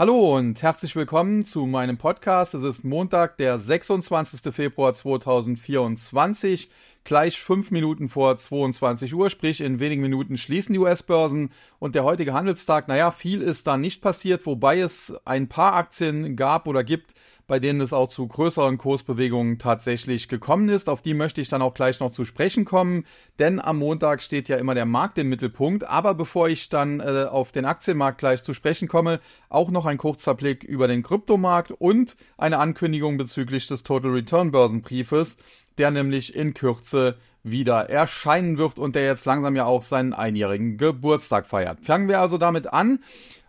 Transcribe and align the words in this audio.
Hallo 0.00 0.36
und 0.36 0.62
herzlich 0.62 0.94
willkommen 0.94 1.44
zu 1.44 1.66
meinem 1.66 1.98
Podcast. 1.98 2.54
Es 2.54 2.62
ist 2.62 2.84
Montag, 2.84 3.36
der 3.36 3.58
26. 3.58 4.54
Februar 4.54 4.94
2024, 4.94 6.70
gleich 7.02 7.40
fünf 7.40 7.72
Minuten 7.72 8.06
vor 8.06 8.36
22 8.36 9.12
Uhr, 9.12 9.28
sprich 9.28 9.60
in 9.60 9.80
wenigen 9.80 10.00
Minuten 10.00 10.36
schließen 10.36 10.72
die 10.72 10.78
US-Börsen 10.78 11.50
und 11.80 11.96
der 11.96 12.04
heutige 12.04 12.32
Handelstag, 12.32 12.86
naja, 12.86 13.10
viel 13.10 13.42
ist 13.42 13.66
da 13.66 13.76
nicht 13.76 14.00
passiert, 14.00 14.46
wobei 14.46 14.78
es 14.78 15.12
ein 15.24 15.48
paar 15.48 15.72
Aktien 15.72 16.36
gab 16.36 16.68
oder 16.68 16.84
gibt, 16.84 17.14
bei 17.48 17.58
denen 17.58 17.80
es 17.80 17.94
auch 17.94 18.08
zu 18.08 18.28
größeren 18.28 18.76
Kursbewegungen 18.76 19.58
tatsächlich 19.58 20.28
gekommen 20.28 20.68
ist. 20.68 20.88
Auf 20.88 21.00
die 21.00 21.14
möchte 21.14 21.40
ich 21.40 21.48
dann 21.48 21.62
auch 21.62 21.72
gleich 21.74 21.98
noch 21.98 22.12
zu 22.12 22.24
sprechen 22.24 22.66
kommen, 22.66 23.06
denn 23.38 23.58
am 23.58 23.78
Montag 23.78 24.22
steht 24.22 24.48
ja 24.48 24.58
immer 24.58 24.74
der 24.74 24.84
Markt 24.84 25.16
im 25.18 25.30
Mittelpunkt. 25.30 25.82
Aber 25.88 26.14
bevor 26.14 26.48
ich 26.48 26.68
dann 26.68 27.00
äh, 27.00 27.24
auf 27.28 27.50
den 27.50 27.64
Aktienmarkt 27.64 28.18
gleich 28.18 28.44
zu 28.44 28.52
sprechen 28.52 28.86
komme, 28.86 29.18
auch 29.48 29.70
noch 29.70 29.86
ein 29.86 29.96
kurzer 29.96 30.34
Blick 30.34 30.62
über 30.62 30.86
den 30.86 31.02
Kryptomarkt 31.02 31.72
und 31.72 32.16
eine 32.36 32.58
Ankündigung 32.58 33.16
bezüglich 33.16 33.66
des 33.66 33.82
Total 33.82 34.10
Return 34.10 34.52
Börsenbriefes, 34.52 35.38
der 35.78 35.90
nämlich 35.90 36.36
in 36.36 36.52
Kürze 36.52 37.16
wieder 37.44 37.88
erscheinen 37.88 38.58
wird 38.58 38.78
und 38.78 38.94
der 38.94 39.04
jetzt 39.04 39.24
langsam 39.24 39.56
ja 39.56 39.64
auch 39.64 39.82
seinen 39.82 40.12
einjährigen 40.12 40.76
Geburtstag 40.76 41.46
feiert. 41.46 41.80
Fangen 41.80 42.08
wir 42.08 42.20
also 42.20 42.36
damit 42.36 42.72
an. 42.72 43.00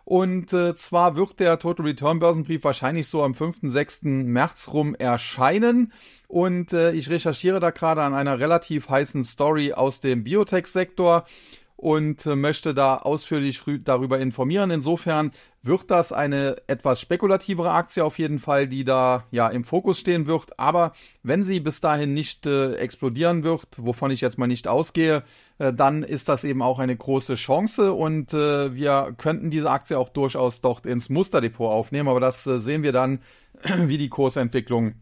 Und 0.04 0.52
äh, 0.52 0.74
zwar 0.76 1.16
wird 1.16 1.40
der 1.40 1.58
Total 1.58 1.86
Return 1.86 2.18
Börsenbrief 2.18 2.64
wahrscheinlich 2.64 3.08
so 3.08 3.22
am 3.22 3.34
5., 3.34 3.58
6. 3.62 4.02
März 4.02 4.68
rum 4.72 4.94
erscheinen. 4.94 5.92
Und 6.28 6.72
äh, 6.72 6.92
ich 6.92 7.10
recherchiere 7.10 7.60
da 7.60 7.70
gerade 7.70 8.02
an 8.02 8.14
einer 8.14 8.38
relativ 8.38 8.88
heißen 8.88 9.24
Story 9.24 9.72
aus 9.72 10.00
dem 10.00 10.24
Biotech-Sektor 10.24 11.24
und 11.80 12.26
äh, 12.26 12.36
möchte 12.36 12.74
da 12.74 12.98
ausführlich 12.98 13.62
darüber 13.84 14.18
informieren. 14.18 14.70
Insofern 14.70 15.32
wird 15.62 15.90
das 15.90 16.12
eine 16.12 16.56
etwas 16.66 17.00
spekulativere 17.00 17.70
Aktie 17.70 18.04
auf 18.04 18.18
jeden 18.18 18.38
Fall, 18.38 18.68
die 18.68 18.84
da 18.84 19.24
ja 19.30 19.48
im 19.48 19.64
Fokus 19.64 19.98
stehen 19.98 20.26
wird. 20.26 20.58
Aber 20.58 20.92
wenn 21.22 21.42
sie 21.42 21.58
bis 21.58 21.80
dahin 21.80 22.12
nicht 22.12 22.46
äh, 22.46 22.74
explodieren 22.74 23.44
wird, 23.44 23.66
wovon 23.78 24.10
ich 24.10 24.20
jetzt 24.20 24.36
mal 24.36 24.46
nicht 24.46 24.68
ausgehe, 24.68 25.24
äh, 25.60 25.74
dann 25.74 26.02
ist 26.02 26.28
das 26.28 26.42
eben 26.42 26.62
auch 26.62 26.78
eine 26.78 26.96
große 26.96 27.34
Chance 27.34 27.92
und 27.92 28.32
äh, 28.32 28.74
wir 28.74 29.14
könnten 29.18 29.50
diese 29.50 29.70
Aktie 29.70 29.98
auch 29.98 30.08
durchaus 30.08 30.62
dort 30.62 30.86
ins 30.86 31.10
Musterdepot 31.10 31.70
aufnehmen. 31.70 32.08
Aber 32.08 32.18
das 32.18 32.46
äh, 32.46 32.58
sehen 32.58 32.82
wir 32.82 32.92
dann, 32.92 33.20
wie 33.62 33.98
die 33.98 34.08
Kursentwicklung 34.08 34.94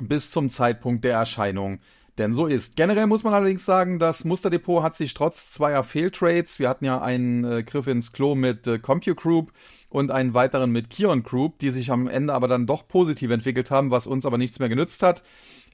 bis 0.00 0.30
zum 0.30 0.48
Zeitpunkt 0.48 1.04
der 1.04 1.14
Erscheinung 1.14 1.78
denn 2.18 2.34
so 2.34 2.46
ist. 2.46 2.76
Generell 2.76 3.06
muss 3.06 3.22
man 3.22 3.34
allerdings 3.34 3.64
sagen, 3.64 3.98
das 3.98 4.24
Musterdepot 4.24 4.82
hat 4.82 4.96
sich 4.96 5.14
trotz 5.14 5.50
zweier 5.50 5.82
Fehltrades, 5.82 6.58
wir 6.58 6.68
hatten 6.68 6.84
ja 6.84 7.00
einen 7.00 7.44
äh, 7.44 7.62
Griff 7.62 7.86
ins 7.86 8.12
Klo 8.12 8.34
mit 8.34 8.66
äh, 8.66 8.78
CompuGroup 8.78 9.52
und 9.92 10.10
einen 10.10 10.32
weiteren 10.32 10.70
mit 10.70 10.88
Kion 10.88 11.22
Group, 11.22 11.58
die 11.58 11.70
sich 11.70 11.90
am 11.90 12.08
Ende 12.08 12.32
aber 12.32 12.48
dann 12.48 12.66
doch 12.66 12.88
positiv 12.88 13.30
entwickelt 13.30 13.70
haben, 13.70 13.90
was 13.90 14.06
uns 14.06 14.24
aber 14.24 14.38
nichts 14.38 14.58
mehr 14.58 14.70
genützt 14.70 15.02
hat. 15.02 15.22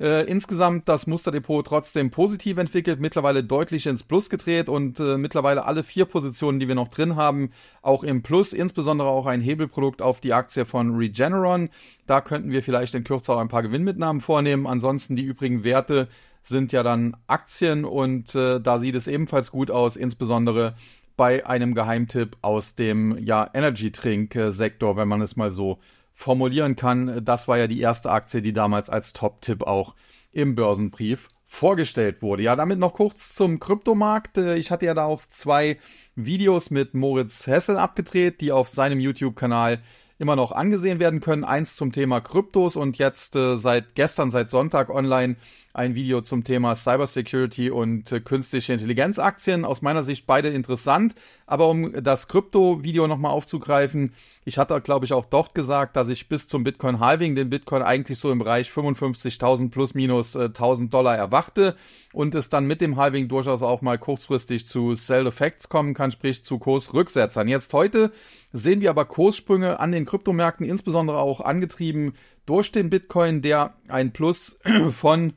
Äh, 0.01 0.29
insgesamt 0.29 0.89
das 0.89 1.07
Musterdepot 1.07 1.67
trotzdem 1.67 2.11
positiv 2.11 2.59
entwickelt, 2.59 3.01
mittlerweile 3.01 3.45
deutlich 3.45 3.87
ins 3.87 4.03
Plus 4.03 4.29
gedreht 4.29 4.69
und 4.69 4.99
äh, 5.01 5.19
mittlerweile 5.19 5.65
alle 5.65 5.85
vier 5.85 6.05
Positionen, 6.05 6.61
die 6.61 6.69
wir 6.69 6.75
noch 6.75 6.89
drin 6.89 7.17
haben, 7.17 7.51
auch 7.83 8.05
im 8.05 8.23
Plus, 8.23 8.53
insbesondere 8.53 9.09
auch 9.09 9.27
ein 9.27 9.41
Hebelprodukt 9.41 10.03
auf 10.03 10.21
die 10.21 10.33
Aktie 10.33 10.67
von 10.67 10.97
Regeneron. 10.97 11.69
Da 12.07 12.21
könnten 12.21 12.51
wir 12.51 12.63
vielleicht 12.63 12.95
in 12.95 13.05
Kürze 13.05 13.33
auch 13.33 13.39
ein 13.39 13.49
paar 13.49 13.63
Gewinnmitnahmen 13.63 14.21
vornehmen. 14.21 14.67
Ansonsten 14.67 15.17
die 15.17 15.25
übrigen 15.25 15.65
Werte 15.65 16.09
sind 16.43 16.73
ja 16.73 16.83
dann 16.83 17.17
Aktien 17.27 17.85
und 17.85 18.35
äh, 18.35 18.61
da 18.61 18.79
sieht 18.79 18.95
es 18.95 19.07
ebenfalls 19.07 19.51
gut 19.51 19.71
aus, 19.71 19.97
insbesondere 19.97 20.75
bei 21.19 21.45
einem 21.45 21.75
Geheimtipp 21.75 22.39
aus 22.41 22.75
dem 22.77 23.19
ja 23.19 23.51
Energy 23.53 23.93
Drink 23.93 24.39
Sektor, 24.49 24.97
wenn 24.97 25.09
man 25.09 25.21
es 25.21 25.37
mal 25.37 25.51
so 25.51 25.79
formulieren 26.15 26.77
kann. 26.77 27.23
Das 27.25 27.47
war 27.47 27.59
ja 27.59 27.67
die 27.67 27.81
erste 27.81 28.11
Aktie, 28.11 28.41
die 28.41 28.55
damals 28.55 28.89
als 28.89 29.13
Top-Tipp 29.13 29.65
auch 29.65 29.95
im 30.33 30.55
Börsenbrief 30.55 31.29
vorgestellt 31.45 32.23
wurde. 32.23 32.43
Ja, 32.43 32.57
damit 32.57 32.79
noch 32.79 32.95
kurz 32.95 33.35
zum 33.35 33.59
Kryptomarkt. 33.59 34.39
Äh, 34.39 34.57
ich 34.57 34.71
hatte 34.71 34.87
ja 34.87 34.95
da 34.95 35.05
auch 35.05 35.23
zwei 35.31 35.79
Videos 36.15 36.71
mit 36.71 36.95
Moritz 36.95 37.47
Hessel 37.47 37.77
abgedreht, 37.77 38.41
die 38.41 38.53
auf 38.53 38.69
seinem 38.69 39.01
YouTube-Kanal 39.01 39.81
immer 40.19 40.37
noch 40.37 40.53
angesehen 40.53 40.99
werden 40.99 41.21
können. 41.21 41.45
Eins 41.45 41.77
zum 41.77 41.93
Thema 41.93 42.21
Kryptos 42.21 42.77
und 42.77 42.99
jetzt 42.99 43.35
äh, 43.37 43.57
seit 43.57 43.95
gestern, 43.95 44.31
seit 44.31 44.51
Sonntag 44.51 44.91
online 44.91 45.37
ein 45.79 45.95
Video 45.95 46.21
zum 46.23 46.43
Thema 46.43 46.75
Cybersecurity 46.75 47.71
und 47.71 48.11
äh, 48.11 48.19
künstliche 48.19 48.73
Intelligenzaktien. 48.73 49.65
Aus 49.65 49.81
meiner 49.81 50.03
Sicht 50.03 50.27
beide 50.27 50.49
interessant. 50.49 51.15
Aber 51.47 51.69
um 51.69 51.93
das 52.03 52.27
Krypto-Video 52.27 53.07
nochmal 53.07 53.31
aufzugreifen, 53.31 54.13
ich 54.45 54.59
hatte, 54.59 54.81
glaube 54.81 55.05
ich, 55.05 55.13
auch 55.13 55.25
dort 55.25 55.55
gesagt, 55.55 55.95
dass 55.95 56.09
ich 56.09 56.29
bis 56.29 56.49
zum 56.49 56.65
Bitcoin-Halving 56.65 57.37
den 57.37 57.49
Bitcoin 57.49 57.83
eigentlich 57.83 58.19
so 58.19 58.33
im 58.33 58.41
Bereich 58.41 58.71
55.000 58.71 59.71
plus 59.71 59.95
minus 59.95 60.35
äh, 60.35 60.49
1.000 60.49 60.91
Dollar 60.91 61.17
erwachte 61.17 61.77
und 62.13 62.35
es 62.35 62.49
dann 62.49 62.67
mit 62.67 62.81
dem 62.81 62.97
Halving 62.97 63.29
durchaus 63.29 63.63
auch 63.63 63.81
mal 63.81 63.99
kurzfristig 63.99 64.67
zu 64.67 64.97
Sell-Effects 64.97 65.69
kommen 65.69 65.95
kann, 65.95 66.11
sprich 66.11 66.43
zu 66.43 66.59
Kursrücksetzern. 66.59 67.47
Jetzt 67.47 67.73
heute 67.73 68.11
sehen 68.53 68.81
wir 68.81 68.91
aber 68.91 69.05
Kurssprünge 69.05 69.79
an 69.79 69.93
den 69.93 70.07
Kryptomärkten, 70.07 70.67
insbesondere 70.67 71.19
auch 71.19 71.41
angetrieben 71.41 72.15
durch 72.47 72.73
den 72.73 72.91
Bitcoin, 72.91 73.43
der 73.43 73.75
ein 73.87 74.13
Plus 74.13 74.59
von 74.91 75.35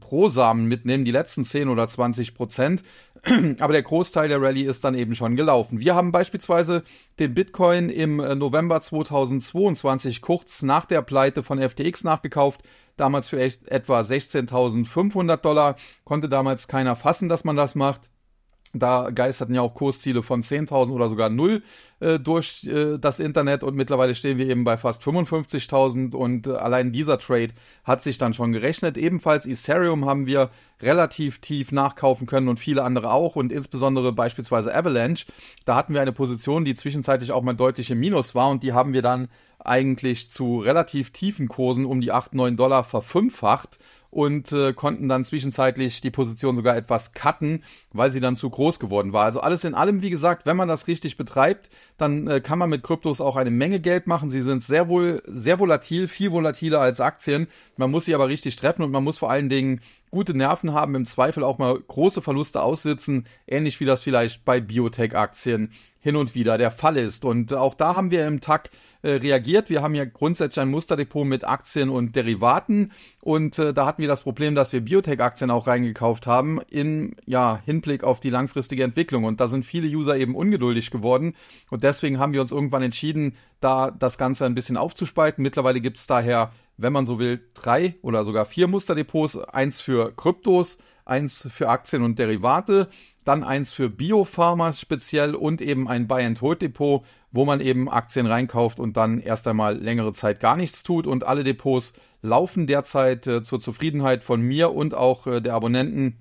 Pro-Samen 0.00 0.66
mitnehmen, 0.66 1.04
die 1.04 1.12
letzten 1.12 1.44
10 1.44 1.68
oder 1.68 1.86
20 1.86 2.34
Prozent. 2.34 2.82
Aber 3.60 3.72
der 3.72 3.82
Großteil 3.82 4.28
der 4.28 4.42
Rallye 4.42 4.64
ist 4.64 4.82
dann 4.82 4.94
eben 4.94 5.14
schon 5.14 5.36
gelaufen. 5.36 5.78
Wir 5.78 5.94
haben 5.94 6.10
beispielsweise 6.10 6.82
den 7.18 7.34
Bitcoin 7.34 7.90
im 7.90 8.18
äh, 8.18 8.34
November 8.34 8.80
2022 8.80 10.20
kurz 10.20 10.62
nach 10.62 10.84
der 10.84 11.02
Pleite 11.02 11.42
von 11.42 11.60
FTX 11.60 12.02
nachgekauft. 12.02 12.62
Damals 12.96 13.28
für 13.28 13.40
etwa 13.40 14.00
16.500 14.00 15.36
Dollar. 15.36 15.76
Konnte 16.04 16.28
damals 16.28 16.66
keiner 16.66 16.96
fassen, 16.96 17.28
dass 17.28 17.44
man 17.44 17.56
das 17.56 17.74
macht. 17.74 18.10
Da 18.72 19.10
geisterten 19.10 19.54
ja 19.54 19.62
auch 19.62 19.74
Kursziele 19.74 20.22
von 20.22 20.42
10.000 20.42 20.90
oder 20.90 21.08
sogar 21.08 21.28
null 21.28 21.62
äh, 21.98 22.20
durch 22.20 22.64
äh, 22.66 22.98
das 22.98 23.18
Internet. 23.18 23.64
Und 23.64 23.74
mittlerweile 23.74 24.14
stehen 24.14 24.38
wir 24.38 24.48
eben 24.48 24.62
bei 24.62 24.78
fast 24.78 25.02
55.000 25.02 26.14
und 26.14 26.46
äh, 26.46 26.52
allein 26.52 26.92
dieser 26.92 27.18
Trade 27.18 27.52
hat 27.82 28.02
sich 28.02 28.18
dann 28.18 28.32
schon 28.32 28.52
gerechnet. 28.52 28.96
Ebenfalls 28.96 29.44
Ethereum 29.44 30.04
haben 30.04 30.26
wir 30.26 30.50
relativ 30.80 31.40
tief 31.40 31.72
nachkaufen 31.72 32.28
können 32.28 32.48
und 32.48 32.60
viele 32.60 32.84
andere 32.84 33.12
auch. 33.12 33.34
Und 33.34 33.50
insbesondere 33.50 34.12
beispielsweise 34.12 34.72
Avalanche. 34.72 35.26
Da 35.64 35.74
hatten 35.74 35.92
wir 35.92 36.00
eine 36.00 36.12
Position, 36.12 36.64
die 36.64 36.76
zwischenzeitlich 36.76 37.32
auch 37.32 37.42
mal 37.42 37.54
deutlich 37.54 37.90
im 37.90 37.98
Minus 37.98 38.36
war. 38.36 38.50
Und 38.50 38.62
die 38.62 38.72
haben 38.72 38.92
wir 38.92 39.02
dann 39.02 39.28
eigentlich 39.58 40.30
zu 40.30 40.60
relativ 40.60 41.10
tiefen 41.10 41.48
Kursen 41.48 41.84
um 41.84 42.00
die 42.00 42.12
8, 42.12 42.34
9 42.34 42.56
Dollar 42.56 42.84
verfünffacht 42.84 43.78
und 44.10 44.50
äh, 44.52 44.72
konnten 44.72 45.08
dann 45.08 45.24
zwischenzeitlich 45.24 46.00
die 46.00 46.10
Position 46.10 46.56
sogar 46.56 46.76
etwas 46.76 47.12
cutten, 47.12 47.62
weil 47.92 48.10
sie 48.10 48.20
dann 48.20 48.36
zu 48.36 48.50
groß 48.50 48.80
geworden 48.80 49.12
war. 49.12 49.24
Also 49.24 49.40
alles 49.40 49.64
in 49.64 49.74
allem, 49.74 50.02
wie 50.02 50.10
gesagt, 50.10 50.46
wenn 50.46 50.56
man 50.56 50.68
das 50.68 50.88
richtig 50.88 51.16
betreibt, 51.16 51.70
dann 51.96 52.26
äh, 52.26 52.40
kann 52.40 52.58
man 52.58 52.70
mit 52.70 52.82
Kryptos 52.82 53.20
auch 53.20 53.36
eine 53.36 53.50
Menge 53.50 53.80
Geld 53.80 54.06
machen. 54.06 54.30
Sie 54.30 54.42
sind 54.42 54.64
sehr 54.64 54.88
wohl 54.88 55.22
sehr 55.26 55.58
volatil, 55.58 56.08
viel 56.08 56.32
volatiler 56.32 56.80
als 56.80 57.00
Aktien. 57.00 57.46
Man 57.76 57.90
muss 57.90 58.04
sie 58.04 58.14
aber 58.14 58.28
richtig 58.28 58.56
treffen 58.56 58.82
und 58.82 58.90
man 58.90 59.04
muss 59.04 59.18
vor 59.18 59.30
allen 59.30 59.48
Dingen 59.48 59.80
gute 60.10 60.34
Nerven 60.34 60.72
haben, 60.72 60.96
im 60.96 61.04
Zweifel 61.04 61.44
auch 61.44 61.58
mal 61.58 61.78
große 61.78 62.20
Verluste 62.20 62.62
aussitzen, 62.62 63.26
ähnlich 63.46 63.78
wie 63.78 63.84
das 63.84 64.02
vielleicht 64.02 64.44
bei 64.44 64.60
Biotech-Aktien 64.60 65.70
hin 66.00 66.16
und 66.16 66.34
wieder 66.34 66.58
der 66.58 66.70
Fall 66.70 66.96
ist. 66.96 67.24
Und 67.24 67.52
auch 67.52 67.74
da 67.74 67.94
haben 67.94 68.10
wir 68.10 68.26
im 68.26 68.40
TAC 68.40 68.70
äh, 69.02 69.12
reagiert. 69.12 69.70
Wir 69.70 69.82
haben 69.82 69.94
ja 69.94 70.04
grundsätzlich 70.04 70.60
ein 70.60 70.70
Musterdepot 70.70 71.26
mit 71.26 71.44
Aktien 71.44 71.88
und 71.88 72.16
Derivaten 72.16 72.92
und 73.22 73.58
äh, 73.58 73.72
da 73.72 73.86
hatten 73.86 74.02
wir 74.02 74.08
das 74.08 74.22
Problem, 74.22 74.54
dass 74.54 74.74
wir 74.74 74.82
Biotech-Aktien 74.82 75.50
auch 75.50 75.66
reingekauft 75.66 76.26
haben 76.26 76.60
in 76.68 77.16
ja 77.24 77.60
Hinblick 77.64 78.04
auf 78.04 78.20
die 78.20 78.28
langfristige 78.28 78.84
Entwicklung 78.84 79.24
und 79.24 79.40
da 79.40 79.48
sind 79.48 79.64
viele 79.64 79.88
User 79.88 80.18
eben 80.18 80.34
ungeduldig 80.34 80.90
geworden 80.90 81.34
und 81.70 81.82
deswegen 81.82 82.18
haben 82.18 82.34
wir 82.34 82.42
uns 82.42 82.52
irgendwann 82.52 82.82
entschieden, 82.82 83.36
da 83.60 83.90
das 83.90 84.18
Ganze 84.18 84.44
ein 84.44 84.54
bisschen 84.54 84.76
aufzuspalten. 84.76 85.42
Mittlerweile 85.42 85.80
gibt 85.80 85.96
es 85.96 86.06
daher, 86.06 86.52
wenn 86.76 86.92
man 86.92 87.06
so 87.06 87.18
will, 87.18 87.40
drei 87.54 87.94
oder 88.02 88.24
sogar 88.24 88.44
vier 88.44 88.68
Musterdepots, 88.68 89.38
eins 89.38 89.80
für 89.80 90.14
Kryptos, 90.14 90.76
eins 91.10 91.48
für 91.50 91.68
Aktien 91.68 92.02
und 92.02 92.18
Derivate, 92.18 92.88
dann 93.24 93.44
eins 93.44 93.72
für 93.72 93.90
Biopharmas 93.90 94.80
speziell 94.80 95.34
und 95.34 95.60
eben 95.60 95.88
ein 95.88 96.06
Buy-and-Hold-Depot 96.08 97.04
wo 97.32 97.44
man 97.44 97.60
eben 97.60 97.88
Aktien 97.88 98.26
reinkauft 98.26 98.80
und 98.80 98.96
dann 98.96 99.20
erst 99.20 99.46
einmal 99.46 99.76
längere 99.76 100.12
Zeit 100.12 100.40
gar 100.40 100.56
nichts 100.56 100.82
tut. 100.82 101.06
Und 101.06 101.24
alle 101.24 101.44
Depots 101.44 101.92
laufen 102.22 102.66
derzeit 102.66 103.26
äh, 103.26 103.42
zur 103.42 103.60
Zufriedenheit 103.60 104.24
von 104.24 104.40
mir 104.40 104.72
und 104.72 104.94
auch 104.94 105.26
äh, 105.26 105.40
der 105.40 105.54
Abonnenten 105.54 106.16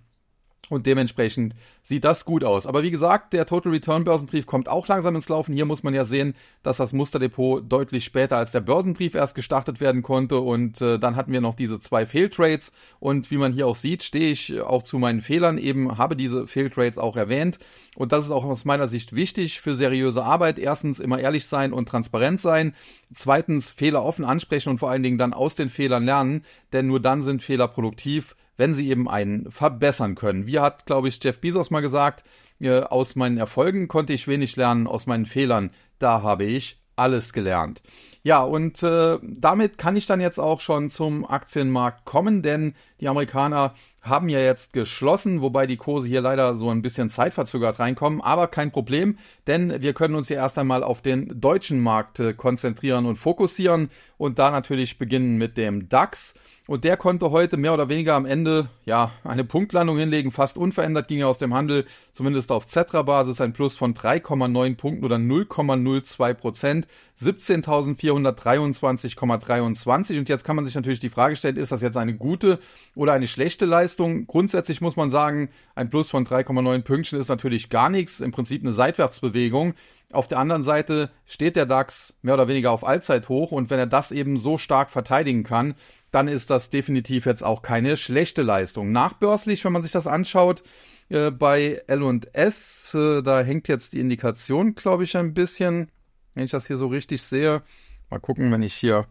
und 0.69 0.85
dementsprechend 0.85 1.55
sieht 1.83 2.03
das 2.03 2.25
gut 2.25 2.43
aus. 2.43 2.67
Aber 2.67 2.83
wie 2.83 2.91
gesagt, 2.91 3.33
der 3.33 3.45
Total 3.45 3.71
Return 3.71 4.03
Börsenbrief 4.03 4.45
kommt 4.45 4.69
auch 4.69 4.87
langsam 4.87 5.15
ins 5.15 5.29
Laufen. 5.29 5.53
Hier 5.53 5.65
muss 5.65 5.83
man 5.83 5.93
ja 5.93 6.05
sehen, 6.05 6.35
dass 6.63 6.77
das 6.77 6.93
Musterdepot 6.93 7.71
deutlich 7.71 8.03
später 8.03 8.37
als 8.37 8.51
der 8.51 8.61
Börsenbrief 8.61 9.15
erst 9.15 9.35
gestartet 9.35 9.79
werden 9.79 10.01
konnte. 10.01 10.39
Und 10.39 10.81
äh, 10.81 10.99
dann 10.99 11.15
hatten 11.15 11.31
wir 11.31 11.41
noch 11.41 11.55
diese 11.55 11.79
zwei 11.79 12.05
Fehltrades. 12.05 12.71
Und 12.99 13.31
wie 13.31 13.37
man 13.37 13.53
hier 13.53 13.67
auch 13.67 13.75
sieht, 13.75 14.03
stehe 14.03 14.31
ich 14.31 14.61
auch 14.61 14.83
zu 14.83 14.99
meinen 14.99 15.21
Fehlern, 15.21 15.57
eben 15.57 15.97
habe 15.97 16.15
diese 16.15 16.47
Fehltrades 16.47 16.97
auch 16.97 17.15
erwähnt. 17.15 17.59
Und 17.95 18.11
das 18.11 18.25
ist 18.25 18.31
auch 18.31 18.45
aus 18.45 18.65
meiner 18.65 18.87
Sicht 18.87 19.15
wichtig 19.15 19.59
für 19.59 19.75
seriöse 19.75 20.23
Arbeit. 20.23 20.59
Erstens 20.59 20.99
immer 20.99 21.19
ehrlich 21.19 21.45
sein 21.45 21.73
und 21.73 21.89
transparent 21.89 22.39
sein. 22.39 22.75
Zweitens 23.13 23.71
Fehler 23.71 24.03
offen 24.03 24.25
ansprechen 24.25 24.69
und 24.69 24.77
vor 24.77 24.89
allen 24.91 25.03
Dingen 25.03 25.17
dann 25.17 25.33
aus 25.33 25.55
den 25.55 25.69
Fehlern 25.69 26.05
lernen. 26.05 26.43
Denn 26.71 26.87
nur 26.87 26.99
dann 26.99 27.21
sind 27.21 27.41
Fehler 27.41 27.67
produktiv 27.67 28.35
wenn 28.59 28.75
sie 28.75 28.89
eben 28.89 29.07
einen 29.07 29.49
verbessern 29.49 30.15
können. 30.15 30.45
Wie 30.45 30.59
hat, 30.59 30.85
glaube 30.85 31.07
ich, 31.07 31.23
Jeff 31.23 31.39
Bezos 31.39 31.71
mal 31.71 31.78
gesagt, 31.81 32.23
äh, 32.59 32.79
aus 32.81 33.15
meinen 33.15 33.37
Erfolgen 33.37 33.87
konnte 33.87 34.13
ich 34.13 34.27
wenig 34.27 34.55
lernen, 34.55 34.87
aus 34.87 35.05
meinen 35.05 35.25
Fehlern, 35.25 35.71
da 35.97 36.21
habe 36.21 36.45
ich 36.45 36.79
alles 36.95 37.33
gelernt. 37.33 37.81
Ja, 38.23 38.43
und 38.43 38.83
äh, 38.83 39.17
damit 39.21 39.77
kann 39.77 39.95
ich 39.95 40.05
dann 40.05 40.19
jetzt 40.19 40.39
auch 40.39 40.59
schon 40.59 40.89
zum 40.89 41.25
Aktienmarkt 41.25 42.05
kommen, 42.05 42.41
denn 42.41 42.73
die 42.99 43.07
Amerikaner 43.07 43.73
haben 44.01 44.29
ja 44.29 44.39
jetzt 44.39 44.73
geschlossen, 44.73 45.41
wobei 45.41 45.67
die 45.67 45.77
Kurse 45.77 46.07
hier 46.07 46.21
leider 46.21 46.53
so 46.53 46.69
ein 46.69 46.81
bisschen 46.81 47.09
zeitverzögert 47.09 47.79
reinkommen, 47.79 48.21
aber 48.21 48.47
kein 48.47 48.71
Problem, 48.71 49.17
denn 49.47 49.81
wir 49.81 49.93
können 49.93 50.15
uns 50.15 50.27
hier 50.27 50.37
erst 50.37 50.57
einmal 50.57 50.83
auf 50.83 51.01
den 51.01 51.39
deutschen 51.39 51.81
Markt 51.81 52.19
äh, 52.19 52.33
konzentrieren 52.33 53.05
und 53.05 53.17
fokussieren 53.17 53.89
und 54.17 54.39
da 54.39 54.51
natürlich 54.51 54.97
beginnen 54.97 55.37
mit 55.37 55.57
dem 55.57 55.89
DAX. 55.89 56.35
Und 56.69 56.83
der 56.83 56.97
konnte 56.97 57.31
heute 57.31 57.57
mehr 57.57 57.73
oder 57.73 57.89
weniger 57.89 58.13
am 58.13 58.27
Ende 58.27 58.69
ja 58.85 59.11
eine 59.23 59.43
Punktlandung 59.43 59.97
hinlegen. 59.97 60.31
Fast 60.31 60.55
unverändert 60.55 61.07
ging 61.07 61.17
er 61.17 61.27
aus 61.27 61.39
dem 61.39 61.55
Handel, 61.55 61.85
zumindest 62.11 62.51
auf 62.51 62.67
Zetra-Basis, 62.67 63.41
ein 63.41 63.53
Plus 63.53 63.75
von 63.75 63.95
3,9 63.95 64.77
Punkten 64.77 65.03
oder 65.03 65.15
0,02 65.15 66.35
Prozent. 66.35 66.87
17.423,23. 67.19 70.19
Und 70.19 70.29
jetzt 70.29 70.43
kann 70.43 70.55
man 70.55 70.65
sich 70.65 70.75
natürlich 70.75 70.99
die 70.99 71.09
Frage 71.09 71.35
stellen, 71.35 71.57
ist 71.57 71.71
das 71.71 71.81
jetzt 71.81 71.97
eine 71.97 72.13
gute 72.13 72.59
oder 72.93 73.13
eine 73.13 73.25
schlechte 73.25 73.65
Leistung? 73.65 73.88
Grundsätzlich 73.97 74.81
muss 74.81 74.95
man 74.95 75.09
sagen, 75.11 75.49
ein 75.75 75.89
Plus 75.89 76.09
von 76.09 76.25
3,9 76.25 76.83
Pünktchen 76.83 77.19
ist 77.19 77.29
natürlich 77.29 77.69
gar 77.69 77.89
nichts. 77.89 78.19
Im 78.19 78.31
Prinzip 78.31 78.61
eine 78.61 78.71
Seitwärtsbewegung. 78.71 79.73
Auf 80.11 80.27
der 80.27 80.39
anderen 80.39 80.63
Seite 80.63 81.11
steht 81.25 81.55
der 81.55 81.67
DAX 81.67 82.15
mehr 82.23 82.33
oder 82.33 82.47
weniger 82.47 82.71
auf 82.71 82.83
Allzeithoch 82.83 83.51
und 83.51 83.69
wenn 83.69 83.77
er 83.77 83.85
das 83.85 84.11
eben 84.11 84.37
so 84.37 84.57
stark 84.57 84.89
verteidigen 84.89 85.43
kann, 85.43 85.75
dann 86.11 86.27
ist 86.27 86.49
das 86.49 86.71
definitiv 86.71 87.27
jetzt 87.27 87.43
auch 87.43 87.61
keine 87.61 87.95
schlechte 87.95 88.41
Leistung. 88.41 88.91
Nachbörslich, 88.91 89.63
wenn 89.63 89.73
man 89.73 89.83
sich 89.83 89.91
das 89.91 90.07
anschaut, 90.07 90.63
äh, 91.09 91.29
bei 91.29 91.83
L&S, 91.85 92.93
äh, 92.95 93.21
da 93.21 93.41
hängt 93.41 93.67
jetzt 93.67 93.93
die 93.93 93.99
Indikation, 93.99 94.73
glaube 94.73 95.03
ich, 95.03 95.15
ein 95.15 95.35
bisschen, 95.35 95.91
wenn 96.33 96.43
ich 96.43 96.51
das 96.51 96.65
hier 96.65 96.77
so 96.77 96.87
richtig 96.87 97.21
sehe. 97.21 97.61
Mal 98.09 98.19
gucken, 98.19 98.51
wenn 98.51 98.63
ich 98.63 98.73
hier 98.73 99.05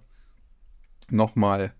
nochmal 1.10 1.72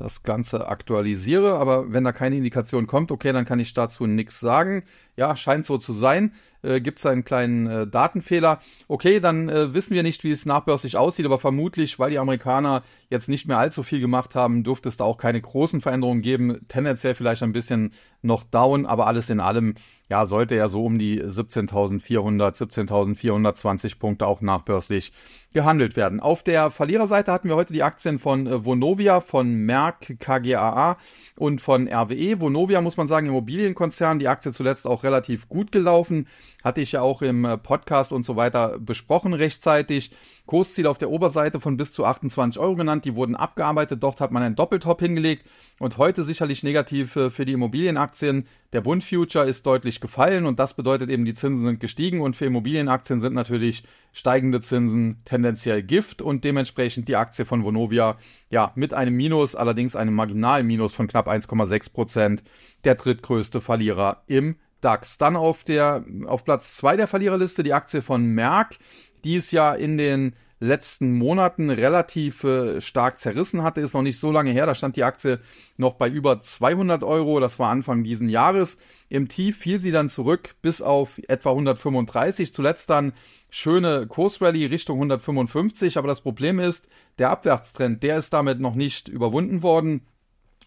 das 0.00 0.22
Ganze 0.22 0.66
aktualisiere. 0.66 1.54
Aber 1.54 1.92
wenn 1.92 2.04
da 2.04 2.12
keine 2.12 2.36
Indikation 2.36 2.86
kommt, 2.86 3.12
okay, 3.12 3.32
dann 3.32 3.44
kann 3.44 3.60
ich 3.60 3.74
dazu 3.74 4.06
nichts 4.06 4.40
sagen. 4.40 4.82
Ja, 5.16 5.36
scheint 5.36 5.66
so 5.66 5.78
zu 5.78 5.92
sein. 5.92 6.32
Äh, 6.62 6.80
Gibt 6.80 6.98
es 6.98 7.06
einen 7.06 7.24
kleinen 7.24 7.66
äh, 7.66 7.86
Datenfehler? 7.86 8.60
Okay, 8.88 9.20
dann 9.20 9.48
äh, 9.48 9.74
wissen 9.74 9.94
wir 9.94 10.02
nicht, 10.02 10.24
wie 10.24 10.30
es 10.30 10.46
nachbörslich 10.46 10.96
aussieht, 10.96 11.26
aber 11.26 11.38
vermutlich, 11.38 11.98
weil 11.98 12.10
die 12.10 12.18
Amerikaner 12.18 12.82
jetzt 13.08 13.28
nicht 13.28 13.46
mehr 13.46 13.58
allzu 13.58 13.82
viel 13.82 14.00
gemacht 14.00 14.34
haben, 14.34 14.62
dürfte 14.62 14.88
es 14.88 14.96
da 14.96 15.04
auch 15.04 15.18
keine 15.18 15.40
großen 15.40 15.80
Veränderungen 15.80 16.22
geben. 16.22 16.64
Tendenziell 16.68 17.14
vielleicht 17.14 17.42
ein 17.42 17.52
bisschen 17.52 17.92
noch 18.22 18.44
down, 18.44 18.86
aber 18.86 19.06
alles 19.06 19.30
in 19.30 19.40
allem, 19.40 19.74
ja, 20.08 20.26
sollte 20.26 20.54
ja 20.54 20.68
so 20.68 20.84
um 20.84 20.98
die 20.98 21.22
17.400, 21.22 22.56
17.420 22.56 23.98
Punkte 23.98 24.26
auch 24.26 24.40
nachbörslich 24.40 25.12
gehandelt 25.52 25.96
werden. 25.96 26.20
Auf 26.20 26.42
der 26.42 26.70
Verliererseite 26.70 27.32
hatten 27.32 27.48
wir 27.48 27.56
heute 27.56 27.72
die 27.72 27.82
Aktien 27.82 28.18
von 28.18 28.46
äh, 28.46 28.64
Vonovia, 28.64 29.20
von 29.20 29.52
Merck, 29.52 30.16
KGAA 30.20 30.96
und 31.36 31.60
von 31.60 31.88
RWE. 31.88 32.40
Vonovia 32.40 32.80
muss 32.80 32.96
man 32.96 33.08
sagen, 33.08 33.26
Immobilienkonzern, 33.26 34.18
die 34.18 34.28
Aktie 34.28 34.52
zuletzt 34.52 34.86
auch 34.86 35.02
relativ 35.02 35.48
gut 35.48 35.72
gelaufen. 35.72 36.28
Hatte 36.62 36.80
ich 36.80 36.92
ja 36.92 37.00
auch 37.02 37.22
im 37.22 37.44
äh, 37.44 37.56
Podcast 37.56 38.12
und 38.12 38.24
so 38.24 38.36
weiter 38.36 38.78
besprochen 38.78 39.34
rechtzeitig. 39.34 40.12
Kursziel 40.46 40.86
auf 40.86 40.98
der 40.98 41.10
Oberseite 41.10 41.60
von 41.60 41.76
bis 41.76 41.92
zu 41.92 42.04
28 42.04 42.60
Euro 42.60 42.76
genannt. 42.76 43.04
Die 43.04 43.14
wurden 43.14 43.36
abgearbeitet. 43.36 44.02
Dort 44.02 44.20
hat 44.20 44.32
man 44.32 44.42
einen 44.42 44.56
Doppeltop 44.56 45.00
hingelegt. 45.00 45.46
Und 45.78 45.98
heute 45.98 46.24
sicherlich 46.24 46.62
negativ 46.62 47.16
äh, 47.16 47.30
für 47.30 47.44
die 47.44 47.52
Immobilienaktien. 47.52 48.46
Der 48.72 48.82
Bund 48.82 49.02
Future 49.02 49.46
ist 49.46 49.66
deutlich 49.66 50.00
gefallen 50.00 50.46
und 50.46 50.60
das 50.60 50.74
bedeutet 50.74 51.10
eben, 51.10 51.24
die 51.24 51.34
Zinsen 51.34 51.64
sind 51.64 51.80
gestiegen 51.80 52.20
und 52.20 52.36
für 52.36 52.44
Immobilienaktien 52.44 53.20
sind 53.20 53.34
natürlich 53.34 53.82
steigende 54.12 54.60
Zinsen 54.60 55.22
tendenziell 55.24 55.82
Gift 55.82 56.22
und 56.22 56.44
dementsprechend 56.44 57.08
die 57.08 57.16
Aktie 57.16 57.44
von 57.44 57.64
Vonovia 57.64 58.16
ja 58.48 58.70
mit 58.76 58.94
einem 58.94 59.16
Minus, 59.16 59.56
allerdings 59.56 59.96
einem 59.96 60.14
marginalen 60.14 60.68
Minus 60.68 60.92
von 60.92 61.08
knapp 61.08 61.28
1,6 61.28 61.92
Prozent, 61.92 62.44
der 62.84 62.94
drittgrößte 62.94 63.60
Verlierer 63.60 64.22
im 64.28 64.54
DAX. 64.80 65.18
Dann 65.18 65.36
auf 65.36 65.64
der, 65.64 66.04
auf 66.26 66.44
Platz 66.44 66.76
zwei 66.76 66.96
der 66.96 67.06
Verliererliste 67.06 67.62
die 67.62 67.74
Aktie 67.74 68.02
von 68.02 68.24
Merck, 68.26 68.76
die 69.24 69.36
es 69.36 69.50
ja 69.52 69.74
in 69.74 69.96
den 69.96 70.34
letzten 70.60 71.14
Monaten 71.14 71.70
relativ 71.70 72.44
äh, 72.44 72.82
stark 72.82 73.18
zerrissen 73.18 73.62
hatte, 73.62 73.80
ist 73.80 73.94
noch 73.94 74.02
nicht 74.02 74.20
so 74.20 74.30
lange 74.30 74.52
her. 74.52 74.66
Da 74.66 74.74
stand 74.74 74.94
die 74.96 75.04
Aktie 75.04 75.40
noch 75.78 75.94
bei 75.94 76.08
über 76.08 76.42
200 76.42 77.02
Euro. 77.02 77.40
Das 77.40 77.58
war 77.58 77.70
Anfang 77.70 78.04
diesen 78.04 78.28
Jahres. 78.28 78.76
Im 79.08 79.28
Tief 79.28 79.56
fiel 79.56 79.80
sie 79.80 79.90
dann 79.90 80.10
zurück 80.10 80.54
bis 80.60 80.82
auf 80.82 81.18
etwa 81.28 81.50
135. 81.50 82.52
Zuletzt 82.52 82.90
dann 82.90 83.14
schöne 83.48 84.06
Kursrallye 84.06 84.66
Richtung 84.66 84.98
155. 84.98 85.96
Aber 85.96 86.08
das 86.08 86.20
Problem 86.20 86.60
ist, 86.60 86.86
der 87.18 87.30
Abwärtstrend, 87.30 88.02
der 88.02 88.18
ist 88.18 88.32
damit 88.34 88.60
noch 88.60 88.74
nicht 88.74 89.08
überwunden 89.08 89.62
worden. 89.62 90.02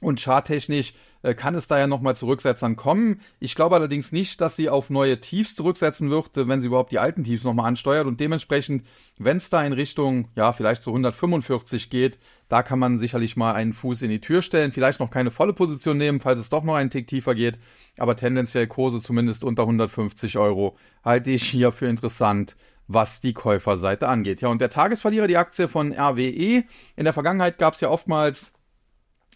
Und 0.04 0.20
charttechnisch 0.20 0.94
äh, 1.24 1.34
kann 1.34 1.56
es 1.56 1.68
da 1.68 1.80
ja 1.80 1.88
nochmal 1.88 2.16
zu 2.16 2.28
Rücksetzern 2.28 2.76
kommen. 2.76 3.22
Ich 3.40 3.56
glaube 3.56 3.76
allerdings 3.76 4.12
nicht, 4.12 4.42
dass 4.42 4.56
sie 4.56 4.70
auf 4.70 4.90
neue 4.90 5.20
Tiefs 5.20 5.56
zurücksetzen 5.56 6.10
wird, 6.10 6.38
äh, 6.38 6.48
wenn 6.48 6.62
sie 6.62 6.68
überhaupt 6.68 6.92
die 6.92 7.00
alten 7.00 7.24
Tiefs 7.24 7.44
nochmal 7.44 7.68
ansteuert. 7.68 8.06
Und 8.06 8.20
dementsprechend, 8.20 8.86
wenn 9.18 9.38
es 9.38 9.50
da 9.50 9.66
in 9.66 9.74
Richtung, 9.74 10.28
ja, 10.36 10.52
vielleicht 10.52 10.84
zu 10.84 10.92
145 10.92 11.90
geht, 11.90 12.20
da 12.50 12.62
kann 12.62 12.78
man 12.78 12.98
sicherlich 12.98 13.38
mal 13.38 13.54
einen 13.54 13.74
Fuß 13.74 14.02
in 14.02 14.10
die 14.10 14.20
Tür 14.20 14.42
stellen. 14.42 14.72
Vielleicht 14.72 15.00
noch 15.00 15.10
keine 15.10 15.32
volle 15.32 15.54
Position 15.54 15.98
nehmen, 15.98 16.20
falls 16.20 16.40
es 16.40 16.50
doch 16.50 16.64
noch 16.64 16.76
einen 16.76 16.90
Tick 16.90 17.08
tiefer 17.08 17.34
geht. 17.34 17.58
Aber 17.98 18.16
tendenziell 18.16 18.68
Kurse 18.68 19.02
zumindest 19.02 19.44
unter 19.44 19.64
150 19.64 20.38
Euro 20.38 20.78
halte 21.04 21.32
ich 21.32 21.44
hier 21.44 21.72
für 21.72 21.88
interessant 21.88 22.56
was 22.90 23.22
die 23.22 23.32
Käuferseite 23.32 24.10
angeht. 24.10 24.42
Ja, 24.42 24.50
und 24.50 24.60
der 24.60 24.70
Tagesverlierer, 24.70 25.26
die 25.26 25.38
Aktie 25.38 25.70
von 25.70 25.94
RWE. 25.94 26.66
In 26.98 27.04
der 27.06 27.14
Vergangenheit 27.14 27.58
gab 27.58 27.76
es 27.76 27.82
ja 27.82 27.90
oftmals 27.90 28.52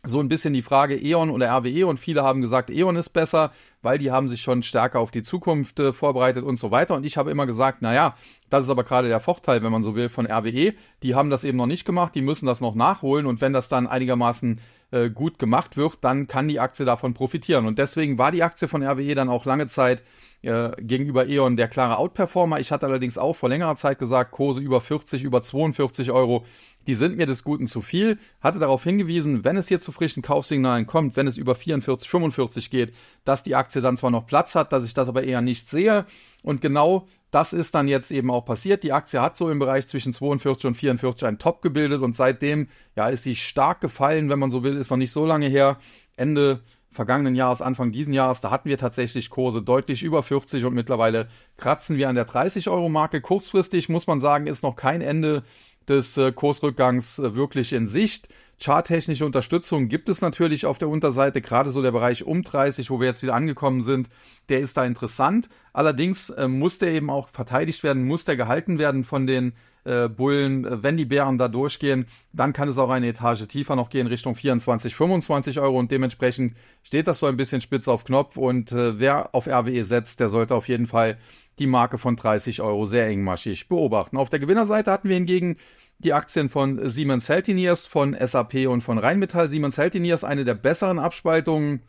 so 0.08 0.20
ein 0.20 0.30
bisschen 0.30 0.54
die 0.54 0.62
Frage 0.62 0.96
E.ON 0.96 1.30
oder 1.30 1.52
RWE 1.52 1.86
und 1.86 2.00
viele 2.00 2.24
haben 2.24 2.42
gesagt, 2.42 2.70
E.ON 2.70 2.96
ist 2.96 3.10
besser, 3.10 3.52
weil 3.82 3.98
die 3.98 4.12
haben 4.12 4.30
sich 4.30 4.42
schon 4.42 4.64
stärker 4.64 5.00
auf 5.00 5.12
die 5.12 5.24
Zukunft 5.24 5.80
äh, 5.80 5.94
vorbereitet 5.94 6.44
und 6.44 6.58
so 6.58 6.72
weiter. 6.72 6.96
Und 6.96 7.06
ich 7.06 7.18
habe 7.18 7.32
immer 7.32 7.46
gesagt, 7.46 7.82
naja, 7.82 8.16
das 8.50 8.64
ist 8.64 8.70
aber 8.70 8.84
gerade 8.84 9.08
der 9.08 9.20
Vorteil, 9.20 9.64
wenn 9.64 9.72
man 9.72 9.84
so 9.84 9.96
will, 9.96 10.10
von 10.10 10.26
RWE. 10.26 10.74
Die 11.04 11.16
haben 11.16 11.30
das 11.30 11.44
eben 11.44 11.58
noch 11.58 11.66
nicht 11.66 11.86
gemacht, 11.86 12.16
die 12.16 12.22
müssen 12.22 12.46
das 12.46 12.62
noch 12.62 12.76
nachholen 12.76 13.26
und 13.26 13.42
wenn 13.42 13.54
das 13.54 13.70
dann 13.70 13.88
einigermaßen 13.88 14.60
äh, 14.92 15.10
gut 15.10 15.38
gemacht 15.38 15.76
wird, 15.76 15.98
dann 16.02 16.28
kann 16.28 16.48
die 16.48 16.62
Aktie 16.62 16.86
davon 16.86 17.14
profitieren. 17.14 17.66
Und 17.66 17.78
deswegen 17.78 18.18
war 18.18 18.32
die 18.32 18.44
Aktie 18.44 18.70
von 18.70 18.84
RWE 18.84 19.16
dann 19.16 19.28
auch 19.28 19.46
lange 19.46 19.68
Zeit 19.68 20.02
äh, 20.44 20.72
gegenüber 20.80 21.28
E.ON 21.28 21.58
der 21.58 21.68
klare 21.68 21.98
Outperformer. 21.98 22.60
Ich 22.60 22.72
hatte 22.72 22.86
allerdings 22.86 23.18
auch 23.18 23.36
vor 23.36 23.50
längerer 23.50 23.76
Zeit 23.76 24.00
gesagt, 24.00 24.32
Kurse 24.32 24.62
über 24.62 24.80
40, 24.80 25.24
über 25.24 25.44
42 25.44 26.12
Euro, 26.12 26.46
die 26.88 26.96
sind 26.96 27.18
mir 27.18 27.26
des 27.26 27.44
Guten 27.44 27.68
zu 27.68 27.82
viel. 27.82 28.18
Hatte 28.40 28.60
darauf 28.60 28.84
hingewiesen, 28.84 29.44
wenn 29.44 29.58
es 29.58 29.68
hier 29.68 29.82
zu 29.82 29.92
frischen 29.92 30.24
Kaufsignalen 30.24 30.88
kommt, 30.88 31.18
wenn 31.18 31.28
es 31.28 31.38
über 31.38 31.56
44, 31.56 32.10
45 32.10 32.70
geht, 32.70 32.94
dass 33.26 33.44
die 33.44 33.56
Aktie 33.56 33.67
dann 33.74 33.98
zwar 33.98 34.12
noch 34.12 34.26
Platz 34.26 34.56
hat, 34.56 34.74
dass 34.74 34.84
ich 34.84 34.94
das 34.94 35.08
aber 35.08 35.24
eher 35.24 35.42
nicht 35.42 35.70
sehe. 35.70 36.06
Und 36.44 36.62
genau 36.62 37.08
das 37.32 37.54
ist 37.54 37.76
dann 37.76 37.88
jetzt 37.88 38.12
eben 38.12 38.32
auch 38.32 38.46
passiert. 38.46 38.84
Die 38.84 38.94
Aktie 38.94 39.22
hat 39.22 39.38
so 39.38 39.50
im 39.50 39.60
Bereich 39.60 39.88
zwischen 39.88 40.14
42 40.14 40.66
und 40.66 40.76
44 40.76 41.28
einen 41.28 41.40
Top 41.40 41.62
gebildet 41.62 42.02
und 42.02 42.16
seitdem 42.16 42.70
ja, 42.96 43.10
ist 43.10 43.24
sie 43.24 43.36
stark 43.36 43.82
gefallen, 43.82 44.30
wenn 44.30 44.40
man 44.40 44.52
so 44.52 44.64
will, 44.64 44.78
ist 44.78 44.90
noch 44.90 44.98
nicht 44.98 45.12
so 45.12 45.26
lange 45.26 45.48
her. 45.48 45.78
Ende 46.16 46.62
vergangenen 46.90 47.36
Jahres, 47.36 47.62
Anfang 47.62 47.92
diesen 47.92 48.14
Jahres, 48.14 48.42
da 48.42 48.50
hatten 48.50 48.70
wir 48.70 48.78
tatsächlich 48.78 49.30
Kurse 49.30 49.62
deutlich 49.62 50.04
über 50.04 50.24
40 50.24 50.66
und 50.66 50.74
mittlerweile 50.74 51.28
kratzen 51.58 51.98
wir 51.98 52.10
an 52.10 52.16
der 52.16 52.26
30 52.26 52.70
Euro 52.70 52.90
Marke. 52.90 53.22
Kurzfristig 53.22 53.90
muss 53.90 54.08
man 54.08 54.20
sagen, 54.22 54.48
ist 54.48 54.64
noch 54.64 54.76
kein 54.76 55.02
Ende 55.02 55.44
des 55.88 56.18
äh, 56.18 56.32
Kursrückgangs 56.32 57.20
äh, 57.20 57.36
wirklich 57.36 57.74
in 57.74 57.88
Sicht. 57.88 58.30
Charttechnische 58.60 59.26
Unterstützung 59.26 59.88
gibt 59.88 60.10
es 60.10 60.22
natürlich 60.22 60.66
auf 60.66 60.80
der 60.80 60.90
Unterseite, 60.90 61.42
gerade 61.42 61.70
so 61.70 61.84
der 61.84 61.92
Bereich 61.92 62.24
um 62.24 62.42
30, 62.42 62.90
wo 62.90 63.00
wir 63.00 63.08
jetzt 63.08 63.22
wieder 63.22 63.36
angekommen 63.36 63.84
sind, 63.84 64.10
der 64.50 64.62
ist 64.62 64.78
da 64.78 64.86
interessant. 64.86 65.48
Allerdings 65.74 66.32
äh, 66.32 66.48
muss 66.48 66.80
der 66.80 66.90
eben 66.90 67.12
auch 67.12 67.30
verteidigt 67.30 67.84
werden, 67.84 68.06
muss 68.06 68.26
der 68.26 68.36
gehalten 68.36 68.80
werden 68.80 69.04
von 69.04 69.28
den 69.28 69.54
äh, 69.84 70.10
Bullen. 70.10 70.66
Wenn 70.84 70.98
die 70.98 71.06
Bären 71.06 71.38
da 71.38 71.48
durchgehen, 71.48 72.08
dann 72.34 72.52
kann 72.52 72.68
es 72.68 72.80
auch 72.80 72.90
eine 72.90 73.08
Etage 73.08 73.48
tiefer 73.48 73.76
noch 73.76 73.90
gehen, 73.90 74.08
Richtung 74.08 74.34
24, 74.34 74.96
25 74.96 75.60
Euro 75.60 75.78
und 75.78 75.92
dementsprechend 75.92 76.56
steht 76.82 77.08
das 77.08 77.20
so 77.20 77.28
ein 77.28 77.38
bisschen 77.38 77.62
spitz 77.62 77.88
auf 77.88 78.06
Knopf 78.06 78.38
und 78.38 78.72
äh, 78.72 79.00
wer 79.00 79.36
auf 79.36 79.48
RWE 79.48 79.84
setzt, 79.84 80.20
der 80.20 80.30
sollte 80.30 80.56
auf 80.56 80.68
jeden 80.68 80.88
Fall 80.88 81.20
die 81.60 81.68
Marke 81.68 81.98
von 82.00 82.16
30 82.16 82.62
Euro 82.62 82.86
sehr 82.86 83.08
engmaschig 83.08 83.68
beobachten. 83.68 84.18
Auf 84.18 84.30
der 84.30 84.40
Gewinnerseite 84.40 84.92
hatten 84.92 85.10
wir 85.10 85.16
hingegen 85.16 85.58
die 86.00 86.14
Aktien 86.14 86.50
von 86.50 86.90
Siemens 86.90 87.28
Healthineers, 87.28 87.88
von 87.88 88.16
SAP 88.20 88.68
und 88.68 88.82
von 88.82 88.98
Rheinmetall. 88.98 89.48
Siemens 89.48 89.78
Healthineers 89.78 90.24
eine 90.24 90.46
der 90.46 90.54
besseren 90.54 91.00
Abspaltungen 91.00 91.82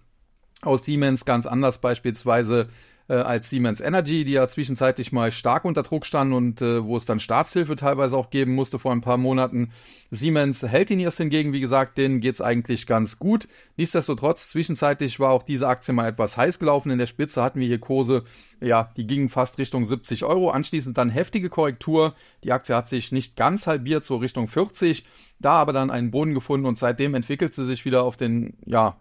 aus 0.62 0.84
Siemens, 0.84 1.24
ganz 1.24 1.46
anders 1.46 1.78
beispielsweise 1.78 2.68
äh, 3.08 3.14
als 3.14 3.50
Siemens 3.50 3.80
Energy, 3.80 4.24
die 4.24 4.32
ja 4.32 4.46
zwischenzeitlich 4.46 5.12
mal 5.12 5.30
stark 5.30 5.64
unter 5.64 5.82
Druck 5.82 6.06
standen 6.06 6.34
und 6.34 6.62
äh, 6.62 6.84
wo 6.84 6.96
es 6.96 7.04
dann 7.04 7.20
Staatshilfe 7.20 7.76
teilweise 7.76 8.16
auch 8.16 8.30
geben 8.30 8.54
musste 8.54 8.78
vor 8.78 8.92
ein 8.92 9.00
paar 9.00 9.16
Monaten. 9.16 9.72
Siemens 10.10 10.62
Healthineers 10.62 11.16
hingegen, 11.16 11.52
wie 11.52 11.60
gesagt, 11.60 11.98
denen 11.98 12.20
geht's 12.20 12.40
eigentlich 12.40 12.86
ganz 12.86 13.18
gut. 13.18 13.48
Nichtsdestotrotz, 13.76 14.48
zwischenzeitlich 14.50 15.20
war 15.20 15.30
auch 15.30 15.42
diese 15.42 15.68
Aktie 15.68 15.92
mal 15.92 16.08
etwas 16.08 16.36
heiß 16.36 16.58
gelaufen. 16.58 16.90
In 16.90 16.98
der 16.98 17.06
Spitze 17.06 17.42
hatten 17.42 17.60
wir 17.60 17.66
hier 17.66 17.80
Kurse, 17.80 18.24
ja, 18.60 18.90
die 18.96 19.06
gingen 19.06 19.28
fast 19.28 19.58
Richtung 19.58 19.84
70 19.84 20.24
Euro. 20.24 20.50
Anschließend 20.50 20.96
dann 20.96 21.10
heftige 21.10 21.48
Korrektur. 21.48 22.14
Die 22.44 22.52
Aktie 22.52 22.74
hat 22.74 22.88
sich 22.88 23.12
nicht 23.12 23.36
ganz 23.36 23.66
halbiert, 23.66 24.04
so 24.04 24.16
Richtung 24.16 24.48
40 24.48 25.04
da 25.40 25.52
aber 25.52 25.72
dann 25.72 25.90
einen 25.90 26.10
Boden 26.10 26.34
gefunden 26.34 26.66
und 26.66 26.78
seitdem 26.78 27.14
entwickelt 27.14 27.54
sie 27.54 27.66
sich 27.66 27.84
wieder 27.84 28.02
auf 28.02 28.16
den, 28.16 28.54
ja, 28.66 28.96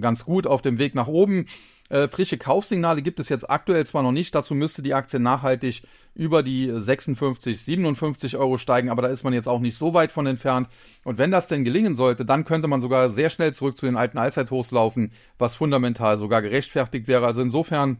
ganz 0.00 0.24
gut 0.24 0.46
auf 0.46 0.62
dem 0.62 0.78
Weg 0.78 0.94
nach 0.94 1.08
oben. 1.08 1.46
Äh, 1.92 2.08
frische 2.08 2.38
Kaufsignale 2.38 3.02
gibt 3.02 3.20
es 3.20 3.28
jetzt 3.28 3.50
aktuell 3.50 3.84
zwar 3.84 4.02
noch 4.02 4.12
nicht, 4.12 4.34
dazu 4.34 4.54
müsste 4.54 4.80
die 4.80 4.94
Aktie 4.94 5.20
nachhaltig 5.20 5.82
über 6.14 6.42
die 6.42 6.72
56, 6.74 7.62
57 7.62 8.38
Euro 8.38 8.56
steigen, 8.56 8.88
aber 8.88 9.02
da 9.02 9.08
ist 9.08 9.24
man 9.24 9.34
jetzt 9.34 9.46
auch 9.46 9.60
nicht 9.60 9.76
so 9.76 9.92
weit 9.92 10.10
von 10.10 10.26
entfernt. 10.26 10.68
Und 11.04 11.18
wenn 11.18 11.30
das 11.30 11.48
denn 11.48 11.64
gelingen 11.64 11.94
sollte, 11.94 12.24
dann 12.24 12.46
könnte 12.46 12.66
man 12.66 12.80
sogar 12.80 13.10
sehr 13.10 13.28
schnell 13.28 13.52
zurück 13.52 13.76
zu 13.76 13.84
den 13.84 13.98
alten 13.98 14.16
Allzeithochs 14.16 14.70
laufen, 14.70 15.12
was 15.36 15.52
fundamental 15.52 16.16
sogar 16.16 16.40
gerechtfertigt 16.40 17.08
wäre. 17.08 17.26
Also 17.26 17.42
insofern, 17.42 17.98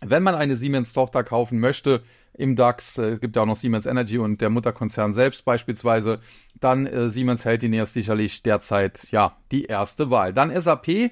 wenn 0.00 0.22
man 0.22 0.34
eine 0.34 0.56
Siemens-Tochter 0.56 1.22
kaufen 1.22 1.60
möchte, 1.60 2.02
im 2.32 2.56
DAX, 2.56 2.96
äh, 2.96 3.10
es 3.10 3.20
gibt 3.20 3.36
ja 3.36 3.42
auch 3.42 3.46
noch 3.46 3.56
Siemens 3.56 3.84
Energy 3.84 4.16
und 4.16 4.40
der 4.40 4.48
Mutterkonzern 4.48 5.12
selbst 5.12 5.44
beispielsweise, 5.44 6.20
dann 6.58 6.86
äh, 6.86 7.10
Siemens 7.10 7.44
Healthineers 7.44 7.92
sicherlich 7.92 8.42
derzeit 8.42 9.08
ja 9.10 9.36
die 9.52 9.64
erste 9.64 10.10
Wahl. 10.10 10.32
Dann 10.32 10.58
SAP, 10.58 11.10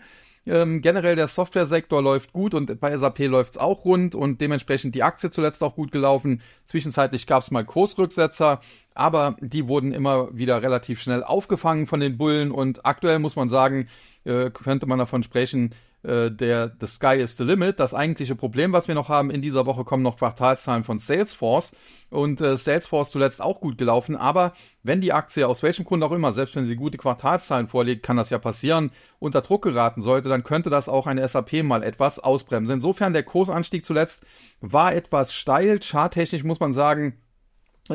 ähm, 0.48 0.80
generell 0.80 1.16
der 1.16 1.28
Softwaresektor 1.28 2.02
läuft 2.02 2.32
gut 2.32 2.54
und 2.54 2.80
bei 2.80 2.96
SAP 2.96 3.20
läuft 3.26 3.54
es 3.54 3.58
auch 3.58 3.84
rund 3.84 4.14
und 4.14 4.40
dementsprechend 4.40 4.94
die 4.94 5.02
Aktie 5.02 5.30
zuletzt 5.30 5.62
auch 5.62 5.74
gut 5.74 5.92
gelaufen. 5.92 6.40
Zwischenzeitlich 6.64 7.26
gab 7.26 7.42
es 7.42 7.50
mal 7.50 7.64
Kursrücksetzer, 7.64 8.60
aber 8.94 9.36
die 9.40 9.68
wurden 9.68 9.92
immer 9.92 10.36
wieder 10.36 10.62
relativ 10.62 11.00
schnell 11.00 11.22
aufgefangen 11.22 11.86
von 11.86 12.00
den 12.00 12.18
Bullen 12.18 12.50
und 12.50 12.84
aktuell 12.84 13.18
muss 13.18 13.36
man 13.36 13.48
sagen, 13.48 13.88
äh, 14.24 14.50
könnte 14.50 14.86
man 14.86 14.98
davon 14.98 15.22
sprechen, 15.22 15.74
äh, 16.02 16.30
der 16.30 16.72
The 16.80 16.86
Sky 16.86 17.16
is 17.16 17.36
the 17.36 17.44
Limit. 17.44 17.80
Das 17.80 17.94
eigentliche 17.94 18.36
Problem, 18.36 18.72
was 18.72 18.88
wir 18.88 18.94
noch 18.94 19.08
haben, 19.08 19.30
in 19.30 19.42
dieser 19.42 19.66
Woche 19.66 19.84
kommen 19.84 20.02
noch 20.02 20.16
Quartalszahlen 20.16 20.84
von 20.84 20.98
Salesforce 20.98 21.72
und 22.10 22.40
äh, 22.40 22.56
Salesforce 22.56 23.10
zuletzt 23.10 23.42
auch 23.42 23.60
gut 23.60 23.78
gelaufen, 23.78 24.16
aber 24.16 24.52
wenn 24.82 25.00
die 25.00 25.12
Aktie 25.12 25.46
aus 25.46 25.62
welchem 25.62 25.84
Grund 25.84 26.02
auch 26.02 26.12
immer, 26.12 26.32
selbst 26.32 26.56
wenn 26.56 26.66
sie 26.66 26.76
gute 26.76 26.98
Quartalszahlen 26.98 27.66
vorlegt, 27.66 28.02
kann 28.02 28.16
das 28.16 28.30
ja 28.30 28.38
passieren, 28.38 28.90
unter 29.18 29.42
Druck 29.42 29.62
geraten 29.62 30.00
sollte, 30.02 30.28
dann 30.28 30.44
könnte 30.44 30.70
das 30.70 30.88
auch 30.88 31.06
eine 31.06 31.26
SAP 31.26 31.64
mal 31.64 31.82
etwas 31.82 32.18
ausbremsen. 32.18 32.76
Insofern 32.76 33.12
der 33.12 33.24
Kursanstieg 33.24 33.84
zuletzt 33.84 34.24
war 34.60 34.94
etwas 34.94 35.34
steil, 35.34 35.80
charttechnisch 35.80 36.44
muss 36.44 36.60
man 36.60 36.72
sagen, 36.72 37.18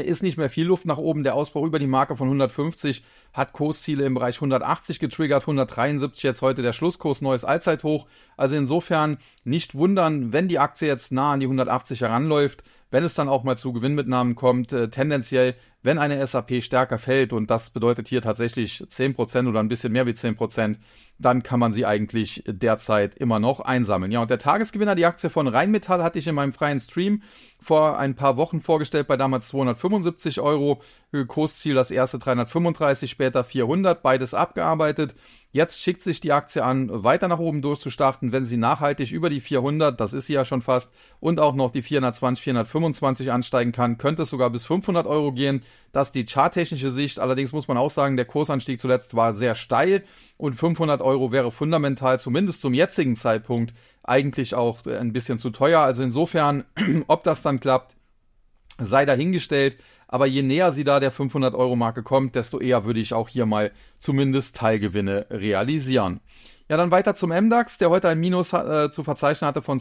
ist 0.01 0.23
nicht 0.23 0.37
mehr 0.37 0.49
viel 0.49 0.67
Luft 0.67 0.85
nach 0.85 0.97
oben. 0.97 1.23
Der 1.23 1.35
Ausbau 1.35 1.65
über 1.65 1.79
die 1.79 1.87
Marke 1.87 2.15
von 2.15 2.27
150 2.27 3.03
hat 3.31 3.53
Kursziele 3.53 4.05
im 4.05 4.15
Bereich 4.15 4.35
180 4.35 4.99
getriggert, 4.99 5.43
173 5.43 6.23
jetzt 6.23 6.41
heute 6.41 6.61
der 6.61 6.73
Schlusskurs, 6.73 7.21
neues 7.21 7.45
Allzeithoch. 7.45 8.07
Also 8.35 8.55
insofern 8.55 9.17
nicht 9.43 9.75
wundern, 9.75 10.33
wenn 10.33 10.47
die 10.47 10.59
Aktie 10.59 10.87
jetzt 10.87 11.11
nah 11.11 11.33
an 11.33 11.39
die 11.39 11.45
180 11.45 12.01
heranläuft, 12.01 12.63
wenn 12.93 13.03
es 13.03 13.15
dann 13.15 13.27
auch 13.27 13.43
mal 13.43 13.57
zu 13.57 13.73
Gewinnmitnahmen 13.73 14.35
kommt, 14.35 14.71
äh, 14.71 14.87
tendenziell, 14.87 15.55
wenn 15.81 15.97
eine 15.97 16.25
SAP 16.27 16.61
stärker 16.61 16.99
fällt, 16.99 17.33
und 17.33 17.49
das 17.49 17.71
bedeutet 17.71 18.07
hier 18.07 18.21
tatsächlich 18.21 18.83
10% 18.87 19.47
oder 19.47 19.61
ein 19.61 19.67
bisschen 19.67 19.91
mehr 19.91 20.05
wie 20.05 20.13
10%, 20.13 20.77
dann 21.17 21.41
kann 21.41 21.59
man 21.59 21.73
sie 21.73 21.87
eigentlich 21.87 22.43
derzeit 22.45 23.15
immer 23.15 23.39
noch 23.39 23.61
einsammeln. 23.61 24.11
Ja, 24.11 24.21
und 24.21 24.29
der 24.29 24.37
Tagesgewinner, 24.37 24.93
die 24.93 25.07
Aktie 25.07 25.31
von 25.31 25.47
Rheinmetall, 25.47 26.03
hatte 26.03 26.19
ich 26.19 26.27
in 26.27 26.35
meinem 26.35 26.53
freien 26.53 26.79
Stream 26.79 27.23
vor 27.59 27.97
ein 27.97 28.15
paar 28.15 28.37
Wochen 28.37 28.61
vorgestellt 28.61 29.07
bei 29.07 29.17
damals 29.17 29.47
275 29.47 30.39
Euro. 30.39 30.79
Kursziel 31.27 31.75
das 31.75 31.91
erste 31.91 32.17
335, 32.17 33.09
später 33.09 33.43
400, 33.43 34.01
beides 34.01 34.33
abgearbeitet. 34.33 35.15
Jetzt 35.51 35.79
schickt 35.79 36.01
sich 36.01 36.19
die 36.19 36.31
Aktie 36.31 36.63
an, 36.63 37.03
weiter 37.03 37.27
nach 37.27 37.37
oben 37.37 37.61
durchzustarten, 37.61 38.31
wenn 38.31 38.47
sie 38.47 38.57
nachhaltig 38.57 39.11
über 39.11 39.29
die 39.29 39.39
400, 39.39 39.99
das 39.99 40.13
ist 40.13 40.25
sie 40.25 40.33
ja 40.33 40.45
schon 40.45 40.63
fast, 40.63 40.91
und 41.19 41.39
auch 41.39 41.53
noch 41.53 41.69
die 41.69 41.83
420, 41.83 42.43
425 42.83 43.31
ansteigen 43.31 43.71
kann, 43.71 43.97
könnte 43.97 44.23
es 44.23 44.29
sogar 44.29 44.49
bis 44.49 44.65
500 44.65 45.07
Euro 45.07 45.31
gehen. 45.31 45.61
Das 45.91 46.09
ist 46.09 46.15
die 46.15 46.25
charttechnische 46.25 46.91
Sicht. 46.91 47.19
Allerdings 47.19 47.51
muss 47.51 47.67
man 47.67 47.77
auch 47.77 47.91
sagen, 47.91 48.17
der 48.17 48.25
Kursanstieg 48.25 48.79
zuletzt 48.79 49.15
war 49.15 49.35
sehr 49.35 49.55
steil 49.55 50.03
und 50.37 50.53
500 50.53 51.01
Euro 51.01 51.31
wäre 51.31 51.51
fundamental, 51.51 52.19
zumindest 52.19 52.61
zum 52.61 52.73
jetzigen 52.73 53.15
Zeitpunkt, 53.15 53.73
eigentlich 54.03 54.55
auch 54.55 54.85
ein 54.85 55.13
bisschen 55.13 55.37
zu 55.37 55.49
teuer. 55.49 55.79
Also 55.79 56.03
insofern, 56.03 56.65
ob 57.07 57.23
das 57.23 57.41
dann 57.41 57.59
klappt, 57.59 57.95
sei 58.79 59.05
dahingestellt. 59.05 59.77
Aber 60.07 60.27
je 60.27 60.43
näher 60.43 60.73
sie 60.73 60.83
da 60.83 60.99
der 60.99 61.11
500 61.11 61.55
Euro 61.55 61.75
Marke 61.75 62.03
kommt, 62.03 62.35
desto 62.35 62.59
eher 62.59 62.85
würde 62.85 62.99
ich 62.99 63.13
auch 63.13 63.29
hier 63.29 63.45
mal 63.45 63.71
zumindest 63.97 64.55
Teilgewinne 64.55 65.25
realisieren. 65.31 66.19
Ja, 66.69 66.77
dann 66.77 66.91
weiter 66.91 67.15
zum 67.15 67.31
MDAX, 67.31 67.77
der 67.77 67.89
heute 67.89 68.09
ein 68.09 68.19
Minus 68.19 68.53
äh, 68.53 68.89
zu 68.91 69.03
verzeichnen 69.03 69.47
hatte 69.47 69.61
von 69.61 69.79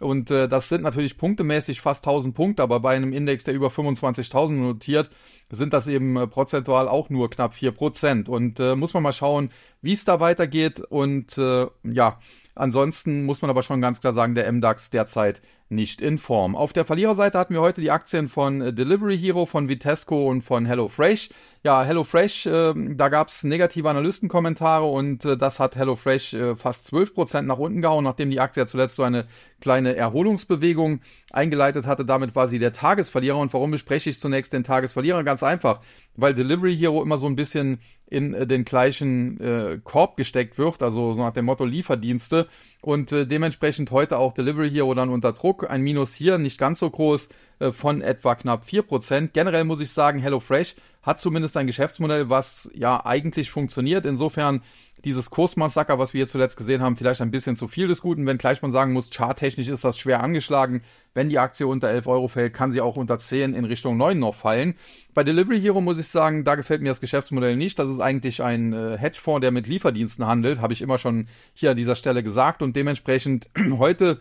Und 0.00 0.30
äh, 0.30 0.48
das 0.48 0.68
sind 0.68 0.82
natürlich 0.82 1.16
punktemäßig 1.16 1.80
fast 1.80 2.06
1000 2.06 2.34
Punkte, 2.34 2.62
aber 2.62 2.80
bei 2.80 2.96
einem 2.96 3.12
Index, 3.12 3.44
der 3.44 3.54
über 3.54 3.68
25.000 3.68 4.50
notiert, 4.52 5.10
sind 5.50 5.72
das 5.72 5.86
eben 5.86 6.16
äh, 6.16 6.26
prozentual 6.26 6.88
auch 6.88 7.10
nur 7.10 7.30
knapp 7.30 7.54
4%. 7.54 8.28
Und 8.28 8.60
äh, 8.60 8.76
muss 8.76 8.94
man 8.94 9.02
mal 9.02 9.12
schauen, 9.12 9.50
wie 9.82 9.92
es 9.92 10.04
da 10.04 10.20
weitergeht. 10.20 10.80
Und 10.80 11.38
äh, 11.38 11.66
ja, 11.84 12.18
Ansonsten 12.56 13.24
muss 13.24 13.42
man 13.42 13.50
aber 13.50 13.64
schon 13.64 13.80
ganz 13.80 14.00
klar 14.00 14.12
sagen, 14.12 14.36
der 14.36 14.50
MDAX 14.50 14.90
derzeit 14.90 15.42
nicht 15.68 16.00
in 16.00 16.18
Form. 16.18 16.54
Auf 16.54 16.72
der 16.72 16.84
Verliererseite 16.84 17.36
hatten 17.36 17.54
wir 17.54 17.60
heute 17.60 17.80
die 17.80 17.90
Aktien 17.90 18.28
von 18.28 18.60
äh, 18.60 18.72
Delivery 18.72 19.18
Hero, 19.18 19.44
von 19.44 19.68
Vitesco 19.68 20.28
und 20.28 20.42
von 20.42 20.64
HelloFresh. 20.64 21.30
Ja, 21.66 21.82
HelloFresh, 21.82 22.44
äh, 22.44 22.74
da 22.94 23.08
gab 23.08 23.28
es 23.28 23.42
negative 23.42 23.88
Analystenkommentare 23.88 24.84
und 24.84 25.24
äh, 25.24 25.38
das 25.38 25.58
hat 25.58 25.76
HelloFresh 25.76 26.34
äh, 26.34 26.56
fast 26.56 26.92
12% 26.92 27.40
nach 27.40 27.56
unten 27.56 27.80
gehauen, 27.80 28.04
nachdem 28.04 28.30
die 28.30 28.38
Aktie 28.38 28.64
ja 28.64 28.66
zuletzt 28.66 28.96
so 28.96 29.02
eine 29.02 29.26
kleine 29.62 29.96
Erholungsbewegung 29.96 31.00
eingeleitet 31.30 31.86
hatte. 31.86 32.04
Damit 32.04 32.36
war 32.36 32.48
sie 32.48 32.58
der 32.58 32.72
Tagesverlierer. 32.72 33.38
Und 33.38 33.54
warum 33.54 33.70
bespreche 33.70 34.10
ich 34.10 34.20
zunächst 34.20 34.52
den 34.52 34.62
Tagesverlierer? 34.62 35.24
Ganz 35.24 35.42
einfach, 35.42 35.80
weil 36.16 36.34
Delivery 36.34 36.76
Hero 36.76 37.02
immer 37.02 37.16
so 37.16 37.24
ein 37.24 37.34
bisschen 37.34 37.78
in 38.10 38.34
äh, 38.34 38.46
den 38.46 38.66
gleichen 38.66 39.40
äh, 39.40 39.80
Korb 39.82 40.18
gesteckt 40.18 40.58
wird, 40.58 40.82
also 40.82 41.14
so 41.14 41.22
nach 41.22 41.32
dem 41.32 41.46
Motto 41.46 41.64
Lieferdienste 41.64 42.46
und 42.82 43.10
äh, 43.10 43.26
dementsprechend 43.26 43.90
heute 43.90 44.18
auch 44.18 44.34
Delivery 44.34 44.70
Hero 44.70 44.92
dann 44.92 45.08
unter 45.08 45.32
Druck. 45.32 45.70
Ein 45.70 45.80
Minus 45.80 46.14
hier, 46.14 46.36
nicht 46.36 46.58
ganz 46.58 46.80
so 46.80 46.90
groß, 46.90 47.30
äh, 47.60 47.72
von 47.72 48.02
etwa 48.02 48.34
knapp 48.34 48.64
4%. 48.66 49.30
Generell 49.32 49.64
muss 49.64 49.80
ich 49.80 49.90
sagen, 49.90 50.18
HelloFresh 50.18 50.74
hat 51.04 51.20
zumindest 51.20 51.56
ein 51.56 51.66
Geschäftsmodell, 51.66 52.30
was 52.30 52.70
ja 52.74 53.04
eigentlich 53.04 53.50
funktioniert. 53.50 54.06
Insofern 54.06 54.62
dieses 55.04 55.28
Kursmassaker, 55.28 55.98
was 55.98 56.14
wir 56.14 56.20
hier 56.20 56.26
zuletzt 56.26 56.56
gesehen 56.56 56.80
haben, 56.80 56.96
vielleicht 56.96 57.20
ein 57.20 57.30
bisschen 57.30 57.56
zu 57.56 57.68
viel 57.68 57.88
des 57.88 58.00
Guten, 58.00 58.26
wenngleich 58.26 58.62
man 58.62 58.72
sagen 58.72 58.92
muss, 58.92 59.10
charttechnisch 59.10 59.68
ist 59.68 59.84
das 59.84 59.98
schwer 59.98 60.22
angeschlagen. 60.22 60.82
Wenn 61.12 61.28
die 61.28 61.38
Aktie 61.38 61.66
unter 61.66 61.90
11 61.90 62.06
Euro 62.06 62.28
fällt, 62.28 62.54
kann 62.54 62.72
sie 62.72 62.80
auch 62.80 62.96
unter 62.96 63.18
10 63.18 63.54
in 63.54 63.66
Richtung 63.66 63.96
9 63.98 64.18
noch 64.18 64.34
fallen. 64.34 64.74
Bei 65.12 65.22
Delivery 65.22 65.60
Hero 65.60 65.80
muss 65.80 65.98
ich 65.98 66.08
sagen, 66.08 66.42
da 66.42 66.54
gefällt 66.54 66.80
mir 66.80 66.88
das 66.88 67.00
Geschäftsmodell 67.00 67.56
nicht. 67.56 67.78
Das 67.78 67.88
ist 67.88 68.00
eigentlich 68.00 68.42
ein 68.42 68.72
äh, 68.72 68.96
Hedgefonds, 68.98 69.42
der 69.42 69.50
mit 69.50 69.66
Lieferdiensten 69.66 70.26
handelt, 70.26 70.60
habe 70.60 70.72
ich 70.72 70.82
immer 70.82 70.98
schon 70.98 71.26
hier 71.52 71.72
an 71.72 71.76
dieser 71.76 71.96
Stelle 71.96 72.22
gesagt 72.22 72.62
und 72.62 72.74
dementsprechend 72.74 73.48
heute 73.78 74.20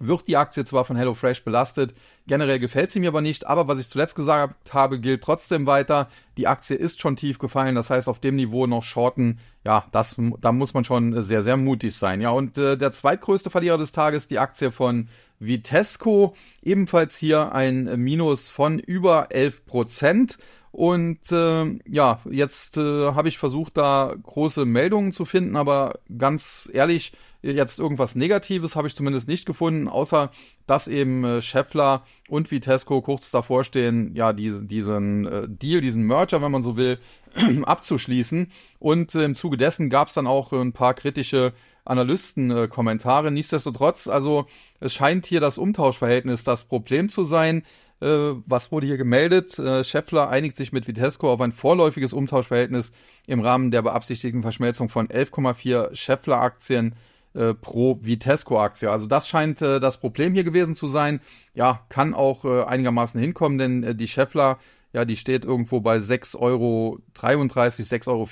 wird 0.00 0.28
die 0.28 0.36
Aktie 0.36 0.64
zwar 0.64 0.84
von 0.84 0.96
HelloFresh 0.96 1.44
belastet, 1.44 1.94
generell 2.26 2.58
gefällt 2.58 2.90
sie 2.90 3.00
mir 3.00 3.08
aber 3.08 3.20
nicht, 3.20 3.46
aber 3.46 3.68
was 3.68 3.80
ich 3.80 3.88
zuletzt 3.88 4.14
gesagt 4.14 4.72
habe, 4.72 5.00
gilt 5.00 5.22
trotzdem 5.22 5.66
weiter. 5.66 6.08
Die 6.36 6.46
Aktie 6.46 6.76
ist 6.76 7.00
schon 7.00 7.16
tief 7.16 7.38
gefallen, 7.38 7.74
das 7.74 7.90
heißt 7.90 8.08
auf 8.08 8.20
dem 8.20 8.36
Niveau 8.36 8.66
noch 8.66 8.82
shorten, 8.82 9.38
ja, 9.64 9.84
das, 9.92 10.16
da 10.40 10.52
muss 10.52 10.72
man 10.72 10.84
schon 10.84 11.22
sehr, 11.22 11.42
sehr 11.42 11.56
mutig 11.56 11.94
sein. 11.94 12.20
Ja, 12.20 12.30
und 12.30 12.56
äh, 12.56 12.76
der 12.76 12.92
zweitgrößte 12.92 13.50
Verlierer 13.50 13.76
des 13.76 13.92
Tages, 13.92 14.26
die 14.26 14.38
Aktie 14.38 14.72
von 14.72 15.08
Vitesco, 15.40 16.34
ebenfalls 16.62 17.16
hier 17.16 17.52
ein 17.52 18.00
Minus 18.02 18.48
von 18.48 18.78
über 18.78 19.28
11 19.30 19.66
Prozent. 19.66 20.38
Und 20.70 21.32
äh, 21.32 21.78
ja, 21.88 22.20
jetzt 22.30 22.76
äh, 22.76 23.12
habe 23.12 23.28
ich 23.28 23.38
versucht, 23.38 23.76
da 23.76 24.14
große 24.22 24.64
Meldungen 24.64 25.12
zu 25.12 25.24
finden, 25.24 25.56
aber 25.56 25.98
ganz 26.16 26.70
ehrlich, 26.72 27.12
jetzt 27.42 27.78
irgendwas 27.78 28.14
Negatives 28.14 28.76
habe 28.76 28.88
ich 28.88 28.94
zumindest 28.94 29.28
nicht 29.28 29.46
gefunden, 29.46 29.88
außer 29.88 30.30
dass 30.66 30.88
eben 30.88 31.24
äh, 31.24 31.42
Scheffler 31.42 32.04
und 32.28 32.50
Vitesco 32.50 33.00
kurz 33.00 33.30
davor 33.30 33.64
stehen, 33.64 34.14
ja, 34.14 34.32
diese, 34.32 34.64
diesen 34.64 35.26
äh, 35.26 35.48
Deal, 35.48 35.80
diesen 35.80 36.02
Merger, 36.02 36.42
wenn 36.42 36.52
man 36.52 36.62
so 36.62 36.76
will, 36.76 36.98
abzuschließen. 37.62 38.50
Und 38.78 39.14
äh, 39.14 39.24
im 39.24 39.34
Zuge 39.34 39.56
dessen 39.56 39.90
gab 39.90 40.08
es 40.08 40.14
dann 40.14 40.26
auch 40.26 40.52
ein 40.52 40.72
paar 40.72 40.94
kritische 40.94 41.52
Analysten-Kommentare. 41.84 43.30
Nichtsdestotrotz, 43.30 44.08
also 44.08 44.46
es 44.80 44.92
scheint 44.92 45.24
hier 45.24 45.40
das 45.40 45.58
Umtauschverhältnis 45.58 46.44
das 46.44 46.64
Problem 46.64 47.08
zu 47.08 47.24
sein. 47.24 47.62
Äh, 48.00 48.34
was 48.46 48.70
wurde 48.70 48.86
hier 48.86 48.96
gemeldet? 48.96 49.58
Äh, 49.58 49.82
Scheffler 49.84 50.28
einigt 50.28 50.56
sich 50.56 50.72
mit 50.72 50.86
Vitesco 50.86 51.32
auf 51.32 51.40
ein 51.40 51.52
vorläufiges 51.52 52.12
Umtauschverhältnis 52.12 52.92
im 53.26 53.40
Rahmen 53.40 53.70
der 53.70 53.82
beabsichtigten 53.82 54.42
Verschmelzung 54.42 54.88
von 54.88 55.08
11,4 55.08 55.94
Scheffler-Aktien 55.94 56.94
äh, 57.34 57.54
pro 57.54 57.98
Vitesco-Aktie. 58.02 58.90
Also 58.90 59.06
das 59.06 59.28
scheint 59.28 59.60
äh, 59.62 59.80
das 59.80 59.98
Problem 59.98 60.32
hier 60.32 60.44
gewesen 60.44 60.74
zu 60.74 60.86
sein. 60.86 61.20
Ja, 61.54 61.84
kann 61.88 62.14
auch 62.14 62.44
äh, 62.44 62.64
einigermaßen 62.64 63.20
hinkommen, 63.20 63.58
denn 63.58 63.82
äh, 63.82 63.94
die 63.94 64.08
Scheffler, 64.08 64.58
ja, 64.92 65.04
die 65.04 65.16
steht 65.16 65.44
irgendwo 65.44 65.80
bei 65.80 65.98
6,33 65.98 66.38
Euro, 66.40 66.98
6,34 67.14 68.08
Euro, 68.08 68.28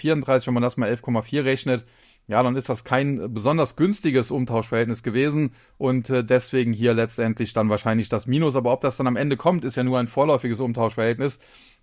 wenn 0.46 0.54
man 0.54 0.62
das 0.62 0.76
mal 0.76 0.90
11,4 0.90 1.44
rechnet. 1.44 1.84
Ja, 2.28 2.42
dann 2.42 2.56
ist 2.56 2.68
das 2.68 2.82
kein 2.82 3.32
besonders 3.32 3.76
günstiges 3.76 4.32
Umtauschverhältnis 4.32 5.04
gewesen 5.04 5.52
und 5.78 6.10
äh, 6.10 6.24
deswegen 6.24 6.72
hier 6.72 6.92
letztendlich 6.92 7.52
dann 7.52 7.68
wahrscheinlich 7.68 8.08
das 8.08 8.26
Minus. 8.26 8.56
Aber 8.56 8.72
ob 8.72 8.80
das 8.80 8.96
dann 8.96 9.06
am 9.06 9.14
Ende 9.14 9.36
kommt, 9.36 9.64
ist 9.64 9.76
ja 9.76 9.84
nur 9.84 10.00
ein 10.00 10.08
vorläufiges 10.08 10.58
Umtauschverhältnis. 10.58 11.38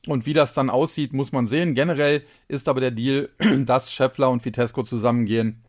Und 0.06 0.26
wie 0.26 0.34
das 0.34 0.54
dann 0.54 0.70
aussieht, 0.70 1.14
muss 1.14 1.32
man 1.32 1.48
sehen. 1.48 1.76
Generell 1.76 2.24
ist 2.50 2.68
aber 2.68 2.82
der 2.82 2.92
Deal, 2.92 3.30
dass 3.66 3.94
Scheffler 3.94 4.30
und 4.30 4.44
Vitesco 4.44 4.84
zusammengehen, 4.84 5.64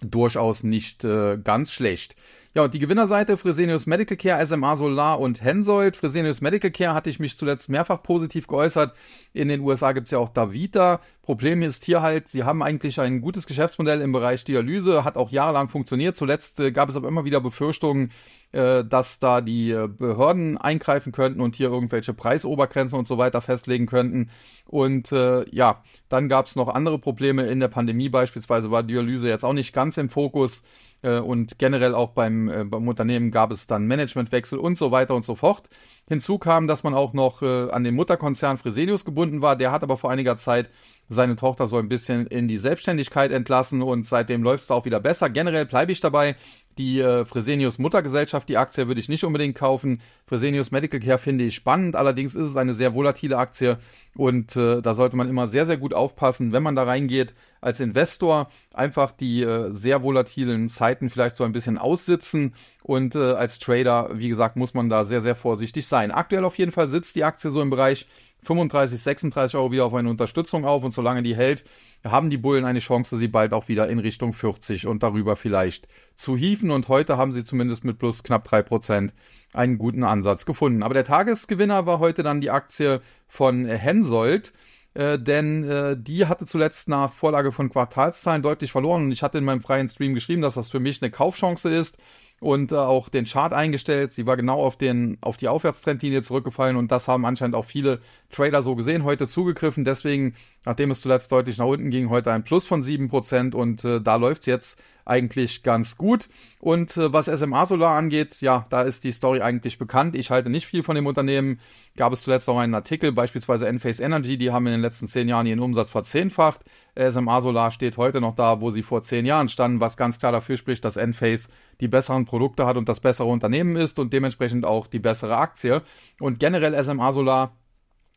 durchaus 0.00 0.62
nicht 0.62 1.04
äh, 1.04 1.36
ganz 1.36 1.72
schlecht. 1.72 2.16
Ja, 2.56 2.64
und 2.64 2.72
die 2.72 2.78
Gewinnerseite 2.78 3.36
Fresenius 3.36 3.84
Medical 3.84 4.16
Care, 4.16 4.46
SMA 4.46 4.76
Solar 4.76 5.20
und 5.20 5.44
Hensoldt. 5.44 5.94
Fresenius 5.94 6.40
Medical 6.40 6.70
Care 6.70 6.94
hatte 6.94 7.10
ich 7.10 7.20
mich 7.20 7.36
zuletzt 7.36 7.68
mehrfach 7.68 8.02
positiv 8.02 8.46
geäußert. 8.46 8.96
In 9.34 9.48
den 9.48 9.60
USA 9.60 9.92
gibt's 9.92 10.10
ja 10.10 10.16
auch 10.16 10.30
Davita. 10.30 11.02
Problem 11.20 11.60
ist 11.60 11.84
hier 11.84 12.00
halt, 12.00 12.28
sie 12.28 12.44
haben 12.44 12.62
eigentlich 12.62 12.98
ein 12.98 13.20
gutes 13.20 13.46
Geschäftsmodell 13.46 14.00
im 14.00 14.12
Bereich 14.12 14.42
Dialyse, 14.44 15.04
hat 15.04 15.18
auch 15.18 15.30
jahrelang 15.30 15.68
funktioniert. 15.68 16.16
Zuletzt 16.16 16.58
äh, 16.60 16.72
gab 16.72 16.88
es 16.88 16.96
aber 16.96 17.08
immer 17.08 17.26
wieder 17.26 17.42
Befürchtungen, 17.42 18.10
äh, 18.52 18.84
dass 18.84 19.18
da 19.18 19.42
die 19.42 19.72
äh, 19.72 19.86
Behörden 19.86 20.56
eingreifen 20.56 21.12
könnten 21.12 21.42
und 21.42 21.56
hier 21.56 21.68
irgendwelche 21.68 22.14
Preisobergrenzen 22.14 22.98
und 22.98 23.06
so 23.06 23.18
weiter 23.18 23.42
festlegen 23.42 23.84
könnten. 23.84 24.30
Und 24.64 25.12
äh, 25.12 25.44
ja, 25.50 25.82
dann 26.08 26.30
gab 26.30 26.46
es 26.46 26.56
noch 26.56 26.68
andere 26.68 26.98
Probleme 26.98 27.42
in 27.48 27.60
der 27.60 27.68
Pandemie. 27.68 28.08
Beispielsweise 28.08 28.70
war 28.70 28.82
Dialyse 28.82 29.28
jetzt 29.28 29.44
auch 29.44 29.52
nicht 29.52 29.74
ganz 29.74 29.98
im 29.98 30.08
Fokus. 30.08 30.62
Äh, 31.06 31.20
und 31.20 31.58
generell 31.58 31.94
auch 31.94 32.10
beim, 32.10 32.48
äh, 32.48 32.64
beim 32.64 32.88
Unternehmen 32.88 33.30
gab 33.30 33.52
es 33.52 33.68
dann 33.68 33.86
Managementwechsel 33.86 34.58
und 34.58 34.76
so 34.76 34.90
weiter 34.90 35.14
und 35.14 35.24
so 35.24 35.36
fort. 35.36 35.68
Hinzu 36.08 36.38
kam, 36.38 36.68
dass 36.68 36.84
man 36.84 36.94
auch 36.94 37.14
noch 37.14 37.42
äh, 37.42 37.68
an 37.70 37.82
den 37.82 37.96
Mutterkonzern 37.96 38.58
Fresenius 38.58 39.04
gebunden 39.04 39.42
war. 39.42 39.56
Der 39.56 39.72
hat 39.72 39.82
aber 39.82 39.96
vor 39.96 40.10
einiger 40.10 40.36
Zeit 40.36 40.70
seine 41.08 41.34
Tochter 41.34 41.66
so 41.66 41.78
ein 41.78 41.88
bisschen 41.88 42.26
in 42.28 42.46
die 42.46 42.58
Selbstständigkeit 42.58 43.32
entlassen 43.32 43.82
und 43.82 44.06
seitdem 44.06 44.44
läuft 44.44 44.64
es 44.64 44.70
auch 44.70 44.84
wieder 44.84 45.00
besser. 45.00 45.30
Generell 45.30 45.66
bleibe 45.66 45.90
ich 45.90 46.00
dabei. 46.00 46.36
Die 46.78 47.00
äh, 47.00 47.24
Fresenius 47.24 47.78
Muttergesellschaft, 47.78 48.48
die 48.48 48.58
Aktie 48.58 48.86
würde 48.86 49.00
ich 49.00 49.08
nicht 49.08 49.24
unbedingt 49.24 49.56
kaufen. 49.56 50.00
Fresenius 50.26 50.70
Medical 50.70 51.00
Care 51.00 51.16
finde 51.16 51.44
ich 51.44 51.54
spannend, 51.54 51.96
allerdings 51.96 52.34
ist 52.34 52.50
es 52.50 52.56
eine 52.56 52.74
sehr 52.74 52.94
volatile 52.94 53.38
Aktie 53.38 53.78
und 54.14 54.56
äh, 54.56 54.82
da 54.82 54.94
sollte 54.94 55.16
man 55.16 55.28
immer 55.28 55.48
sehr, 55.48 55.66
sehr 55.66 55.78
gut 55.78 55.94
aufpassen, 55.94 56.52
wenn 56.52 56.62
man 56.62 56.76
da 56.76 56.82
reingeht 56.82 57.34
als 57.62 57.80
Investor. 57.80 58.50
Einfach 58.74 59.12
die 59.12 59.42
äh, 59.42 59.72
sehr 59.72 60.02
volatilen 60.02 60.68
Zeiten 60.68 61.08
vielleicht 61.08 61.36
so 61.36 61.44
ein 61.44 61.52
bisschen 61.52 61.78
aussitzen 61.78 62.54
und 62.86 63.16
äh, 63.16 63.32
als 63.32 63.58
Trader, 63.58 64.10
wie 64.12 64.28
gesagt, 64.28 64.54
muss 64.54 64.72
man 64.72 64.88
da 64.88 65.04
sehr, 65.04 65.20
sehr 65.20 65.34
vorsichtig 65.34 65.88
sein. 65.88 66.12
Aktuell 66.12 66.44
auf 66.44 66.56
jeden 66.56 66.70
Fall 66.70 66.86
sitzt 66.86 67.16
die 67.16 67.24
Aktie 67.24 67.50
so 67.50 67.60
im 67.60 67.68
Bereich 67.68 68.06
35, 68.44 69.00
36 69.00 69.56
Euro 69.56 69.72
wieder 69.72 69.86
auf 69.86 69.94
eine 69.94 70.08
Unterstützung 70.08 70.64
auf 70.64 70.84
und 70.84 70.92
solange 70.92 71.24
die 71.24 71.34
hält, 71.34 71.64
haben 72.04 72.30
die 72.30 72.36
Bullen 72.36 72.64
eine 72.64 72.78
Chance, 72.78 73.18
sie 73.18 73.26
bald 73.26 73.52
auch 73.54 73.66
wieder 73.66 73.88
in 73.88 73.98
Richtung 73.98 74.32
40 74.32 74.86
und 74.86 75.02
darüber 75.02 75.34
vielleicht 75.34 75.88
zu 76.14 76.36
hieven 76.36 76.70
und 76.70 76.86
heute 76.86 77.16
haben 77.16 77.32
sie 77.32 77.44
zumindest 77.44 77.84
mit 77.84 77.98
plus 77.98 78.22
knapp 78.22 78.46
3% 78.46 79.10
einen 79.52 79.78
guten 79.78 80.04
Ansatz 80.04 80.46
gefunden. 80.46 80.84
Aber 80.84 80.94
der 80.94 81.02
Tagesgewinner 81.02 81.86
war 81.86 81.98
heute 81.98 82.22
dann 82.22 82.40
die 82.40 82.52
Aktie 82.52 83.00
von 83.26 83.66
Hensoldt. 83.66 84.52
Äh, 84.94 85.18
denn 85.18 85.68
äh, 85.68 85.94
die 85.98 86.24
hatte 86.24 86.46
zuletzt 86.46 86.88
nach 86.88 87.12
Vorlage 87.12 87.52
von 87.52 87.68
Quartalszahlen 87.68 88.42
deutlich 88.42 88.72
verloren 88.72 89.04
und 89.04 89.12
ich 89.12 89.22
hatte 89.22 89.36
in 89.36 89.44
meinem 89.44 89.60
freien 89.60 89.90
Stream 89.90 90.14
geschrieben, 90.14 90.40
dass 90.40 90.54
das 90.54 90.70
für 90.70 90.80
mich 90.80 91.02
eine 91.02 91.10
Kaufchance 91.10 91.68
ist 91.68 91.98
und 92.40 92.72
äh, 92.72 92.76
auch 92.76 93.08
den 93.08 93.24
Chart 93.24 93.52
eingestellt. 93.52 94.12
Sie 94.12 94.26
war 94.26 94.36
genau 94.36 94.62
auf, 94.62 94.76
den, 94.76 95.18
auf 95.20 95.36
die 95.36 95.48
Aufwärtstrendlinie 95.48 96.22
zurückgefallen 96.22 96.76
und 96.76 96.92
das 96.92 97.08
haben 97.08 97.24
anscheinend 97.24 97.56
auch 97.56 97.64
viele 97.64 98.00
Trader 98.30 98.62
so 98.62 98.74
gesehen, 98.74 99.04
heute 99.04 99.26
zugegriffen. 99.26 99.84
Deswegen, 99.84 100.34
nachdem 100.64 100.90
es 100.90 101.00
zuletzt 101.00 101.32
deutlich 101.32 101.58
nach 101.58 101.66
unten 101.66 101.90
ging, 101.90 102.10
heute 102.10 102.32
ein 102.32 102.44
Plus 102.44 102.66
von 102.66 102.82
7% 102.82 103.54
und 103.54 103.84
äh, 103.84 104.00
da 104.00 104.16
läuft's 104.16 104.46
jetzt 104.46 104.78
eigentlich 105.06 105.62
ganz 105.62 105.96
gut. 105.96 106.28
Und 106.58 106.96
äh, 106.96 107.12
was 107.12 107.26
SMA 107.26 107.64
Solar 107.64 107.96
angeht, 107.96 108.40
ja, 108.40 108.66
da 108.70 108.82
ist 108.82 109.04
die 109.04 109.12
Story 109.12 109.40
eigentlich 109.40 109.78
bekannt. 109.78 110.16
Ich 110.16 110.30
halte 110.30 110.50
nicht 110.50 110.66
viel 110.66 110.82
von 110.82 110.96
dem 110.96 111.06
Unternehmen. 111.06 111.60
Gab 111.96 112.12
es 112.12 112.22
zuletzt 112.22 112.48
auch 112.48 112.58
einen 112.58 112.74
Artikel, 112.74 113.12
beispielsweise 113.12 113.68
Enphase 113.68 114.02
Energy, 114.02 114.36
die 114.36 114.50
haben 114.50 114.66
in 114.66 114.72
den 114.72 114.82
letzten 114.82 115.08
zehn 115.08 115.28
Jahren 115.28 115.46
ihren 115.46 115.60
Umsatz 115.60 115.90
verzehnfacht 115.90 116.62
SMA 116.98 117.40
Solar 117.40 117.70
steht 117.70 117.96
heute 117.96 118.20
noch 118.20 118.34
da, 118.34 118.60
wo 118.60 118.70
sie 118.70 118.82
vor 118.82 119.02
zehn 119.02 119.26
Jahren 119.26 119.48
standen, 119.48 119.80
was 119.80 119.96
ganz 119.96 120.18
klar 120.18 120.32
dafür 120.32 120.56
spricht, 120.56 120.84
dass 120.84 120.96
Enphase 120.96 121.48
die 121.80 121.88
besseren 121.88 122.24
Produkte 122.24 122.66
hat 122.66 122.76
und 122.76 122.88
das 122.88 123.00
bessere 123.00 123.28
Unternehmen 123.28 123.76
ist 123.76 123.98
und 123.98 124.12
dementsprechend 124.12 124.64
auch 124.64 124.86
die 124.86 124.98
bessere 124.98 125.36
Aktie. 125.36 125.82
Und 126.20 126.40
generell 126.40 126.82
SMA 126.82 127.12
Solar 127.12 127.52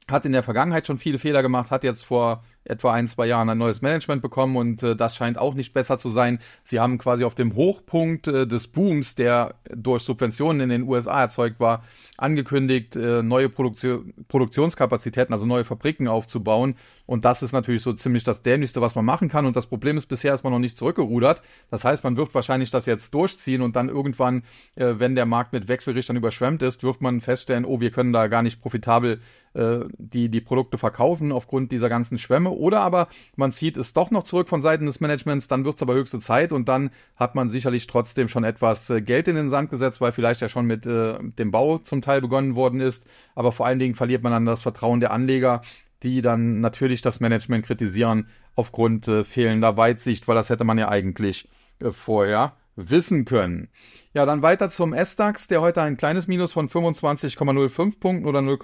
hat 0.10 0.26
in 0.26 0.32
der 0.32 0.44
Vergangenheit 0.44 0.88
schon 0.88 0.98
viele 0.98 1.20
Fehler 1.20 1.42
gemacht, 1.42 1.72
hat 1.72 1.84
jetzt 1.84 2.06
vor 2.06 2.44
etwa 2.66 2.94
ein, 2.94 3.08
zwei 3.08 3.26
Jahren 3.26 3.50
ein 3.50 3.58
neues 3.58 3.82
Management 3.82 4.22
bekommen 4.22 4.56
und 4.56 4.84
äh, 4.84 4.96
das 4.96 5.16
scheint 5.16 5.38
auch 5.38 5.54
nicht 5.54 5.74
besser 5.74 5.98
zu 5.98 6.10
sein. 6.10 6.40
Sie 6.64 6.80
haben 6.80 6.98
quasi 6.98 7.24
auf 7.24 7.36
dem 7.36 7.56
Hochpunkt 7.56 8.28
äh, 8.28 8.46
des 8.46 8.68
Booms, 8.68 9.16
der 9.16 9.56
durch 9.74 10.04
Subventionen 10.04 10.62
in 10.62 10.70
den 10.70 10.84
USA 10.84 11.22
erzeugt 11.22 11.60
war, 11.60 11.84
angekündigt, 12.18 12.96
äh, 12.96 13.24
neue 13.24 13.50
Produktion, 13.50 14.14
Produktionskapazitäten, 14.28 15.34
also 15.34 15.46
neue 15.46 15.66
Fabriken 15.66 16.08
aufzubauen. 16.08 16.76
Und 17.06 17.26
das 17.26 17.42
ist 17.42 17.54
natürlich 17.54 17.82
so 17.82 17.92
ziemlich 17.94 18.24
das 18.24 18.44
Dämlichste, 18.44 18.82
was 18.82 18.94
man 18.94 19.04
machen 19.04 19.30
kann. 19.30 19.48
Und 19.48 19.56
das 19.56 19.66
Problem 19.66 19.98
ist, 19.98 20.06
bisher 20.06 20.36
ist 20.36 20.44
man 20.44 20.54
noch 20.54 20.60
nicht 20.60 20.78
zurückgerudert. 20.78 21.42
Das 21.72 21.84
heißt, 21.84 22.04
man 22.04 22.18
wird 22.18 22.36
wahrscheinlich 22.36 22.70
das 22.70 22.86
jetzt 22.86 23.16
durchziehen 23.16 23.64
und 23.64 23.76
dann 23.76 23.90
irgendwann, 23.90 24.44
äh, 24.76 24.94
wenn 24.98 25.16
der 25.16 25.26
Markt 25.26 25.54
mit 25.54 25.68
Wechselrichtern 25.68 26.18
überschwemmt 26.18 26.62
ist, 26.62 26.84
wird 26.84 27.02
man 27.02 27.20
feststellen, 27.22 27.66
oh, 27.66 27.80
wir 27.80 27.90
können 27.90 28.14
da 28.14 28.28
gar 28.28 28.44
nicht 28.44 28.62
profitabel 28.62 29.22
äh, 29.56 29.80
die, 29.98 30.30
die 30.30 30.42
Produkte 30.42 30.78
verkaufen 30.78 31.32
aufgrund 31.32 31.72
dieser 31.72 31.90
ganzen 31.90 32.20
Schwämme 32.20 32.49
oder 32.52 32.82
aber 32.82 33.08
man 33.36 33.52
zieht 33.52 33.78
es 33.78 33.94
doch 33.94 34.12
noch 34.12 34.24
zurück 34.24 34.50
von 34.50 34.62
Seiten 34.62 34.86
des 34.86 35.00
Managements, 35.00 35.48
dann 35.48 35.66
wird 35.66 35.76
es 35.76 35.82
aber 35.82 35.94
höchste 35.94 36.20
Zeit 36.20 36.52
und 36.52 36.68
dann 36.68 36.90
hat 37.16 37.36
man 37.36 37.50
sicherlich 37.50 37.88
trotzdem 37.88 38.28
schon 38.28 38.44
etwas 38.44 38.90
äh, 38.90 39.02
Geld 39.02 39.28
in 39.28 39.36
den 39.36 39.50
Sand 39.50 39.70
gesetzt, 39.70 40.02
weil 40.02 40.12
vielleicht 40.12 40.42
ja 40.42 40.50
schon 40.50 40.66
mit 40.66 40.86
äh, 40.86 41.18
dem 41.22 41.52
Bau 41.52 41.78
zum 41.78 42.02
Teil 42.02 42.22
begonnen 42.22 42.56
worden 42.56 42.80
ist, 42.80 43.06
aber 43.36 43.52
vor 43.52 43.66
allen 43.66 43.80
Dingen 43.80 43.96
verliert 43.96 44.24
man 44.24 44.32
dann 44.32 44.46
das 44.46 44.62
Vertrauen 44.62 45.00
der 45.00 45.12
Anleger, 45.12 45.62
die 46.04 46.22
dann 46.22 46.62
natürlich 46.62 47.02
das 47.02 47.20
Management 47.20 47.66
kritisieren 47.66 48.28
aufgrund 48.56 49.08
äh, 49.08 49.24
fehlender 49.24 49.78
Weitsicht, 49.78 50.28
weil 50.28 50.36
das 50.36 50.50
hätte 50.50 50.64
man 50.64 50.78
ja 50.78 50.90
eigentlich 50.90 51.48
äh, 51.80 51.92
vorher 51.92 52.54
wissen 52.76 53.26
können. 53.26 53.70
Ja, 54.14 54.26
dann 54.26 54.42
weiter 54.42 54.70
zum 54.70 54.94
S-DAX, 54.94 55.48
der 55.48 55.62
heute 55.62 55.82
ein 55.82 55.98
kleines 55.98 56.28
Minus 56.28 56.54
von 56.54 56.68
25,05 56.68 58.00
Punkten 58.00 58.26
oder 58.26 58.42
0, 58.42 58.58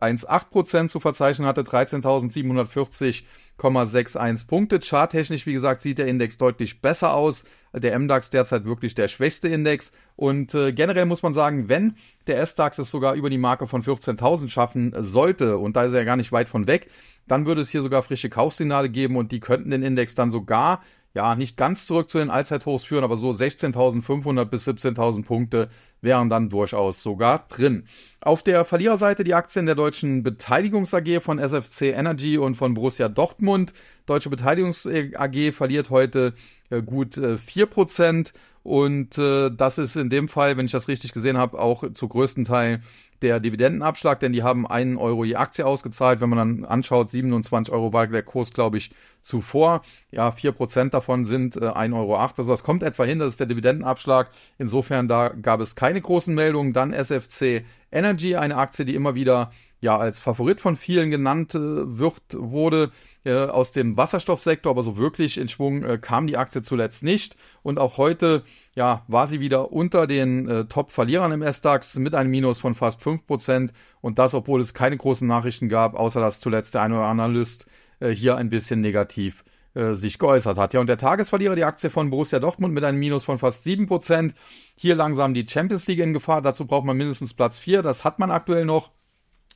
1,8% 0.00 0.88
zu 0.88 1.00
verzeichnen 1.00 1.46
hatte, 1.46 1.62
13.740,61 1.62 4.46
Punkte. 4.46 4.80
Charttechnisch, 4.80 5.46
wie 5.46 5.52
gesagt, 5.52 5.80
sieht 5.80 5.98
der 5.98 6.06
Index 6.06 6.38
deutlich 6.38 6.80
besser 6.80 7.14
aus. 7.14 7.44
Der 7.74 7.98
MDAX 7.98 8.30
derzeit 8.30 8.64
wirklich 8.64 8.94
der 8.94 9.08
schwächste 9.08 9.48
Index. 9.48 9.92
Und 10.16 10.54
äh, 10.54 10.72
generell 10.72 11.06
muss 11.06 11.22
man 11.22 11.34
sagen, 11.34 11.68
wenn 11.68 11.96
der 12.26 12.40
S-DAX 12.40 12.78
es 12.78 12.90
sogar 12.90 13.14
über 13.14 13.30
die 13.30 13.38
Marke 13.38 13.66
von 13.66 13.82
14.000 13.82 14.48
schaffen 14.48 14.92
sollte, 14.98 15.58
und 15.58 15.76
da 15.76 15.84
ist 15.84 15.92
er 15.92 16.00
ja 16.00 16.04
gar 16.04 16.16
nicht 16.16 16.32
weit 16.32 16.48
von 16.48 16.66
weg, 16.66 16.90
dann 17.28 17.46
würde 17.46 17.62
es 17.62 17.70
hier 17.70 17.82
sogar 17.82 18.02
frische 18.02 18.28
Kaufsignale 18.28 18.90
geben 18.90 19.16
und 19.16 19.32
die 19.32 19.40
könnten 19.40 19.70
den 19.70 19.82
Index 19.82 20.14
dann 20.14 20.30
sogar 20.30 20.82
ja, 21.14 21.34
nicht 21.34 21.56
ganz 21.56 21.86
zurück 21.86 22.08
zu 22.08 22.18
den 22.18 22.30
Allzeithochs 22.30 22.84
führen, 22.84 23.04
aber 23.04 23.16
so 23.16 23.30
16.500 23.30 24.44
bis 24.46 24.66
17.000 24.66 25.24
Punkte 25.24 25.68
wären 26.00 26.30
dann 26.30 26.48
durchaus 26.48 27.02
sogar 27.02 27.46
drin. 27.48 27.84
Auf 28.20 28.42
der 28.42 28.64
Verliererseite 28.64 29.22
die 29.22 29.34
Aktien 29.34 29.66
der 29.66 29.74
deutschen 29.74 30.22
Beteiligungs 30.22 30.94
AG 30.94 31.20
von 31.20 31.38
SFC 31.38 31.92
Energy 31.92 32.38
und 32.38 32.54
von 32.54 32.74
Borussia 32.74 33.08
Dortmund. 33.08 33.74
Deutsche 34.06 34.30
Beteiligungs 34.30 34.86
AG 34.86 35.52
verliert 35.52 35.90
heute 35.90 36.32
gut 36.80 37.18
äh, 37.18 37.34
4% 37.34 38.32
und 38.62 39.18
äh, 39.18 39.50
das 39.50 39.78
ist 39.78 39.96
in 39.96 40.08
dem 40.08 40.28
Fall, 40.28 40.56
wenn 40.56 40.66
ich 40.66 40.72
das 40.72 40.88
richtig 40.88 41.12
gesehen 41.12 41.36
habe, 41.36 41.58
auch 41.58 41.84
zu 41.92 42.08
größten 42.08 42.44
Teil 42.44 42.80
der 43.22 43.40
Dividendenabschlag, 43.40 44.20
denn 44.20 44.32
die 44.32 44.42
haben 44.42 44.66
einen 44.66 44.96
Euro 44.96 45.24
je 45.24 45.36
Aktie 45.36 45.64
ausgezahlt. 45.64 46.20
Wenn 46.20 46.28
man 46.28 46.38
dann 46.38 46.64
anschaut, 46.64 47.08
27 47.08 47.72
Euro 47.72 47.92
war 47.92 48.06
der 48.06 48.22
Kurs, 48.22 48.52
glaube 48.52 48.78
ich, 48.78 48.90
zuvor. 49.20 49.82
Ja, 50.10 50.28
4% 50.28 50.90
davon 50.90 51.24
sind 51.24 51.56
äh, 51.56 51.60
1,08 51.60 51.96
Euro. 51.96 52.16
Also 52.16 52.50
das 52.50 52.62
kommt 52.62 52.82
etwa 52.82 53.04
hin, 53.04 53.18
das 53.18 53.30
ist 53.30 53.40
der 53.40 53.46
Dividendenabschlag. 53.46 54.30
Insofern, 54.58 55.08
da 55.08 55.28
gab 55.28 55.60
es 55.60 55.76
keine 55.76 56.00
großen 56.00 56.34
Meldungen. 56.34 56.72
Dann 56.72 56.92
SFC 56.92 57.64
Energy, 57.90 58.36
eine 58.36 58.56
Aktie, 58.56 58.84
die 58.84 58.94
immer 58.94 59.14
wieder 59.14 59.52
ja 59.82 59.98
als 59.98 60.20
Favorit 60.20 60.60
von 60.60 60.76
vielen 60.76 61.10
genannt 61.10 61.54
äh, 61.54 61.58
wird, 61.58 62.22
wurde 62.32 62.90
äh, 63.24 63.34
aus 63.34 63.72
dem 63.72 63.96
Wasserstoffsektor, 63.96 64.70
aber 64.70 64.82
so 64.82 64.96
wirklich 64.96 65.38
in 65.38 65.48
Schwung 65.48 65.82
äh, 65.84 65.98
kam 65.98 66.26
die 66.26 66.36
Aktie 66.36 66.62
zuletzt 66.62 67.02
nicht. 67.02 67.36
Und 67.62 67.78
auch 67.78 67.98
heute 67.98 68.44
ja, 68.74 69.04
war 69.08 69.26
sie 69.26 69.40
wieder 69.40 69.72
unter 69.72 70.06
den 70.06 70.48
äh, 70.48 70.64
Top-Verlierern 70.66 71.32
im 71.32 71.42
S-DAX 71.42 71.96
mit 71.96 72.14
einem 72.14 72.30
Minus 72.30 72.60
von 72.60 72.74
fast 72.74 73.00
5%. 73.02 73.70
Und 74.00 74.18
das, 74.18 74.34
obwohl 74.34 74.60
es 74.60 74.72
keine 74.72 74.96
großen 74.96 75.26
Nachrichten 75.26 75.68
gab, 75.68 75.94
außer 75.94 76.20
dass 76.20 76.40
zuletzt 76.40 76.74
der 76.74 76.82
ein 76.82 76.92
oder 76.92 77.04
andere 77.04 77.24
Analyst 77.24 77.66
äh, 77.98 78.10
hier 78.10 78.36
ein 78.36 78.50
bisschen 78.50 78.80
negativ 78.80 79.44
äh, 79.74 79.94
sich 79.94 80.20
geäußert 80.20 80.58
hat. 80.58 80.74
Ja, 80.74 80.80
und 80.80 80.86
der 80.86 80.98
Tagesverlierer, 80.98 81.56
die 81.56 81.64
Aktie 81.64 81.90
von 81.90 82.10
Borussia 82.10 82.38
Dortmund 82.38 82.72
mit 82.72 82.84
einem 82.84 83.00
Minus 83.00 83.24
von 83.24 83.38
fast 83.38 83.66
7%. 83.66 84.32
Hier 84.76 84.94
langsam 84.94 85.34
die 85.34 85.46
Champions 85.48 85.88
League 85.88 85.98
in 85.98 86.12
Gefahr. 86.12 86.40
Dazu 86.40 86.66
braucht 86.66 86.84
man 86.84 86.96
mindestens 86.96 87.34
Platz 87.34 87.58
4. 87.58 87.82
Das 87.82 88.04
hat 88.04 88.20
man 88.20 88.30
aktuell 88.30 88.64
noch. 88.64 88.90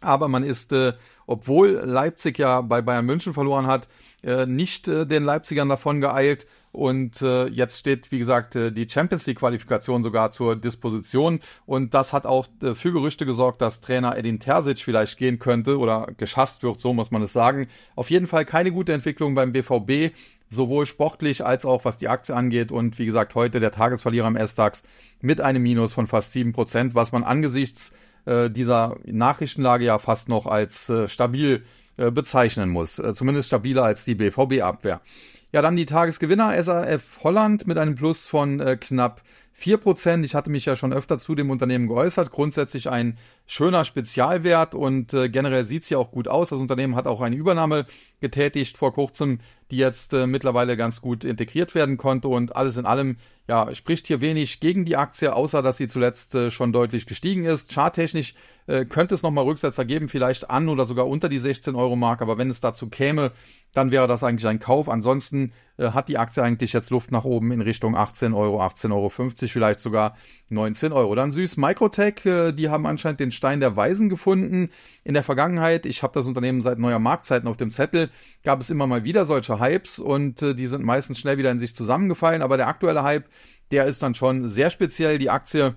Aber 0.00 0.28
man 0.28 0.44
ist, 0.44 0.72
äh, 0.72 0.92
obwohl 1.26 1.70
Leipzig 1.70 2.38
ja 2.38 2.60
bei 2.60 2.82
Bayern 2.82 3.06
München 3.06 3.32
verloren 3.32 3.66
hat, 3.66 3.88
äh, 4.22 4.46
nicht 4.46 4.88
äh, 4.88 5.06
den 5.06 5.24
Leipzigern 5.24 5.68
davon 5.68 6.00
geeilt. 6.00 6.46
Und 6.72 7.22
äh, 7.22 7.46
jetzt 7.46 7.78
steht, 7.78 8.12
wie 8.12 8.18
gesagt, 8.18 8.54
äh, 8.54 8.70
die 8.70 8.86
Champions 8.86 9.24
League-Qualifikation 9.24 10.02
sogar 10.02 10.30
zur 10.30 10.56
Disposition. 10.56 11.40
Und 11.64 11.94
das 11.94 12.12
hat 12.12 12.26
auch 12.26 12.46
äh, 12.60 12.74
für 12.74 12.92
Gerüchte 12.92 13.24
gesorgt, 13.24 13.62
dass 13.62 13.80
Trainer 13.80 14.18
Edin 14.18 14.38
Terzic 14.38 14.80
vielleicht 14.80 15.16
gehen 15.16 15.38
könnte 15.38 15.78
oder 15.78 16.08
geschasst 16.18 16.62
wird, 16.62 16.78
so 16.80 16.92
muss 16.92 17.10
man 17.10 17.22
es 17.22 17.32
sagen. 17.32 17.68
Auf 17.94 18.10
jeden 18.10 18.26
Fall 18.26 18.44
keine 18.44 18.72
gute 18.72 18.92
Entwicklung 18.92 19.34
beim 19.34 19.52
BVB 19.52 20.14
sowohl 20.48 20.86
sportlich 20.86 21.44
als 21.44 21.64
auch 21.64 21.84
was 21.84 21.96
die 21.96 22.08
Aktie 22.08 22.34
angeht. 22.34 22.70
Und 22.70 22.98
wie 22.98 23.06
gesagt, 23.06 23.34
heute 23.34 23.58
der 23.58 23.72
Tagesverlierer 23.72 24.28
im 24.28 24.36
S-DAX 24.36 24.82
mit 25.20 25.40
einem 25.40 25.62
Minus 25.62 25.94
von 25.94 26.06
fast 26.06 26.34
7%, 26.34 26.90
was 26.94 27.10
man 27.10 27.24
angesichts 27.24 27.92
äh, 28.26 28.50
dieser 28.50 28.96
Nachrichtenlage 29.04 29.84
ja 29.86 29.98
fast 29.98 30.28
noch 30.28 30.46
als 30.46 30.88
äh, 30.88 31.08
stabil 31.08 31.64
äh, 31.96 32.10
bezeichnen 32.10 32.68
muss. 32.68 32.98
Äh, 32.98 33.14
zumindest 33.14 33.48
stabiler 33.48 33.84
als 33.84 34.04
die 34.04 34.14
BVB-Abwehr. 34.14 35.00
Ja, 35.56 35.62
dann 35.62 35.74
die 35.74 35.86
Tagesgewinner 35.86 36.62
SAF 36.62 37.20
Holland 37.24 37.66
mit 37.66 37.78
einem 37.78 37.94
Plus 37.94 38.26
von 38.26 38.60
äh, 38.60 38.76
knapp 38.76 39.22
4%. 39.58 40.22
Ich 40.22 40.34
hatte 40.34 40.50
mich 40.50 40.66
ja 40.66 40.76
schon 40.76 40.92
öfter 40.92 41.18
zu 41.18 41.34
dem 41.34 41.48
Unternehmen 41.48 41.88
geäußert. 41.88 42.30
Grundsätzlich 42.30 42.90
ein 42.90 43.16
schöner 43.46 43.86
Spezialwert 43.86 44.74
und 44.74 45.14
äh, 45.14 45.30
generell 45.30 45.64
sieht 45.64 45.84
es 45.84 45.88
ja 45.88 45.96
auch 45.96 46.10
gut 46.10 46.28
aus. 46.28 46.50
Das 46.50 46.60
Unternehmen 46.60 46.94
hat 46.94 47.06
auch 47.06 47.22
eine 47.22 47.36
Übernahme 47.36 47.86
getätigt 48.20 48.76
vor 48.76 48.92
kurzem, 48.92 49.38
die 49.70 49.78
jetzt 49.78 50.12
äh, 50.12 50.26
mittlerweile 50.26 50.76
ganz 50.76 51.00
gut 51.00 51.24
integriert 51.24 51.74
werden 51.74 51.96
konnte 51.96 52.28
und 52.28 52.54
alles 52.54 52.76
in 52.76 52.84
allem 52.84 53.16
ja, 53.48 53.74
spricht 53.74 54.08
hier 54.08 54.20
wenig 54.20 54.60
gegen 54.60 54.84
die 54.84 54.96
Aktie, 54.96 55.34
außer 55.34 55.62
dass 55.62 55.78
sie 55.78 55.88
zuletzt 55.88 56.34
äh, 56.34 56.50
schon 56.50 56.72
deutlich 56.72 57.06
gestiegen 57.06 57.44
ist. 57.44 57.72
Charttechnisch 57.72 58.34
äh, 58.66 58.84
könnte 58.84 59.14
es 59.14 59.22
nochmal 59.22 59.44
Rücksetzer 59.44 59.86
geben, 59.86 60.08
vielleicht 60.08 60.50
an 60.50 60.68
oder 60.68 60.84
sogar 60.84 61.06
unter 61.06 61.28
die 61.28 61.38
16 61.38 61.76
Euro 61.76 61.96
Mark, 61.96 62.20
aber 62.20 62.36
wenn 62.36 62.50
es 62.50 62.60
dazu 62.60 62.88
käme, 62.88 63.32
dann 63.72 63.90
wäre 63.90 64.08
das 64.08 64.22
eigentlich 64.22 64.48
ein 64.48 64.58
Kauf. 64.58 64.88
Ansonsten 64.88 65.45
äh, 65.76 65.90
hat 65.90 66.08
die 66.08 66.18
Aktie 66.18 66.42
eigentlich 66.42 66.72
jetzt 66.72 66.90
Luft 66.90 67.10
nach 67.12 67.24
oben 67.24 67.52
in 67.52 67.60
Richtung 67.60 67.96
18 67.96 68.34
Euro, 68.34 68.62
18,50 68.62 68.92
Euro, 68.92 69.08
vielleicht 69.08 69.80
sogar 69.80 70.16
19 70.48 70.92
Euro. 70.92 71.14
Dann 71.14 71.32
süß 71.32 71.56
Microtech, 71.56 72.24
äh, 72.24 72.52
die 72.52 72.68
haben 72.68 72.86
anscheinend 72.86 73.20
den 73.20 73.32
Stein 73.32 73.60
der 73.60 73.76
Weisen 73.76 74.08
gefunden. 74.08 74.70
In 75.04 75.14
der 75.14 75.22
Vergangenheit, 75.22 75.86
ich 75.86 76.02
habe 76.02 76.14
das 76.14 76.26
Unternehmen 76.26 76.62
seit 76.62 76.78
neuer 76.78 76.98
Marktzeiten 76.98 77.48
auf 77.48 77.56
dem 77.56 77.70
Zettel, 77.70 78.10
gab 78.42 78.60
es 78.60 78.70
immer 78.70 78.86
mal 78.86 79.04
wieder 79.04 79.24
solche 79.24 79.60
Hypes 79.60 79.98
und 79.98 80.42
äh, 80.42 80.54
die 80.54 80.66
sind 80.66 80.84
meistens 80.84 81.18
schnell 81.18 81.38
wieder 81.38 81.50
in 81.50 81.58
sich 81.58 81.74
zusammengefallen, 81.74 82.42
aber 82.42 82.56
der 82.56 82.68
aktuelle 82.68 83.02
Hype, 83.02 83.28
der 83.70 83.86
ist 83.86 84.02
dann 84.02 84.14
schon 84.14 84.48
sehr 84.48 84.70
speziell. 84.70 85.18
Die 85.18 85.30
Aktie 85.30 85.74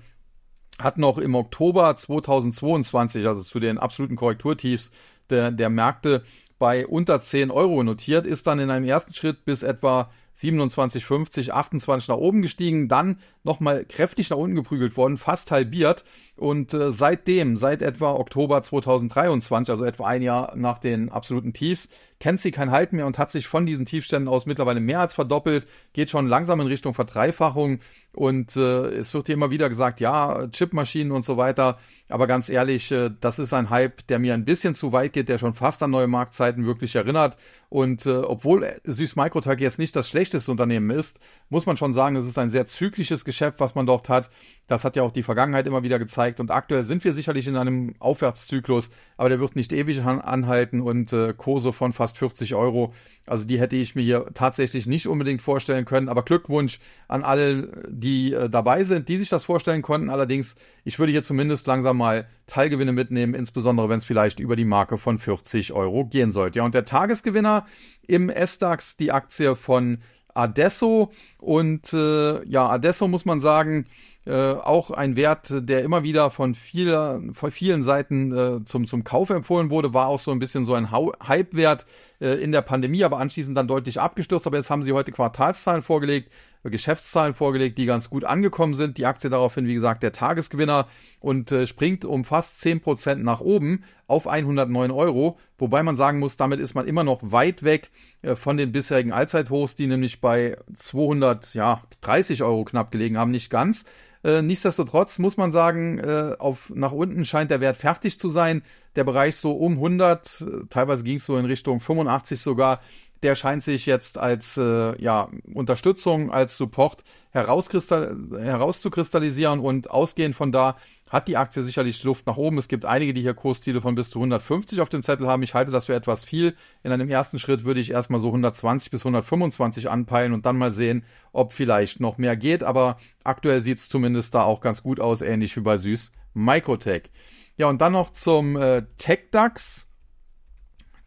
hat 0.80 0.98
noch 0.98 1.18
im 1.18 1.36
Oktober 1.36 1.96
2022, 1.96 3.28
also 3.28 3.44
zu 3.44 3.60
den 3.60 3.78
absoluten 3.78 4.16
Korrekturtiefs 4.16 4.92
der, 5.30 5.52
der 5.52 5.70
Märkte, 5.70 6.24
bei 6.60 6.86
unter 6.86 7.22
10 7.22 7.50
Euro 7.50 7.82
notiert, 7.84 8.26
ist 8.26 8.46
dann 8.46 8.60
in 8.60 8.70
einem 8.70 8.86
ersten 8.86 9.14
Schritt 9.14 9.46
bis 9.46 9.64
etwa 9.64 10.12
27,50, 10.42 11.52
28 11.52 12.08
nach 12.08 12.16
oben 12.18 12.42
gestiegen, 12.42 12.88
dann 12.88 13.18
nochmal 13.44 13.86
kräftig 13.86 14.30
nach 14.30 14.38
unten 14.38 14.56
geprügelt 14.56 14.96
worden, 14.96 15.18
fast 15.18 15.52
halbiert. 15.52 16.04
Und 16.40 16.74
äh, 16.74 16.94
seitdem, 16.94 17.58
seit 17.58 17.82
etwa 17.82 18.14
Oktober 18.14 18.64
2023, 18.64 19.72
also 19.72 19.84
etwa 19.84 20.08
ein 20.08 20.22
Jahr 20.22 20.54
nach 20.56 20.78
den 20.78 21.10
absoluten 21.10 21.52
Tiefs, 21.52 21.90
kennt 22.22 22.40
sie 22.40 22.52
kein 22.52 22.72
Halt 22.72 22.94
mehr 22.94 23.08
und 23.08 23.18
hat 23.18 23.30
sich 23.30 23.48
von 23.48 23.66
diesen 23.66 23.86
Tiefständen 23.86 24.30
aus 24.30 24.46
mittlerweile 24.46 24.80
mehr 24.80 25.02
als 25.02 25.14
verdoppelt, 25.14 25.68
geht 25.92 26.10
schon 26.10 26.28
langsam 26.28 26.62
in 26.62 26.68
Richtung 26.68 26.94
Verdreifachung 26.94 27.80
und 28.14 28.56
äh, 28.56 28.88
es 28.88 29.14
wird 29.14 29.28
hier 29.28 29.36
immer 29.36 29.52
wieder 29.52 29.68
gesagt, 29.70 30.00
ja, 30.00 30.48
Chipmaschinen 30.48 31.12
und 31.12 31.24
so 31.24 31.36
weiter, 31.38 31.78
aber 32.08 32.26
ganz 32.26 32.50
ehrlich, 32.50 32.92
äh, 32.92 33.10
das 33.20 33.40
ist 33.40 33.54
ein 33.54 33.70
Hype, 33.70 34.08
der 34.08 34.20
mir 34.20 34.34
ein 34.34 34.46
bisschen 34.46 34.76
zu 34.76 34.92
weit 34.92 35.14
geht, 35.14 35.30
der 35.30 35.38
schon 35.40 35.54
fast 35.54 35.84
an 35.84 35.92
neue 35.92 36.08
Marktzeiten 36.08 36.66
wirklich 36.66 36.96
erinnert 36.96 37.38
und 37.70 38.06
äh, 38.06 38.12
obwohl 38.12 38.80
Süß 38.84 39.16
Microtech 39.16 39.60
jetzt 39.60 39.80
nicht 39.80 39.96
das 39.96 40.10
schlechteste 40.10 40.52
Unternehmen 40.52 40.90
ist, 40.90 41.20
muss 41.50 41.66
man 41.66 41.78
schon 41.78 41.94
sagen, 41.94 42.16
es 42.16 42.26
ist 42.26 42.38
ein 42.38 42.50
sehr 42.50 42.66
zyklisches 42.66 43.26
Geschäft, 43.26 43.60
was 43.60 43.76
man 43.76 43.86
dort 43.86 44.10
hat. 44.10 44.30
Das 44.70 44.84
hat 44.84 44.96
ja 44.96 45.04
auch 45.04 45.12
die 45.12 45.24
Vergangenheit 45.24 45.68
immer 45.68 45.84
wieder 45.84 46.00
gezeigt 46.00 46.40
und 46.40 46.52
aktuell 46.52 46.84
sind 46.84 47.04
wir 47.04 47.14
sicherlich 47.14 47.48
in 47.48 47.56
einem 47.56 47.96
Aufwärtszyklus, 48.00 48.90
aber 49.18 49.30
der 49.30 49.40
wird 49.40 49.56
nicht 49.56 49.72
ewig 49.74 50.04
anhalten 50.04 50.82
und 50.82 51.14
äh, 51.14 51.34
Kurse 51.36 51.74
von 51.74 51.94
fast 51.94 52.10
fast 52.10 52.18
40 52.18 52.56
Euro. 52.56 52.94
Also 53.28 53.46
die 53.46 53.60
hätte 53.60 53.76
ich 53.76 53.96
mir 53.96 54.02
hier 54.02 54.26
tatsächlich 54.34 54.88
nicht 54.88 55.08
unbedingt 55.08 55.42
vorstellen 55.42 55.86
können. 55.86 56.10
Aber 56.10 56.24
Glückwunsch 56.24 56.80
an 57.08 57.24
alle, 57.24 57.84
die 57.88 58.34
äh, 58.34 58.50
dabei 58.50 58.84
sind, 58.84 59.08
die 59.10 59.18
sich 59.18 59.30
das 59.30 59.44
vorstellen 59.44 59.82
konnten. 59.82 60.10
Allerdings, 60.10 60.56
ich 60.84 60.98
würde 60.98 61.12
hier 61.12 61.24
zumindest 61.24 61.68
langsam 61.68 61.98
mal 61.98 62.28
Teilgewinne 62.48 62.92
mitnehmen, 62.92 63.36
insbesondere 63.36 63.90
wenn 63.90 63.98
es 63.98 64.06
vielleicht 64.06 64.40
über 64.40 64.56
die 64.56 64.66
Marke 64.66 64.98
von 64.98 65.20
40 65.20 65.74
Euro 65.74 66.06
gehen 66.06 66.32
sollte. 66.32 66.60
Ja, 66.60 66.66
und 66.66 66.74
der 66.74 66.86
Tagesgewinner 66.86 67.68
im 68.08 68.30
S-DAX, 68.30 68.98
die 68.98 69.12
Aktie 69.12 69.56
von 69.56 70.00
Adesso. 70.34 71.12
Und 71.38 71.94
äh, 71.94 72.44
ja, 72.46 72.68
Adesso 72.70 73.08
muss 73.08 73.26
man 73.26 73.42
sagen, 73.42 73.86
äh, 74.26 74.54
auch 74.54 74.92
ein 74.92 75.16
Wert, 75.16 75.48
der 75.50 75.84
immer 75.84 76.04
wieder 76.04 76.30
von, 76.30 76.54
vieler, 76.54 77.22
von 77.34 77.52
vielen 77.52 77.84
Seiten 77.84 78.32
äh, 78.32 78.64
zum, 78.66 78.86
zum 78.86 79.04
Kauf 79.04 79.30
empfohlen 79.30 79.72
wurde, 79.72 79.94
war 79.94 80.08
auch 80.08 80.20
so 80.20 80.32
ein 80.32 80.40
bisschen 80.40 80.66
so 80.66 80.74
ein 80.74 80.92
Hype-Wert 80.92 81.86
äh, 82.20 82.36
in 82.44 82.52
der 82.52 82.62
Pandemie, 82.62 83.04
aber 83.04 83.18
anschließend 83.18 83.58
dann 83.58 83.68
deutlich 83.68 84.00
abgestürzt. 84.00 84.46
Aber 84.46 84.58
jetzt 84.58 84.70
haben 84.70 84.84
sie 84.84 84.92
heute 84.92 85.14
Quartalszahlen 85.14 85.82
vorgelegt, 85.82 86.34
äh, 86.64 86.70
Geschäftszahlen 86.70 87.34
vorgelegt, 87.34 87.78
die 87.78 87.86
ganz 87.86 88.10
gut 88.10 88.26
angekommen 88.26 88.74
sind. 88.74 88.98
Die 88.98 89.06
Aktie 89.06 89.30
daraufhin, 89.30 89.68
wie 89.68 89.74
gesagt, 89.74 90.04
der 90.04 90.12
Tagesgewinner 90.12 90.88
und 91.22 91.52
äh, 91.54 91.66
springt 91.66 92.04
um 92.04 92.26
fast 92.26 92.62
10% 92.62 93.16
nach 93.16 93.40
oben 93.40 93.84
auf 94.06 94.28
109 94.28 94.92
Euro. 94.92 95.40
Wobei 95.58 95.82
man 95.82 95.96
sagen 95.96 96.20
muss, 96.20 96.36
damit 96.36 96.60
ist 96.60 96.76
man 96.76 96.88
immer 96.88 97.04
noch 97.04 97.20
weit 97.24 97.64
weg 97.64 97.92
von 98.36 98.58
den 98.58 98.72
bisherigen 98.72 99.12
Allzeithochs, 99.12 99.76
die 99.76 99.88
nämlich 99.88 100.20
bei 100.20 100.58
230 100.74 102.44
Euro 102.44 102.64
knapp 102.64 102.92
gelegen 102.92 103.18
haben, 103.18 103.32
nicht 103.32 103.50
ganz. 103.50 103.86
Äh, 104.24 104.42
nichtsdestotrotz 104.42 105.20
muss 105.20 105.38
man 105.38 105.52
sagen, 105.52 106.00
äh, 106.00 106.36
auf 106.38 106.72
nach 106.76 106.92
unten 106.92 107.24
scheint 107.26 107.52
der 107.52 107.62
Wert 107.62 107.78
fertig 107.78 108.20
zu 108.20 108.30
sein. 108.30 108.64
Der 108.96 109.04
Bereich 109.06 109.38
so 109.38 109.52
um 109.54 109.74
100, 109.74 110.42
äh, 110.42 110.46
teilweise 110.70 111.04
ging 111.04 111.18
es 111.18 111.26
so 111.26 111.38
in 111.38 111.46
Richtung 111.46 111.80
85 111.80 112.42
sogar. 112.42 112.82
Der 113.24 113.36
scheint 113.36 113.64
sich 113.64 113.86
jetzt 113.86 114.18
als 114.18 114.58
äh, 114.58 115.02
ja, 115.02 115.30
Unterstützung, 115.54 116.32
als 116.32 116.58
Support 116.58 117.04
herauszukristallisieren 117.32 119.60
und 119.60 119.90
ausgehend 119.90 120.36
von 120.36 120.52
da 120.52 120.76
hat 121.10 121.28
die 121.28 121.38
Aktie 121.38 121.64
sicherlich 121.64 122.04
Luft 122.04 122.28
nach 122.28 122.38
oben. 122.38 122.58
Es 122.58 122.68
gibt 122.68 122.86
einige, 122.86 123.14
die 123.14 123.22
hier 123.22 123.34
Kursziele 123.34 123.82
von 123.82 123.96
bis 123.96 124.12
zu 124.12 124.20
150 124.20 124.80
auf 124.80 124.90
dem 124.90 125.04
Zettel 125.04 125.28
haben. 125.28 125.44
Ich 125.44 125.54
halte 125.56 125.72
das 125.72 125.88
für 125.88 125.96
etwas 125.96 126.24
viel. 126.24 126.56
In 126.84 126.92
einem 126.92 127.10
ersten 127.10 127.40
Schritt 127.40 127.64
würde 127.64 127.80
ich 127.80 127.92
erstmal 127.92 128.20
so 128.20 128.28
120 128.28 128.92
bis 128.92 129.02
125 129.02 129.90
anpeilen 129.90 130.34
und 130.34 130.46
dann 130.46 130.58
mal 130.58 130.72
sehen, 130.72 131.04
ob 131.32 131.54
vielleicht 131.54 132.00
noch 132.00 132.18
mehr 132.18 132.38
geht. 132.38 132.64
Aber 132.64 132.98
aktuell 133.24 133.60
sieht 133.62 133.80
es 133.80 133.90
zumindest 133.90 134.36
da 134.36 134.44
auch 134.44 134.62
ganz 134.62 134.84
gut 134.84 135.00
aus, 135.00 135.22
ähnlich 135.22 135.56
wie 135.58 135.62
bei 135.62 135.78
Süß 135.78 136.12
Microtech. 136.34 137.10
Ja, 137.58 137.68
und 137.68 137.82
dann 137.82 137.94
noch 137.94 138.12
zum 138.12 138.56
äh, 138.56 138.84
TechDAX, 138.98 139.88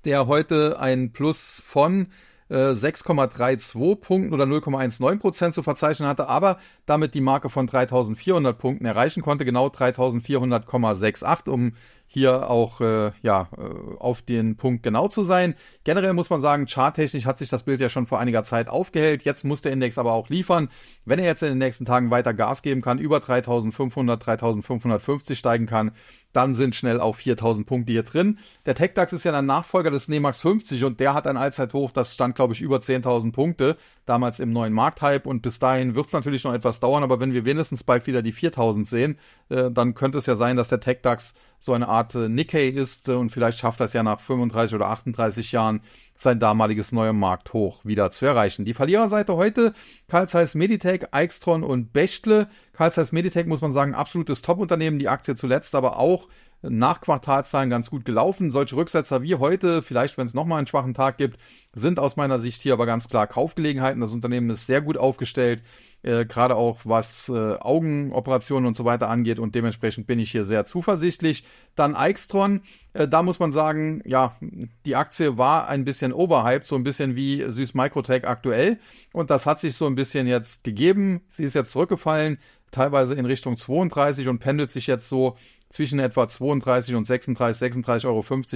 der 0.05 0.27
heute 0.27 0.81
ein 0.81 1.13
Plus 1.13 1.63
von 1.65 2.09
6,32 2.53 3.97
Punkten 3.97 4.33
oder 4.33 4.45
0,19 4.45 5.19
Prozent 5.19 5.55
zu 5.55 5.63
verzeichnen 5.63 6.09
hatte, 6.09 6.29
aber 6.29 6.59
damit 6.87 7.15
die 7.15 7.21
Marke 7.21 7.49
von 7.49 7.67
3400 7.67 8.59
Punkten 8.59 8.85
erreichen 8.85 9.23
konnte, 9.23 9.45
genau 9.45 9.69
3400,68, 9.69 11.49
um 11.49 11.73
hier 12.13 12.51
auch 12.51 12.81
äh, 12.83 13.13
ja, 13.23 13.49
äh, 13.57 13.97
auf 13.99 14.21
den 14.21 14.57
Punkt 14.57 14.83
genau 14.83 15.09
zu 15.09 15.23
sein. 15.23 15.55
Generell 15.85 16.13
muss 16.13 16.29
man 16.29 16.43
sagen, 16.43 16.67
charttechnisch 16.67 17.25
hat 17.25 17.39
sich 17.39 17.49
das 17.49 17.63
Bild 17.63 17.81
ja 17.81 17.89
schon 17.89 18.07
vor 18.07 18.19
einiger 18.21 18.45
Zeit 18.45 18.69
aufgehellt. 18.69 19.25
Jetzt 19.25 19.45
muss 19.45 19.63
der 19.63 19.73
Index 19.73 19.97
aber 19.97 20.13
auch 20.13 20.29
liefern. 20.29 20.69
Wenn 21.07 21.19
er 21.19 21.25
jetzt 21.25 21.43
in 21.43 21.49
den 21.49 21.59
nächsten 21.59 21.87
Tagen 21.87 22.11
weiter 22.11 22.35
Gas 22.35 22.61
geben 22.61 22.83
kann, 22.83 22.99
über 22.99 23.21
3500, 23.21 24.27
3550 24.27 25.39
steigen 25.39 25.67
kann, 25.67 25.93
dann 26.33 26.55
sind 26.55 26.75
schnell 26.75 27.01
auch 27.01 27.17
4000 27.17 27.67
Punkte 27.67 27.93
hier 27.93 28.03
drin. 28.03 28.39
Der 28.67 28.75
TechDAX 28.75 29.13
ist 29.13 29.25
ja 29.25 29.33
der 29.33 29.43
Nachfolger 29.43 29.91
des 29.91 30.09
NEMAX 30.09 30.41
50 30.41 30.85
und 30.85 31.01
der 31.01 31.15
hat 31.15 31.27
ein 31.27 31.37
Allzeithoch, 31.37 31.93
das 31.93 32.15
stand 32.15 32.35
glaube 32.35 32.55
ich 32.55 32.61
über 32.61 32.79
10.000 32.79 33.33
Punkte, 33.33 33.77
damals 34.07 34.41
im 34.41 34.53
neuen 34.53 34.73
Markthype 34.73 35.29
und 35.29 35.43
bis 35.43 35.59
dahin 35.59 35.95
wird 35.95 36.07
es 36.07 36.13
natürlich 36.13 36.45
noch 36.45 36.55
etwas 36.55 36.81
dauern, 36.81 37.03
aber 37.03 37.21
wenn 37.21 37.33
wir 37.33 37.45
wenigstens 37.45 37.85
bald 37.85 38.07
wieder 38.07 38.23
die 38.23 38.33
4000 38.33 38.87
sehen, 38.87 39.19
äh, 39.49 39.71
dann 39.71 39.95
könnte 39.95 40.19
es 40.19 40.27
ja 40.27 40.37
sein, 40.37 40.57
dass 40.57 40.69
der 40.69 40.81
TechDAX 40.81 41.35
so 41.61 41.73
eine 41.73 41.89
Art 41.89 42.15
äh, 42.15 42.29
Nikkei 42.29 42.67
ist 42.69 43.09
äh, 43.09 43.13
und 43.13 43.31
vielleicht 43.31 43.59
schafft 43.59 43.81
das 43.81 43.93
ja 43.93 44.03
nach 44.03 44.21
35 44.21 44.75
oder 44.75 44.89
38 44.89 45.53
Jahren 45.53 45.81
sein 46.17 46.41
damaliges 46.41 46.93
neues 46.93 47.15
Markthoch 47.15 47.85
wieder 47.85 48.11
zu 48.11 48.27
erreichen. 48.27 48.65
Die 48.65 48.75
Verliererseite 48.75 49.37
heute, 49.37 49.73
Carl 50.09 50.29
Zeiss 50.29 50.55
Meditech, 50.55 51.07
Eichstron 51.13 51.63
und 51.63 51.93
Bechtle. 51.93 52.49
Carl 52.73 52.93
Zeiss 52.93 53.13
Meditech 53.13 53.47
muss 53.47 53.61
man 53.61 53.73
sagen, 53.73 53.95
absolutes 53.95 54.43
Top-Unternehmen, 54.43 54.99
die 54.99 55.09
Aktie 55.09 55.35
zuletzt 55.35 55.75
aber 55.75 55.99
auch 55.99 56.29
nach 56.63 57.01
Quartalzahlen 57.01 57.71
ganz 57.71 57.91
gut 57.91 58.05
gelaufen. 58.05 58.51
Solche 58.51 58.77
Rücksetzer 58.77 59.23
wie 59.23 59.35
heute, 59.35 59.83
vielleicht 59.83 60.17
wenn 60.17 60.27
es 60.27 60.35
nochmal 60.35 60.59
einen 60.59 60.67
schwachen 60.67 60.95
Tag 60.95 61.19
gibt, 61.19 61.39
sind 61.75 61.99
aus 61.99 62.17
meiner 62.17 62.39
Sicht 62.39 62.63
hier 62.63 62.75
aber 62.75 62.87
ganz 62.87 63.09
klar 63.09 63.27
Kaufgelegenheiten. 63.27 64.01
Das 64.01 64.13
Unternehmen 64.13 64.51
ist 64.51 64.67
sehr 64.67 64.81
gut 64.81 64.97
aufgestellt, 64.97 65.63
äh, 66.03 66.25
gerade 66.25 66.55
auch 66.55 66.81
was 66.85 67.29
äh, 67.29 67.33
Augenoperationen 67.33 68.67
und 68.67 68.77
so 68.77 68.85
weiter 68.85 69.09
angeht 69.09 69.39
und 69.39 69.55
dementsprechend 69.55 70.07
bin 70.07 70.19
ich 70.19 70.31
hier 70.31 70.45
sehr 70.45 70.65
zuversichtlich. 70.65 71.45
Dann 71.75 71.97
Eichstron, 71.97 72.63
äh, 72.93 73.09
da 73.09 73.23
muss 73.23 73.39
man 73.39 73.53
sagen, 73.53 74.03
ja, 74.05 74.37
die 74.85 74.97
Aktie 74.97 75.39
war 75.39 75.69
ein 75.69 75.85
bisschen 75.85 76.13
overhyped, 76.13 76.67
so 76.67 76.77
ein 76.77 76.85
bisschen 76.85 77.17
wie 77.17 77.45
Süß 77.49 77.75
Microtech 77.75 78.27
aktuell 78.27 78.79
und 79.13 79.31
das 79.31 79.47
hat 79.47 79.61
sich 79.61 79.75
so 79.75 79.87
ein 79.87 79.95
bisschen 79.95 80.27
jetzt 80.27 80.65
gegeben. 80.65 81.23
Sie 81.31 81.45
ist 81.45 81.55
jetzt 81.55 81.73
zurückgefallen, 81.73 82.39
teilweise 82.71 83.15
in 83.15 83.27
Richtung 83.27 83.57
32 83.57 84.29
und 84.29 84.41
pendelt 84.41 84.71
sich 84.71 84.87
jetzt 84.87 85.09
so 85.09 85.37
zwischen 85.73 85.99
etwa 85.99 86.29
32 86.29 86.95
und 86.95 87.07
36, 87.07 87.73
36,50 87.73 88.05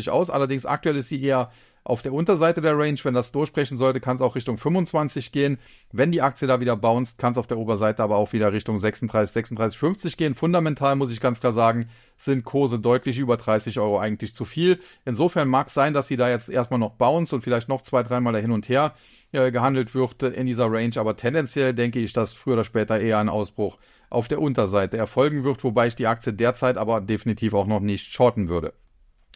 Euro 0.09 0.18
aus. 0.18 0.31
Allerdings 0.31 0.66
aktuell 0.66 0.96
ist 0.96 1.09
sie 1.09 1.22
eher 1.22 1.50
auf 1.83 2.02
der 2.02 2.12
Unterseite 2.12 2.61
der 2.61 2.76
Range. 2.76 2.98
Wenn 3.02 3.14
das 3.14 3.33
durchbrechen 3.33 3.76
sollte, 3.76 4.00
kann 4.00 4.16
es 4.16 4.22
auch 4.22 4.35
Richtung 4.35 4.59
25 4.59 5.33
gehen. 5.33 5.59
Wenn 5.92 6.12
die 6.12 6.20
Aktie 6.20 6.46
da 6.46 6.61
wieder 6.61 6.76
bounced, 6.76 7.16
kann 7.16 7.33
es 7.33 7.38
auf 7.38 7.46
der 7.46 7.59
Oberseite 7.59 8.02
aber 8.02 8.16
auch 8.16 8.33
wieder 8.33 8.52
Richtung 8.52 8.76
36, 8.76 9.44
36,50 9.50 10.16
gehen. 10.16 10.35
Fundamental 10.35 10.96
muss 10.96 11.12
ich 11.12 11.20
ganz 11.20 11.40
klar 11.40 11.52
sagen, 11.52 11.88
sind 12.18 12.44
Kurse 12.44 12.79
deutlich 12.79 13.18
über 13.18 13.37
30 13.37 13.79
Euro 13.79 13.98
eigentlich 13.98 14.35
zu 14.35 14.44
viel. 14.44 14.79
Insofern 15.05 15.48
mag 15.48 15.68
es 15.68 15.74
sein, 15.74 15.94
dass 15.94 16.09
sie 16.09 16.16
da 16.16 16.29
jetzt 16.29 16.50
erstmal 16.50 16.81
noch 16.81 16.94
bounce 16.94 17.35
und 17.35 17.42
vielleicht 17.42 17.68
noch 17.68 17.83
zwei, 17.83 18.02
dreimal 18.02 18.33
da 18.33 18.40
hin 18.40 18.50
und 18.50 18.68
her 18.68 18.94
äh, 19.33 19.50
gehandelt 19.50 19.94
wird 19.94 20.22
in 20.22 20.46
dieser 20.46 20.70
Range. 20.70 20.96
Aber 20.96 21.16
tendenziell 21.16 21.72
denke 21.72 22.00
ich, 22.00 22.12
dass 22.12 22.35
früher 22.35 22.55
oder 22.55 22.64
später 22.64 23.00
eher 23.00 23.18
ein 23.18 23.29
Ausbruch 23.29 23.79
auf 24.11 24.29
der 24.29 24.40
Unterseite 24.40 24.97
erfolgen 24.97 25.45
wird, 25.45 25.62
wobei 25.64 25.87
ich 25.87 25.97
die 25.97 26.07
Aktie 26.07 26.33
derzeit 26.33 26.77
aber 26.77 27.01
definitiv 27.01 27.55
auch 27.55 27.66
noch 27.66 27.81
nicht 27.81 28.12
shorten 28.12 28.49
würde. 28.49 28.73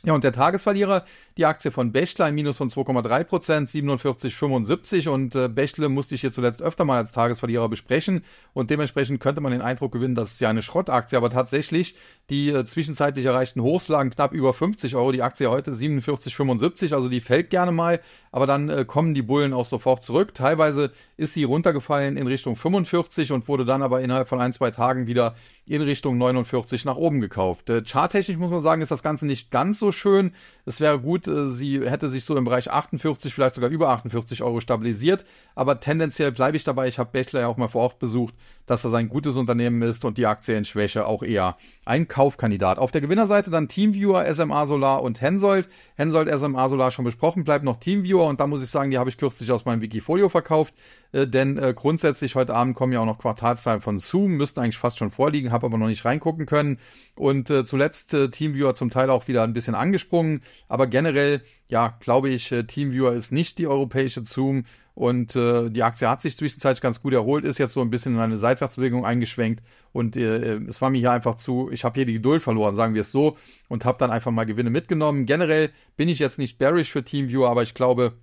Ja, 0.02 0.14
und 0.14 0.24
der 0.24 0.32
Tagesverlierer, 0.32 1.04
die 1.36 1.44
Aktie 1.44 1.70
von 1.70 1.92
Bechtle, 1.92 2.24
ein 2.24 2.34
Minus 2.34 2.56
von 2.56 2.70
2,3 2.70 3.24
Prozent, 3.24 3.68
47,75 3.68 5.10
und 5.10 5.34
äh, 5.34 5.46
Bechtle 5.48 5.90
musste 5.90 6.14
ich 6.14 6.22
hier 6.22 6.32
zuletzt 6.32 6.62
öfter 6.62 6.86
mal 6.86 6.96
als 6.96 7.12
Tagesverlierer 7.12 7.68
besprechen. 7.68 8.22
Und 8.54 8.70
dementsprechend 8.70 9.20
könnte 9.20 9.42
man 9.42 9.52
den 9.52 9.60
Eindruck 9.60 9.92
gewinnen, 9.92 10.14
das 10.14 10.32
ist 10.32 10.40
ja 10.40 10.48
eine 10.48 10.62
Schrottaktie, 10.62 11.18
aber 11.18 11.28
tatsächlich 11.28 11.96
die 12.30 12.48
äh, 12.48 12.64
zwischenzeitlich 12.64 13.26
erreichten 13.26 13.60
Hochs 13.60 13.88
lagen 13.88 14.08
knapp 14.08 14.32
über 14.32 14.54
50 14.54 14.96
Euro, 14.96 15.12
die 15.12 15.22
Aktie 15.22 15.50
heute 15.50 15.72
47,75, 15.72 16.94
also 16.94 17.10
die 17.10 17.20
fällt 17.20 17.50
gerne 17.50 17.72
mal, 17.72 18.00
aber 18.32 18.46
dann 18.46 18.70
äh, 18.70 18.86
kommen 18.86 19.12
die 19.12 19.22
Bullen 19.22 19.52
auch 19.52 19.66
sofort 19.66 20.02
zurück. 20.02 20.32
Teilweise 20.32 20.92
ist 21.18 21.34
sie 21.34 21.44
runtergefallen 21.44 22.16
in 22.16 22.26
Richtung 22.26 22.56
45 22.56 23.32
und 23.32 23.48
wurde 23.48 23.66
dann 23.66 23.82
aber 23.82 24.00
innerhalb 24.00 24.28
von 24.28 24.40
ein, 24.40 24.54
zwei 24.54 24.70
Tagen 24.70 25.06
wieder 25.06 25.34
in 25.66 25.82
Richtung 25.82 26.16
49 26.16 26.84
nach 26.84 26.96
oben 26.96 27.20
gekauft. 27.20 27.68
Äh, 27.68 27.82
charttechnisch 27.84 28.38
muss 28.38 28.50
man 28.50 28.62
sagen, 28.62 28.80
ist 28.80 28.90
das 28.90 29.02
Ganze 29.02 29.26
nicht 29.26 29.50
ganz 29.50 29.78
so 29.78 29.89
schön. 29.92 30.33
Es 30.66 30.81
wäre 30.81 31.00
gut, 31.00 31.26
äh, 31.26 31.48
sie 31.48 31.88
hätte 31.88 32.09
sich 32.09 32.24
so 32.24 32.37
im 32.37 32.44
Bereich 32.44 32.70
48, 32.70 33.33
vielleicht 33.33 33.55
sogar 33.55 33.70
über 33.70 33.88
48 33.90 34.42
Euro 34.42 34.61
stabilisiert. 34.61 35.24
Aber 35.55 35.81
tendenziell 35.81 36.33
bleibe 36.33 36.57
ich 36.57 36.64
dabei. 36.64 36.88
Ich 36.88 36.98
habe 36.98 37.11
Bechler 37.12 37.40
ja 37.40 37.46
auch 37.48 37.57
mal 37.57 37.68
vor 37.68 37.83
Ort 37.83 37.98
besucht, 37.98 38.35
dass 38.70 38.83
das 38.83 38.94
ein 38.94 39.09
gutes 39.09 39.35
Unternehmen 39.35 39.83
ist 39.83 40.04
und 40.04 40.16
die 40.16 40.26
Aktie 40.26 40.56
in 40.56 40.64
Schwäche 40.64 41.04
auch 41.04 41.24
eher 41.24 41.56
ein 41.85 42.06
Kaufkandidat. 42.06 42.78
Auf 42.78 42.92
der 42.92 43.00
Gewinnerseite 43.00 43.50
dann 43.50 43.66
Teamviewer, 43.66 44.33
SMA 44.33 44.64
Solar 44.68 45.02
und 45.02 45.20
Hensoldt. 45.20 45.68
Hensoldt, 45.96 46.33
SMA 46.33 46.68
Solar 46.68 46.92
schon 46.92 47.04
besprochen, 47.04 47.42
bleibt 47.42 47.64
noch 47.64 47.78
Teamviewer 47.78 48.28
und 48.28 48.38
da 48.38 48.46
muss 48.46 48.62
ich 48.62 48.70
sagen, 48.70 48.92
die 48.92 48.98
habe 48.98 49.11
ich 49.11 49.18
kürzlich 49.18 49.50
aus 49.50 49.64
meinem 49.64 49.80
Wikifolio 49.80 50.28
verkauft. 50.28 50.72
Äh, 51.11 51.26
denn 51.26 51.59
äh, 51.59 51.74
grundsätzlich 51.74 52.37
heute 52.37 52.54
Abend 52.54 52.76
kommen 52.76 52.92
ja 52.92 53.00
auch 53.00 53.06
noch 53.06 53.18
Quartalszahlen 53.18 53.80
von 53.80 53.98
Zoom, 53.98 54.37
müssten 54.37 54.61
eigentlich 54.61 54.78
fast 54.78 54.98
schon 54.98 55.11
vorliegen, 55.11 55.50
habe 55.50 55.66
aber 55.66 55.76
noch 55.76 55.88
nicht 55.88 56.04
reingucken 56.04 56.46
können. 56.46 56.78
Und 57.16 57.50
äh, 57.50 57.64
zuletzt 57.64 58.14
äh, 58.14 58.28
Teamviewer 58.28 58.74
zum 58.74 58.90
Teil 58.90 59.11
auch 59.11 59.26
wieder 59.26 59.42
ein 59.42 59.52
bisschen 59.52 59.74
angesprungen, 59.74 60.42
aber 60.68 60.87
generell, 60.87 61.42
ja, 61.70 61.96
glaube 62.00 62.28
ich, 62.28 62.50
äh, 62.52 62.64
Teamviewer 62.64 63.12
ist 63.12 63.30
nicht 63.30 63.59
die 63.59 63.68
europäische 63.68 64.24
Zoom 64.24 64.64
und 64.94 65.37
äh, 65.37 65.70
die 65.70 65.85
Aktie 65.85 66.09
hat 66.11 66.20
sich 66.20 66.37
zwischenzeitlich 66.37 66.80
ganz 66.80 67.00
gut 67.00 67.12
erholt, 67.12 67.44
ist 67.44 67.59
jetzt 67.59 67.72
so 67.72 67.80
ein 67.80 67.90
bisschen 67.90 68.14
in 68.14 68.20
eine 68.20 68.38
Seitwärtsbewegung 68.38 69.06
eingeschwenkt 69.06 69.62
und 69.92 70.16
äh, 70.16 70.56
es 70.56 70.80
war 70.80 70.90
mir 70.90 70.98
hier 70.98 71.12
einfach 71.12 71.37
zu, 71.37 71.70
ich 71.72 71.85
habe 71.85 71.94
hier 71.94 72.06
die 72.06 72.14
Geduld 72.14 72.42
verloren, 72.42 72.74
sagen 72.74 72.94
wir 72.94 73.02
es 73.02 73.12
so, 73.12 73.37
und 73.68 73.85
habe 73.85 73.98
dann 73.98 74.11
einfach 74.11 74.33
mal 74.33 74.44
Gewinne 74.44 74.70
mitgenommen. 74.70 75.26
Generell 75.26 75.70
bin 75.96 76.09
ich 76.09 76.18
jetzt 76.18 76.38
nicht 76.38 76.59
bearish 76.59 76.90
für 76.90 77.04
Teamviewer, 77.04 77.48
aber 77.48 77.62
ich 77.62 77.74
glaube, 77.74 78.14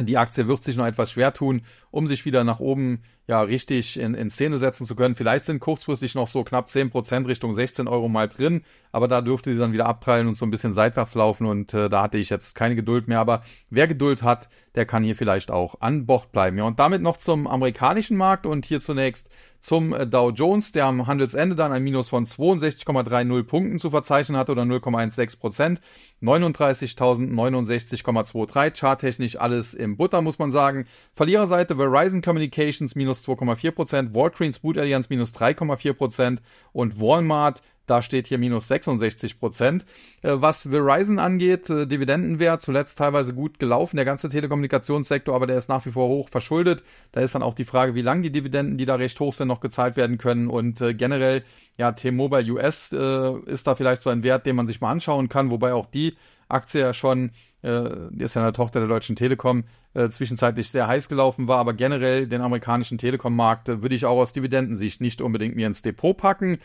die 0.00 0.16
Aktie 0.16 0.48
wird 0.48 0.64
sich 0.64 0.76
noch 0.76 0.86
etwas 0.86 1.12
schwer 1.12 1.32
tun, 1.34 1.62
um 1.90 2.06
sich 2.06 2.24
wieder 2.24 2.44
nach 2.44 2.60
oben 2.60 3.02
ja 3.26 3.40
richtig 3.40 3.98
in, 3.98 4.14
in 4.14 4.30
Szene 4.30 4.58
setzen 4.58 4.86
zu 4.86 4.94
können. 4.94 5.14
Vielleicht 5.14 5.46
sind 5.46 5.60
kurzfristig 5.60 6.14
noch 6.14 6.28
so 6.28 6.44
knapp 6.44 6.68
10% 6.68 7.26
Richtung 7.26 7.52
16 7.52 7.88
Euro 7.88 8.08
mal 8.08 8.28
drin, 8.28 8.62
aber 8.92 9.08
da 9.08 9.22
dürfte 9.22 9.52
sie 9.52 9.58
dann 9.58 9.72
wieder 9.72 9.86
abprallen 9.86 10.28
und 10.28 10.34
so 10.34 10.44
ein 10.44 10.50
bisschen 10.50 10.72
seitwärts 10.72 11.14
laufen 11.14 11.46
und 11.46 11.72
äh, 11.72 11.88
da 11.88 12.02
hatte 12.02 12.18
ich 12.18 12.30
jetzt 12.30 12.54
keine 12.54 12.76
Geduld 12.76 13.08
mehr. 13.08 13.20
Aber 13.20 13.42
wer 13.70 13.88
Geduld 13.88 14.22
hat, 14.22 14.48
der 14.74 14.86
kann 14.86 15.02
hier 15.02 15.16
vielleicht 15.16 15.50
auch 15.50 15.80
an 15.80 16.06
Bord 16.06 16.32
bleiben. 16.32 16.58
Ja, 16.58 16.64
und 16.64 16.78
damit 16.78 17.00
noch 17.00 17.16
zum 17.16 17.46
amerikanischen 17.46 18.16
Markt 18.16 18.44
und 18.44 18.66
hier 18.66 18.80
zunächst 18.80 19.30
zum 19.64 19.92
äh, 19.94 20.06
Dow 20.06 20.30
Jones, 20.30 20.72
der 20.72 20.84
am 20.84 21.06
Handelsende 21.06 21.56
dann 21.56 21.72
ein 21.72 21.82
Minus 21.82 22.08
von 22.08 22.26
62,30 22.26 23.44
Punkten 23.44 23.78
zu 23.78 23.88
verzeichnen 23.90 24.36
hatte 24.36 24.52
oder 24.52 24.60
0,16 24.62 25.38
Prozent. 25.38 25.80
39.069,23. 26.22 28.78
Charttechnisch 28.78 29.40
alles 29.40 29.72
im 29.72 29.96
Butter, 29.96 30.20
muss 30.20 30.38
man 30.38 30.52
sagen. 30.52 30.84
Verliererseite 31.14 31.76
Verizon 31.76 32.20
Communications 32.20 32.94
minus 32.94 33.13
2,4 33.22 33.70
Prozent, 33.70 34.14
Walgreens 34.14 34.58
Boot 34.58 34.78
Alliance 34.78 35.08
minus 35.10 35.32
3,4 35.32 35.92
Prozent 35.92 36.42
und 36.72 37.00
Walmart 37.00 37.62
da 37.86 38.00
steht 38.00 38.26
hier 38.26 38.38
minus 38.38 38.68
66 38.68 39.38
Prozent. 39.38 39.84
Äh, 40.22 40.32
was 40.34 40.68
Verizon 40.70 41.18
angeht, 41.18 41.68
äh, 41.68 41.86
Dividendenwert 41.86 42.62
zuletzt 42.62 42.98
teilweise 42.98 43.34
gut 43.34 43.58
gelaufen, 43.58 43.96
der 43.96 44.04
ganze 44.04 44.28
Telekommunikationssektor, 44.28 45.34
aber 45.34 45.46
der 45.46 45.58
ist 45.58 45.68
nach 45.68 45.84
wie 45.84 45.90
vor 45.90 46.08
hoch 46.08 46.28
verschuldet. 46.28 46.82
Da 47.12 47.20
ist 47.20 47.34
dann 47.34 47.42
auch 47.42 47.54
die 47.54 47.64
Frage, 47.64 47.94
wie 47.94 48.02
lange 48.02 48.22
die 48.22 48.32
Dividenden, 48.32 48.78
die 48.78 48.86
da 48.86 48.94
recht 48.94 49.18
hoch 49.20 49.34
sind, 49.34 49.48
noch 49.48 49.60
gezahlt 49.60 49.96
werden 49.96 50.18
können. 50.18 50.48
Und 50.48 50.80
äh, 50.80 50.94
generell, 50.94 51.44
ja, 51.76 51.92
T-Mobile 51.92 52.52
US 52.52 52.92
ist 52.92 53.66
da 53.66 53.74
vielleicht 53.74 54.02
so 54.02 54.10
ein 54.10 54.22
Wert, 54.22 54.46
den 54.46 54.54
man 54.54 54.68
sich 54.68 54.80
mal 54.80 54.92
anschauen 54.92 55.28
kann, 55.28 55.50
wobei 55.50 55.74
auch 55.74 55.86
die 55.86 56.14
Aktie 56.48 56.80
ja 56.80 56.94
schon, 56.94 57.30
äh, 57.62 57.90
die 58.10 58.24
ist 58.24 58.34
ja 58.34 58.42
eine 58.42 58.52
Tochter 58.52 58.80
der 58.80 58.88
Deutschen 58.88 59.16
Telekom, 59.16 59.64
äh, 59.94 60.08
zwischenzeitlich 60.08 60.70
sehr 60.70 60.86
heiß 60.86 61.08
gelaufen 61.08 61.48
war, 61.48 61.58
aber 61.58 61.74
generell 61.74 62.26
den 62.26 62.42
amerikanischen 62.42 62.98
Telekom-Markt 62.98 63.68
äh, 63.68 63.82
würde 63.82 63.94
ich 63.94 64.06
auch 64.06 64.18
aus 64.18 64.32
Dividendensicht 64.32 65.00
nicht 65.00 65.20
unbedingt 65.20 65.56
mir 65.56 65.66
ins 65.66 65.82
Depot 65.82 66.16
packen. 66.16 66.58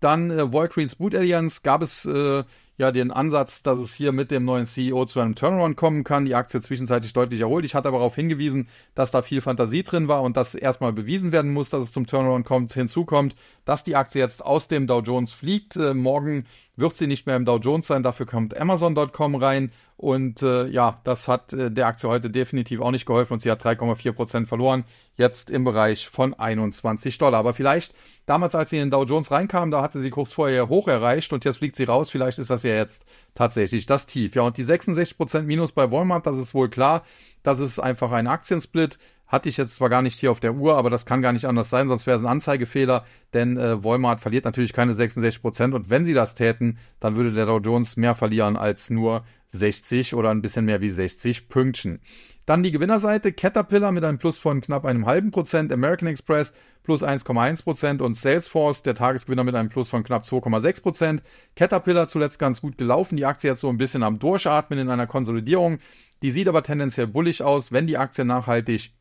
Dann 0.00 0.30
äh, 0.30 0.52
Walgreens 0.52 0.96
Boot 0.96 1.14
Alliance 1.14 1.60
gab 1.62 1.82
es 1.82 2.04
äh, 2.04 2.44
ja 2.78 2.92
den 2.92 3.10
Ansatz, 3.10 3.62
dass 3.62 3.78
es 3.78 3.94
hier 3.94 4.12
mit 4.12 4.30
dem 4.30 4.44
neuen 4.44 4.66
CEO 4.66 5.04
zu 5.06 5.20
einem 5.20 5.34
Turnaround 5.34 5.76
kommen 5.76 6.04
kann. 6.04 6.26
Die 6.26 6.34
Aktie 6.34 6.60
zwischenzeitlich 6.60 7.12
deutlich 7.12 7.40
erholt. 7.40 7.64
Ich 7.64 7.74
hatte 7.74 7.88
aber 7.88 7.98
darauf 7.98 8.14
hingewiesen, 8.14 8.68
dass 8.94 9.10
da 9.10 9.22
viel 9.22 9.40
Fantasie 9.40 9.82
drin 9.82 10.08
war 10.08 10.22
und 10.22 10.36
dass 10.36 10.54
erstmal 10.54 10.92
bewiesen 10.92 11.32
werden 11.32 11.52
muss, 11.52 11.70
dass 11.70 11.84
es 11.84 11.92
zum 11.92 12.06
Turnaround 12.06 12.44
kommt. 12.44 12.72
Hinzu 12.72 13.04
kommt, 13.04 13.34
dass 13.64 13.84
die 13.84 13.96
Aktie 13.96 14.20
jetzt 14.20 14.44
aus 14.44 14.68
dem 14.68 14.86
Dow 14.86 15.00
Jones 15.00 15.32
fliegt. 15.32 15.76
Äh, 15.76 15.94
morgen 15.94 16.44
wird 16.76 16.96
sie 16.96 17.06
nicht 17.06 17.26
mehr 17.26 17.36
im 17.36 17.44
Dow 17.44 17.56
Jones 17.56 17.86
sein. 17.86 18.02
Dafür 18.02 18.26
kommt 18.26 18.56
Amazon.com 18.56 19.34
rein. 19.36 19.70
Und 19.98 20.42
äh, 20.42 20.66
ja, 20.66 21.00
das 21.04 21.26
hat 21.26 21.54
äh, 21.54 21.70
der 21.70 21.86
Aktie 21.86 22.08
heute 22.08 22.28
definitiv 22.28 22.80
auch 22.80 22.90
nicht 22.90 23.06
geholfen 23.06 23.32
und 23.34 23.40
sie 23.40 23.50
hat 23.50 23.64
3,4 23.64 24.12
Prozent 24.12 24.48
verloren. 24.48 24.84
Jetzt 25.14 25.50
im 25.50 25.64
Bereich 25.64 26.08
von 26.08 26.34
21 26.34 27.16
Dollar. 27.16 27.38
Aber 27.38 27.54
vielleicht 27.54 27.94
damals, 28.26 28.54
als 28.54 28.68
sie 28.68 28.76
in 28.76 28.84
den 28.84 28.90
Dow 28.90 29.04
Jones 29.04 29.30
reinkam, 29.30 29.70
da 29.70 29.80
hatte 29.80 30.00
sie 30.00 30.10
kurz 30.10 30.34
vorher 30.34 30.68
hoch 30.68 30.88
erreicht 30.88 31.32
und 31.32 31.46
jetzt 31.46 31.58
fliegt 31.58 31.76
sie 31.76 31.84
raus. 31.84 32.10
Vielleicht 32.10 32.38
ist 32.38 32.50
das 32.50 32.62
ja 32.62 32.74
jetzt 32.74 33.06
tatsächlich 33.34 33.86
das 33.86 34.04
Tief. 34.04 34.34
Ja, 34.34 34.42
und 34.42 34.58
die 34.58 34.66
66% 34.66 35.42
Minus 35.42 35.72
bei 35.72 35.90
Walmart, 35.90 36.26
das 36.26 36.36
ist 36.36 36.52
wohl 36.52 36.68
klar. 36.68 37.02
Das 37.42 37.58
ist 37.58 37.78
einfach 37.78 38.12
ein 38.12 38.26
Aktiensplit. 38.26 38.98
Hatte 39.26 39.48
ich 39.48 39.56
jetzt 39.56 39.76
zwar 39.76 39.88
gar 39.88 40.02
nicht 40.02 40.20
hier 40.20 40.30
auf 40.30 40.40
der 40.40 40.54
Uhr, 40.54 40.76
aber 40.76 40.90
das 40.90 41.06
kann 41.06 41.22
gar 41.22 41.32
nicht 41.32 41.46
anders 41.46 41.68
sein, 41.68 41.88
sonst 41.88 42.06
wäre 42.06 42.16
es 42.16 42.22
ein 42.22 42.28
Anzeigefehler, 42.28 43.04
denn 43.34 43.56
äh, 43.56 43.82
Walmart 43.82 44.20
verliert 44.20 44.44
natürlich 44.44 44.72
keine 44.72 44.94
66 44.94 45.42
Prozent 45.42 45.74
und 45.74 45.90
wenn 45.90 46.06
sie 46.06 46.14
das 46.14 46.36
täten, 46.36 46.78
dann 47.00 47.16
würde 47.16 47.32
der 47.32 47.46
Dow 47.46 47.58
Jones 47.58 47.96
mehr 47.96 48.14
verlieren 48.14 48.56
als 48.56 48.88
nur 48.88 49.24
60 49.56 50.14
oder 50.14 50.30
ein 50.30 50.42
bisschen 50.42 50.64
mehr 50.64 50.80
wie 50.80 50.90
60 50.90 51.48
Pünktchen. 51.48 52.00
Dann 52.46 52.62
die 52.62 52.70
Gewinnerseite, 52.70 53.32
Caterpillar 53.32 53.90
mit 53.90 54.04
einem 54.04 54.18
Plus 54.18 54.38
von 54.38 54.60
knapp 54.60 54.84
einem 54.84 55.06
halben 55.06 55.32
Prozent, 55.32 55.72
American 55.72 56.06
Express 56.06 56.52
plus 56.84 57.02
1,1 57.02 57.64
Prozent 57.64 58.00
und 58.00 58.14
Salesforce, 58.14 58.84
der 58.84 58.94
Tagesgewinner 58.94 59.42
mit 59.42 59.56
einem 59.56 59.68
Plus 59.68 59.88
von 59.88 60.04
knapp 60.04 60.22
2,6 60.22 60.82
Prozent. 60.82 61.22
Caterpillar 61.56 62.06
zuletzt 62.06 62.38
ganz 62.38 62.60
gut 62.60 62.78
gelaufen, 62.78 63.16
die 63.16 63.26
Aktie 63.26 63.50
jetzt 63.50 63.60
so 63.60 63.68
ein 63.68 63.78
bisschen 63.78 64.04
am 64.04 64.20
Durchatmen 64.20 64.78
in 64.78 64.88
einer 64.88 65.08
Konsolidierung. 65.08 65.80
Die 66.22 66.30
sieht 66.30 66.46
aber 66.46 66.62
tendenziell 66.62 67.08
bullig 67.08 67.42
aus, 67.42 67.72
wenn 67.72 67.88
die 67.88 67.98
Aktie 67.98 68.24
nachhaltig 68.24 68.92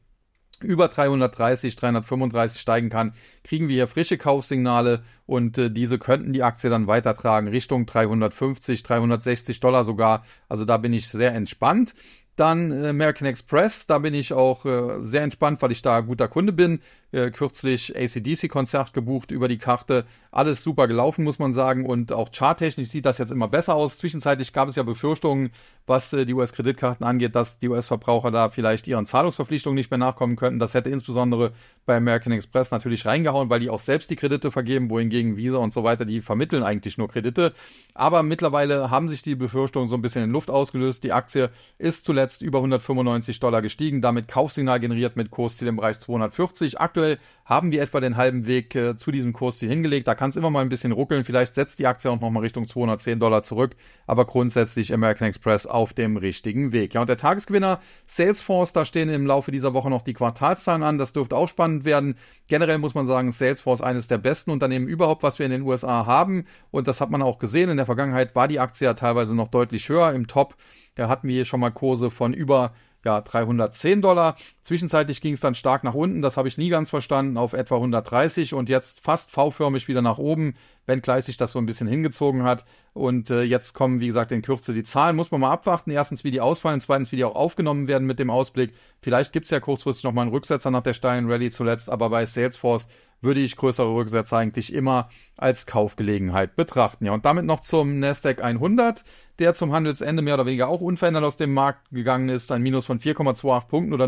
über 0.61 0.87
330, 0.87 1.75
335 1.75 2.59
steigen 2.59 2.89
kann, 2.89 3.13
kriegen 3.43 3.67
wir 3.67 3.75
hier 3.75 3.87
frische 3.87 4.17
Kaufsignale 4.17 5.03
und 5.25 5.57
äh, 5.57 5.71
diese 5.71 5.99
könnten 5.99 6.33
die 6.33 6.43
Aktie 6.43 6.69
dann 6.69 6.87
weitertragen 6.87 7.47
Richtung 7.47 7.85
350, 7.85 8.83
360 8.83 9.59
Dollar 9.59 9.83
sogar. 9.83 10.23
Also 10.49 10.65
da 10.65 10.77
bin 10.77 10.93
ich 10.93 11.07
sehr 11.07 11.33
entspannt. 11.33 11.93
Dann 12.35 12.71
äh, 12.71 12.89
American 12.89 13.27
Express, 13.27 13.87
da 13.87 13.99
bin 13.99 14.13
ich 14.13 14.33
auch 14.33 14.65
äh, 14.65 15.01
sehr 15.01 15.23
entspannt, 15.23 15.61
weil 15.61 15.71
ich 15.71 15.81
da 15.81 16.01
guter 16.01 16.27
Kunde 16.27 16.53
bin 16.53 16.79
äh, 17.15 17.31
kürzlich 17.31 17.95
ACDC-Konzert 17.95 18.93
gebucht 18.93 19.31
über 19.31 19.47
die 19.47 19.57
Karte. 19.57 20.05
Alles 20.31 20.61
super 20.61 20.87
gelaufen, 20.87 21.23
muss 21.23 21.39
man 21.39 21.53
sagen. 21.53 21.85
Und 21.85 22.11
auch 22.11 22.29
charttechnisch 22.31 22.89
sieht 22.89 23.05
das 23.05 23.17
jetzt 23.17 23.31
immer 23.31 23.47
besser 23.47 23.75
aus. 23.75 23.97
Zwischenzeitlich 23.97 24.51
gab 24.51 24.67
es 24.67 24.75
ja 24.75 24.83
Befürchtungen, 24.83 25.51
was 25.87 26.11
äh, 26.13 26.25
die 26.25 26.33
US-Kreditkarten 26.33 27.05
angeht, 27.05 27.35
dass 27.35 27.57
die 27.57 27.69
US-Verbraucher 27.69 28.31
da 28.31 28.49
vielleicht 28.49 28.87
ihren 28.87 29.05
Zahlungsverpflichtungen 29.05 29.75
nicht 29.75 29.91
mehr 29.91 29.97
nachkommen 29.97 30.35
könnten. 30.35 30.59
Das 30.59 30.73
hätte 30.73 30.89
insbesondere 30.89 31.53
bei 31.85 31.95
American 31.95 32.33
Express 32.33 32.71
natürlich 32.71 33.05
reingehauen, 33.05 33.49
weil 33.49 33.61
die 33.61 33.69
auch 33.69 33.79
selbst 33.79 34.09
die 34.09 34.17
Kredite 34.17 34.51
vergeben, 34.51 34.89
wohingegen 34.89 35.37
Visa 35.37 35.57
und 35.57 35.71
so 35.71 35.83
weiter, 35.83 36.03
die 36.03 36.21
vermitteln 36.21 36.63
eigentlich 36.63 36.97
nur 36.97 37.07
Kredite. 37.07 37.53
Aber 37.93 38.23
mittlerweile 38.23 38.91
haben 38.91 39.07
sich 39.07 39.21
die 39.21 39.35
Befürchtungen 39.35 39.87
so 39.87 39.95
ein 39.95 40.01
bisschen 40.01 40.23
in 40.23 40.31
Luft 40.31 40.49
ausgelöst. 40.49 41.03
Die 41.03 41.13
Aktie 41.13 41.49
ist 41.77 42.03
zuletzt 42.03 42.41
über 42.41 42.59
195 42.59 43.39
Dollar 43.39 43.61
gestiegen, 43.61 44.01
damit 44.01 44.27
Kaufsignal 44.27 44.81
generiert 44.81 45.15
mit 45.15 45.31
Kursziel 45.31 45.69
im 45.69 45.77
Bereich 45.77 45.99
240. 45.99 46.81
Aktuell 46.81 47.04
aktuell 47.05 47.19
haben 47.45 47.71
wir 47.71 47.83
etwa 47.83 47.99
den 47.99 48.17
halben 48.17 48.47
Weg 48.47 48.73
äh, 48.73 48.95
zu 48.95 49.11
diesem 49.11 49.31
Kurs 49.31 49.59
hier 49.59 49.69
hingelegt. 49.69 50.07
Da 50.07 50.15
kann 50.15 50.31
es 50.31 50.35
immer 50.35 50.49
mal 50.49 50.61
ein 50.61 50.69
bisschen 50.69 50.91
ruckeln. 50.91 51.23
Vielleicht 51.23 51.53
setzt 51.53 51.77
die 51.77 51.85
Aktie 51.85 52.09
auch 52.09 52.19
nochmal 52.19 52.41
Richtung 52.41 52.65
210 52.65 53.19
Dollar 53.19 53.43
zurück. 53.43 53.75
Aber 54.07 54.25
grundsätzlich 54.25 54.91
American 54.91 55.27
Express 55.27 55.67
auf 55.67 55.93
dem 55.93 56.17
richtigen 56.17 56.71
Weg. 56.71 56.95
Ja, 56.95 57.01
und 57.01 57.07
der 57.07 57.17
Tagesgewinner 57.17 57.79
Salesforce, 58.07 58.73
da 58.73 58.83
stehen 58.83 59.09
im 59.09 59.27
Laufe 59.27 59.51
dieser 59.51 59.75
Woche 59.75 59.91
noch 59.91 60.01
die 60.01 60.13
Quartalszahlen 60.13 60.81
an. 60.81 60.97
Das 60.97 61.13
dürfte 61.13 61.35
auch 61.35 61.47
spannend 61.47 61.85
werden. 61.85 62.15
Generell 62.47 62.79
muss 62.79 62.95
man 62.95 63.05
sagen, 63.05 63.31
Salesforce 63.31 63.81
eines 63.81 64.07
der 64.07 64.17
besten 64.17 64.49
Unternehmen 64.49 64.87
überhaupt, 64.87 65.21
was 65.21 65.37
wir 65.37 65.45
in 65.45 65.51
den 65.51 65.61
USA 65.61 66.07
haben. 66.07 66.45
Und 66.71 66.87
das 66.87 66.99
hat 66.99 67.11
man 67.11 67.21
auch 67.21 67.37
gesehen. 67.37 67.69
In 67.69 67.77
der 67.77 67.85
Vergangenheit 67.85 68.33
war 68.33 68.47
die 68.47 68.59
Aktie 68.59 68.85
ja 68.85 68.95
teilweise 68.95 69.35
noch 69.35 69.49
deutlich 69.49 69.87
höher 69.87 70.13
im 70.13 70.25
Top. 70.25 70.55
Da 70.95 71.09
hatten 71.09 71.27
wir 71.27 71.35
hier 71.35 71.45
schon 71.45 71.59
mal 71.59 71.69
Kurse 71.69 72.09
von 72.09 72.33
über 72.33 72.73
ja, 73.05 73.21
310 73.21 74.01
Dollar. 74.01 74.35
Zwischenzeitlich 74.65 75.21
ging 75.21 75.35
es 75.35 75.41
dann 75.41 75.53
stark 75.53 75.83
nach 75.83 75.93
unten, 75.93 76.23
das 76.23 76.37
habe 76.37 76.47
ich 76.47 76.57
nie 76.57 76.69
ganz 76.69 76.89
verstanden, 76.89 77.37
auf 77.37 77.53
etwa 77.53 77.75
130 77.75 78.55
und 78.55 78.67
jetzt 78.67 78.99
fast 78.99 79.29
V-förmig 79.29 79.87
wieder 79.87 80.01
nach 80.01 80.17
oben, 80.17 80.55
wenngleich 80.87 81.25
sich 81.25 81.37
das 81.37 81.51
so 81.51 81.59
ein 81.59 81.67
bisschen 81.67 81.87
hingezogen 81.87 82.41
hat. 82.41 82.65
Und 82.93 83.29
äh, 83.29 83.43
jetzt 83.43 83.73
kommen, 83.75 83.99
wie 83.99 84.07
gesagt, 84.07 84.31
in 84.31 84.41
Kürze 84.41 84.73
die 84.73 84.83
Zahlen. 84.83 85.17
Muss 85.17 85.29
man 85.29 85.41
mal 85.41 85.51
abwarten. 85.51 85.91
Erstens, 85.91 86.23
wie 86.23 86.31
die 86.31 86.41
ausfallen, 86.41 86.81
zweitens, 86.81 87.11
wie 87.11 87.17
die 87.17 87.25
auch 87.25 87.35
aufgenommen 87.35 87.87
werden 87.87 88.07
mit 88.07 88.17
dem 88.17 88.31
Ausblick. 88.31 88.73
Vielleicht 89.01 89.33
gibt 89.33 89.45
es 89.45 89.51
ja 89.51 89.59
kurzfristig 89.59 90.03
nochmal 90.03 90.23
einen 90.23 90.33
Rücksetzer 90.33 90.71
nach 90.71 90.81
der 90.81 90.95
steilen 90.95 91.29
Rallye 91.29 91.51
zuletzt, 91.51 91.91
aber 91.91 92.09
bei 92.09 92.25
Salesforce 92.25 92.87
würde 93.21 93.41
ich 93.41 93.57
größere 93.57 93.93
Rücksätze 93.93 94.37
eigentlich 94.37 94.73
immer 94.73 95.09
als 95.35 95.65
Kaufgelegenheit 95.65 96.55
betrachten. 96.55 97.05
Ja, 97.05 97.13
und 97.13 97.25
damit 97.25 97.45
noch 97.45 97.59
zum 97.59 97.99
Nasdaq 97.99 98.41
100, 98.41 99.03
der 99.39 99.53
zum 99.53 99.73
Handelsende 99.73 100.21
mehr 100.21 100.35
oder 100.35 100.45
weniger 100.45 100.69
auch 100.69 100.81
unverändert 100.81 101.23
aus 101.23 101.35
dem 101.35 101.53
Markt 101.53 101.89
gegangen 101.91 102.29
ist. 102.29 102.51
Ein 102.51 102.61
Minus 102.61 102.85
von 102.85 102.99
4,28 102.99 103.67
Punkten 103.67 103.93
oder 103.93 104.07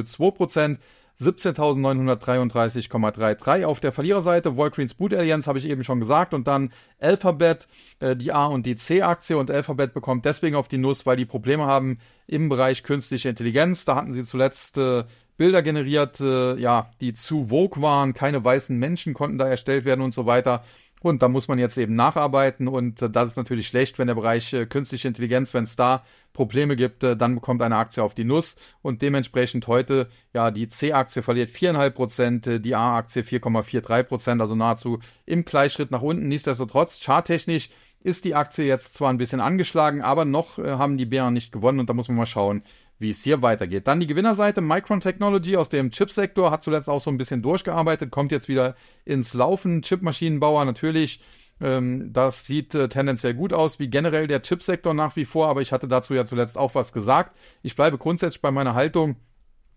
0,02 0.00 0.30
Prozent. 0.32 0.80
17.933,33 1.20 3.64
auf 3.64 3.78
der 3.78 3.92
Verliererseite. 3.92 4.56
Walgreens 4.56 4.94
Boot 4.94 5.14
Alliance 5.14 5.46
habe 5.46 5.60
ich 5.60 5.68
eben 5.68 5.84
schon 5.84 6.00
gesagt 6.00 6.34
und 6.34 6.48
dann 6.48 6.72
Alphabet, 6.98 7.68
äh, 8.00 8.16
die 8.16 8.32
A 8.32 8.46
und 8.46 8.66
die 8.66 8.74
C-Aktie 8.74 9.38
und 9.38 9.48
Alphabet 9.50 9.94
bekommt 9.94 10.24
deswegen 10.24 10.56
auf 10.56 10.66
die 10.66 10.78
Nuss, 10.78 11.06
weil 11.06 11.16
die 11.16 11.24
Probleme 11.24 11.66
haben 11.66 11.98
im 12.26 12.48
Bereich 12.48 12.82
künstliche 12.82 13.28
Intelligenz. 13.28 13.84
Da 13.84 13.94
hatten 13.94 14.12
sie 14.12 14.24
zuletzt 14.24 14.76
äh, 14.76 15.04
Bilder 15.36 15.62
generiert, 15.62 16.20
äh, 16.20 16.56
ja, 16.56 16.90
die 17.00 17.14
zu 17.14 17.48
vogue 17.48 17.80
waren, 17.80 18.14
keine 18.14 18.44
weißen 18.44 18.76
Menschen 18.76 19.14
konnten 19.14 19.38
da 19.38 19.48
erstellt 19.48 19.84
werden 19.84 20.00
und 20.00 20.14
so 20.14 20.26
weiter. 20.26 20.64
Und 21.04 21.20
da 21.22 21.28
muss 21.28 21.48
man 21.48 21.58
jetzt 21.58 21.76
eben 21.76 21.94
nacharbeiten. 21.94 22.66
Und 22.66 23.02
äh, 23.02 23.10
das 23.10 23.28
ist 23.28 23.36
natürlich 23.36 23.66
schlecht, 23.66 23.98
wenn 23.98 24.06
der 24.06 24.14
Bereich 24.14 24.54
äh, 24.54 24.64
künstliche 24.64 25.06
Intelligenz, 25.06 25.52
wenn 25.52 25.64
es 25.64 25.76
da 25.76 26.02
Probleme 26.32 26.76
gibt, 26.76 27.02
äh, 27.02 27.14
dann 27.14 27.34
bekommt 27.34 27.60
eine 27.60 27.76
Aktie 27.76 28.02
auf 28.02 28.14
die 28.14 28.24
Nuss. 28.24 28.56
Und 28.80 29.02
dementsprechend 29.02 29.66
heute, 29.66 30.08
ja, 30.32 30.50
die 30.50 30.66
C-Aktie 30.66 31.20
verliert 31.20 31.50
4,5 31.50 31.90
Prozent, 31.90 32.64
die 32.64 32.74
A-Aktie 32.74 33.20
4,43 33.20 34.02
Prozent, 34.04 34.40
also 34.40 34.54
nahezu 34.54 34.98
im 35.26 35.44
Gleichschritt 35.44 35.90
nach 35.90 36.00
unten. 36.00 36.26
Nichtsdestotrotz, 36.28 36.98
charttechnisch 37.04 37.68
ist 38.00 38.24
die 38.24 38.34
Aktie 38.34 38.64
jetzt 38.64 38.94
zwar 38.94 39.10
ein 39.10 39.18
bisschen 39.18 39.40
angeschlagen, 39.40 40.00
aber 40.00 40.24
noch 40.24 40.56
haben 40.56 40.96
die 40.96 41.06
Bären 41.06 41.34
nicht 41.34 41.52
gewonnen. 41.52 41.80
Und 41.80 41.90
da 41.90 41.94
muss 41.94 42.08
man 42.08 42.16
mal 42.16 42.26
schauen, 42.26 42.62
wie 42.98 43.10
es 43.10 43.22
hier 43.22 43.42
weitergeht. 43.42 43.86
Dann 43.86 44.00
die 44.00 44.06
Gewinnerseite, 44.06 44.60
Micron 44.60 45.00
Technology 45.00 45.56
aus 45.56 45.68
dem 45.68 45.90
Chipsektor, 45.90 46.50
hat 46.50 46.62
zuletzt 46.62 46.88
auch 46.88 47.00
so 47.00 47.10
ein 47.10 47.18
bisschen 47.18 47.42
durchgearbeitet, 47.42 48.10
kommt 48.10 48.32
jetzt 48.32 48.48
wieder 48.48 48.76
ins 49.04 49.34
Laufen. 49.34 49.82
Chipmaschinenbauer 49.82 50.64
natürlich 50.64 51.20
Ähm, 51.60 52.12
das 52.12 52.46
sieht 52.46 52.74
äh, 52.74 52.88
tendenziell 52.88 53.32
gut 53.32 53.52
aus, 53.52 53.78
wie 53.78 53.88
generell 53.88 54.26
der 54.26 54.42
Chipsektor 54.42 54.92
nach 54.92 55.14
wie 55.14 55.24
vor, 55.24 55.46
aber 55.46 55.62
ich 55.62 55.70
hatte 55.70 55.86
dazu 55.86 56.12
ja 56.12 56.24
zuletzt 56.24 56.58
auch 56.58 56.74
was 56.74 56.92
gesagt. 56.92 57.36
Ich 57.62 57.76
bleibe 57.76 57.96
grundsätzlich 57.96 58.42
bei 58.42 58.50
meiner 58.50 58.74
Haltung 58.74 59.16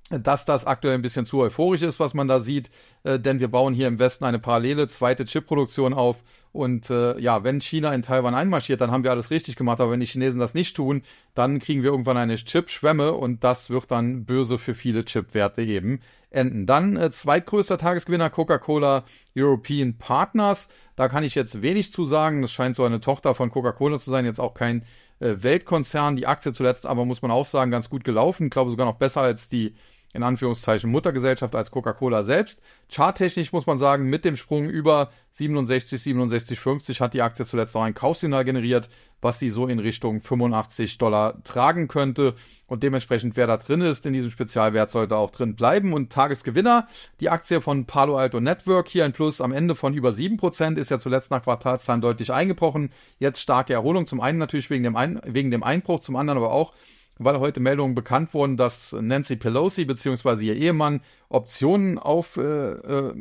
dass 0.10 0.46
das 0.46 0.66
aktuell 0.66 0.96
ein 0.96 1.02
bisschen 1.02 1.26
zu 1.26 1.40
euphorisch 1.40 1.82
ist, 1.82 2.00
was 2.00 2.14
man 2.14 2.28
da 2.28 2.40
sieht, 2.40 2.70
äh, 3.04 3.20
denn 3.20 3.40
wir 3.40 3.50
bauen 3.50 3.74
hier 3.74 3.88
im 3.88 4.00
Westen 4.00 4.24
eine 4.24 4.40
parallele 4.40 4.88
zweite 4.88 5.26
Chipproduktion 5.26 5.94
auf 5.94 6.24
und 6.58 6.90
äh, 6.90 7.20
ja, 7.20 7.44
wenn 7.44 7.62
China 7.62 7.94
in 7.94 8.02
Taiwan 8.02 8.34
einmarschiert, 8.34 8.82
dann 8.82 8.90
haben 8.90 9.04
wir 9.04 9.12
alles 9.12 9.30
richtig 9.30 9.56
gemacht, 9.56 9.80
aber 9.80 9.92
wenn 9.92 10.00
die 10.00 10.08
Chinesen 10.08 10.40
das 10.40 10.56
nicht 10.56 10.76
tun, 10.76 11.04
dann 11.36 11.60
kriegen 11.60 11.84
wir 11.84 11.92
irgendwann 11.92 12.18
eine 12.18 12.34
Chip-Schwemme 12.34 13.14
und 13.14 13.44
das 13.44 13.70
wird 13.70 13.92
dann 13.92 14.26
böse 14.26 14.58
für 14.58 14.74
viele 14.74 15.06
Chipwerte 15.06 15.62
eben 15.62 16.02
enden. 16.32 16.66
Dann 16.66 16.98
äh, 16.98 17.12
zweitgrößter 17.12 17.78
Tagesgewinner 17.78 18.32
Coca-Cola 18.32 19.06
European 19.36 20.00
Partners, 20.00 20.68
da 20.96 21.08
kann 21.08 21.24
ich 21.24 21.36
jetzt 21.36 21.62
wenig 21.62 21.94
zu 21.94 22.06
sagen, 22.06 22.42
das 22.42 22.52
scheint 22.52 22.76
so 22.76 22.84
eine 22.84 23.02
Tochter 23.02 23.36
von 23.36 23.52
Coca-Cola 23.52 24.00
zu 24.00 24.10
sein, 24.10 24.26
jetzt 24.26 24.40
auch 24.40 24.56
kein 24.56 24.82
äh, 25.20 25.36
Weltkonzern, 25.38 26.16
die 26.16 26.26
Aktie 26.26 26.54
zuletzt 26.54 26.88
aber 26.88 27.06
muss 27.06 27.22
man 27.22 27.30
auch 27.30 27.46
sagen, 27.46 27.70
ganz 27.70 27.88
gut 27.88 28.04
gelaufen, 28.04 28.46
ich 28.46 28.52
glaube 28.52 28.72
sogar 28.72 28.88
noch 28.88 28.98
besser 28.98 29.22
als 29.22 29.48
die 29.48 29.76
in 30.14 30.24
Anführungszeichen 30.24 30.90
Muttergesellschaft 30.90 31.54
als 31.56 31.72
Coca-Cola 31.72 32.24
selbst. 32.24 32.62
Charttechnisch 32.90 33.52
muss 33.52 33.68
man 33.68 33.78
sagen, 33.78 34.10
mit 34.10 34.26
dem 34.26 34.38
Sprung 34.38 34.70
über 34.70 35.12
67, 35.32 36.02
67, 36.02 36.60
50 36.60 37.02
hat 37.02 37.14
die 37.14 37.22
Aktie 37.22 37.46
zuletzt 37.46 37.76
noch 37.76 37.84
ein 37.84 37.94
Kaufsignal 37.94 38.46
generiert, 38.46 38.90
was 39.22 39.40
sie 39.40 39.50
so 39.50 39.68
in 39.68 39.80
Richtung 39.80 40.20
85 40.22 40.98
Dollar 40.98 41.44
tragen 41.44 41.88
könnte. 41.88 42.36
Und 42.66 42.84
dementsprechend, 42.84 43.38
wer 43.38 43.48
da 43.48 43.58
drin 43.58 43.82
ist 43.82 44.06
in 44.06 44.14
diesem 44.14 44.32
Spezialwert, 44.32 44.92
sollte 44.92 45.16
auch 45.16 45.32
drin 45.32 45.56
bleiben. 45.56 45.94
Und 45.94 46.12
Tagesgewinner, 46.12 46.88
die 47.20 47.30
Aktie 47.30 47.62
von 47.62 47.86
Palo 47.86 48.18
Alto 48.18 48.40
Network, 48.40 48.88
hier 48.90 49.06
ein 49.06 49.14
Plus 49.14 49.42
am 49.42 49.52
Ende 49.52 49.76
von 49.76 49.94
über 49.94 50.10
7%, 50.10 50.78
ist 50.78 50.90
ja 50.90 51.00
zuletzt 51.00 51.32
nach 51.32 51.44
Quartalszahlen 51.44 52.02
deutlich 52.02 52.32
eingebrochen. 52.32 52.92
Jetzt 53.20 53.42
starke 53.42 53.74
Erholung, 53.74 54.08
zum 54.08 54.22
einen 54.22 54.38
natürlich 54.38 54.70
wegen 54.70 54.84
dem, 54.84 54.96
Ein 54.96 55.22
wegen 55.26 55.52
dem 55.52 55.64
Einbruch, 55.64 56.00
zum 56.00 56.16
anderen 56.16 56.38
aber 56.40 56.52
auch 56.52 56.74
weil 57.20 57.40
heute 57.40 57.60
Meldungen 57.60 57.96
bekannt 57.96 58.34
wurden, 58.34 58.58
dass 58.58 58.94
Nancy 58.94 59.36
Pelosi 59.36 59.86
bzw. 59.86 60.46
ihr 60.46 60.56
Ehemann 60.56 61.02
Optionen 61.30 61.98
auf 61.98 62.38
äh, 62.38 62.42
äh, 62.42 63.14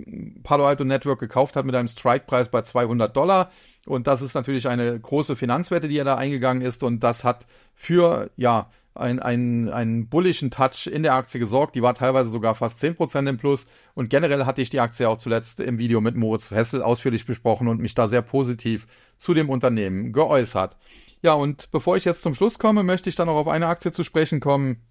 Palo 0.43 0.67
Alto 0.67 0.85
Network 0.85 1.21
gekauft 1.21 1.57
hat 1.57 1.67
mit 1.67 1.75
einem 1.75 1.89
Strikepreis 1.89 2.49
bei 2.49 2.63
200 2.63 3.17
Dollar. 3.17 3.51
Und 3.87 4.07
das 4.07 4.23
ist 4.23 4.35
natürlich 4.35 4.69
eine 4.69 4.99
große 4.99 5.37
Finanzwette, 5.37 5.89
die 5.89 5.99
er 5.99 6.05
da 6.05 6.17
eingegangen 6.17 6.63
ist. 6.63 6.83
Und 6.83 7.01
das 7.01 7.25
hat 7.25 7.47
für, 7.75 8.31
ja, 8.37 8.69
einen, 8.97 9.21
einen, 9.21 9.69
einen 9.69 10.09
bullischen 10.09 10.51
Touch 10.51 10.87
in 10.87 11.03
der 11.03 11.15
Aktie 11.15 11.39
gesorgt. 11.39 11.75
Die 11.75 11.83
war 11.83 11.95
teilweise 11.95 12.31
sogar 12.31 12.55
fast 12.55 12.83
10% 12.83 13.29
im 13.29 13.37
Plus. 13.37 13.67
Und 13.95 14.11
generell 14.11 14.45
hatte 14.45 14.63
ich 14.63 14.71
die 14.71 14.81
Aktie 14.81 15.09
auch 15.09 15.19
zuletzt 15.19 15.61
im 15.61 15.79
Video 15.79 16.01
mit 16.01 16.17
Moritz 16.17 16.51
Hessel 16.51 16.83
ausführlich 16.83 17.27
besprochen 17.27 17.69
und 17.69 17.81
mich 17.81 17.95
da 17.95 18.09
sehr 18.09 18.23
positiv 18.23 18.87
zu 19.17 19.35
dem 19.35 19.51
Unternehmen 19.51 20.13
geäußert. 20.13 20.77
Ja, 21.23 21.33
und 21.33 21.71
bevor 21.71 21.97
ich 21.97 22.05
jetzt 22.05 22.23
zum 22.23 22.35
Schluss 22.35 22.59
komme, 22.59 22.83
möchte 22.83 23.09
ich 23.09 23.17
dann 23.17 23.27
noch 23.27 23.37
auf 23.37 23.49
eine 23.49 23.69
Aktie 23.69 23.93
zu 23.93 24.05
sprechen 24.05 24.41
kommen, 24.41 24.83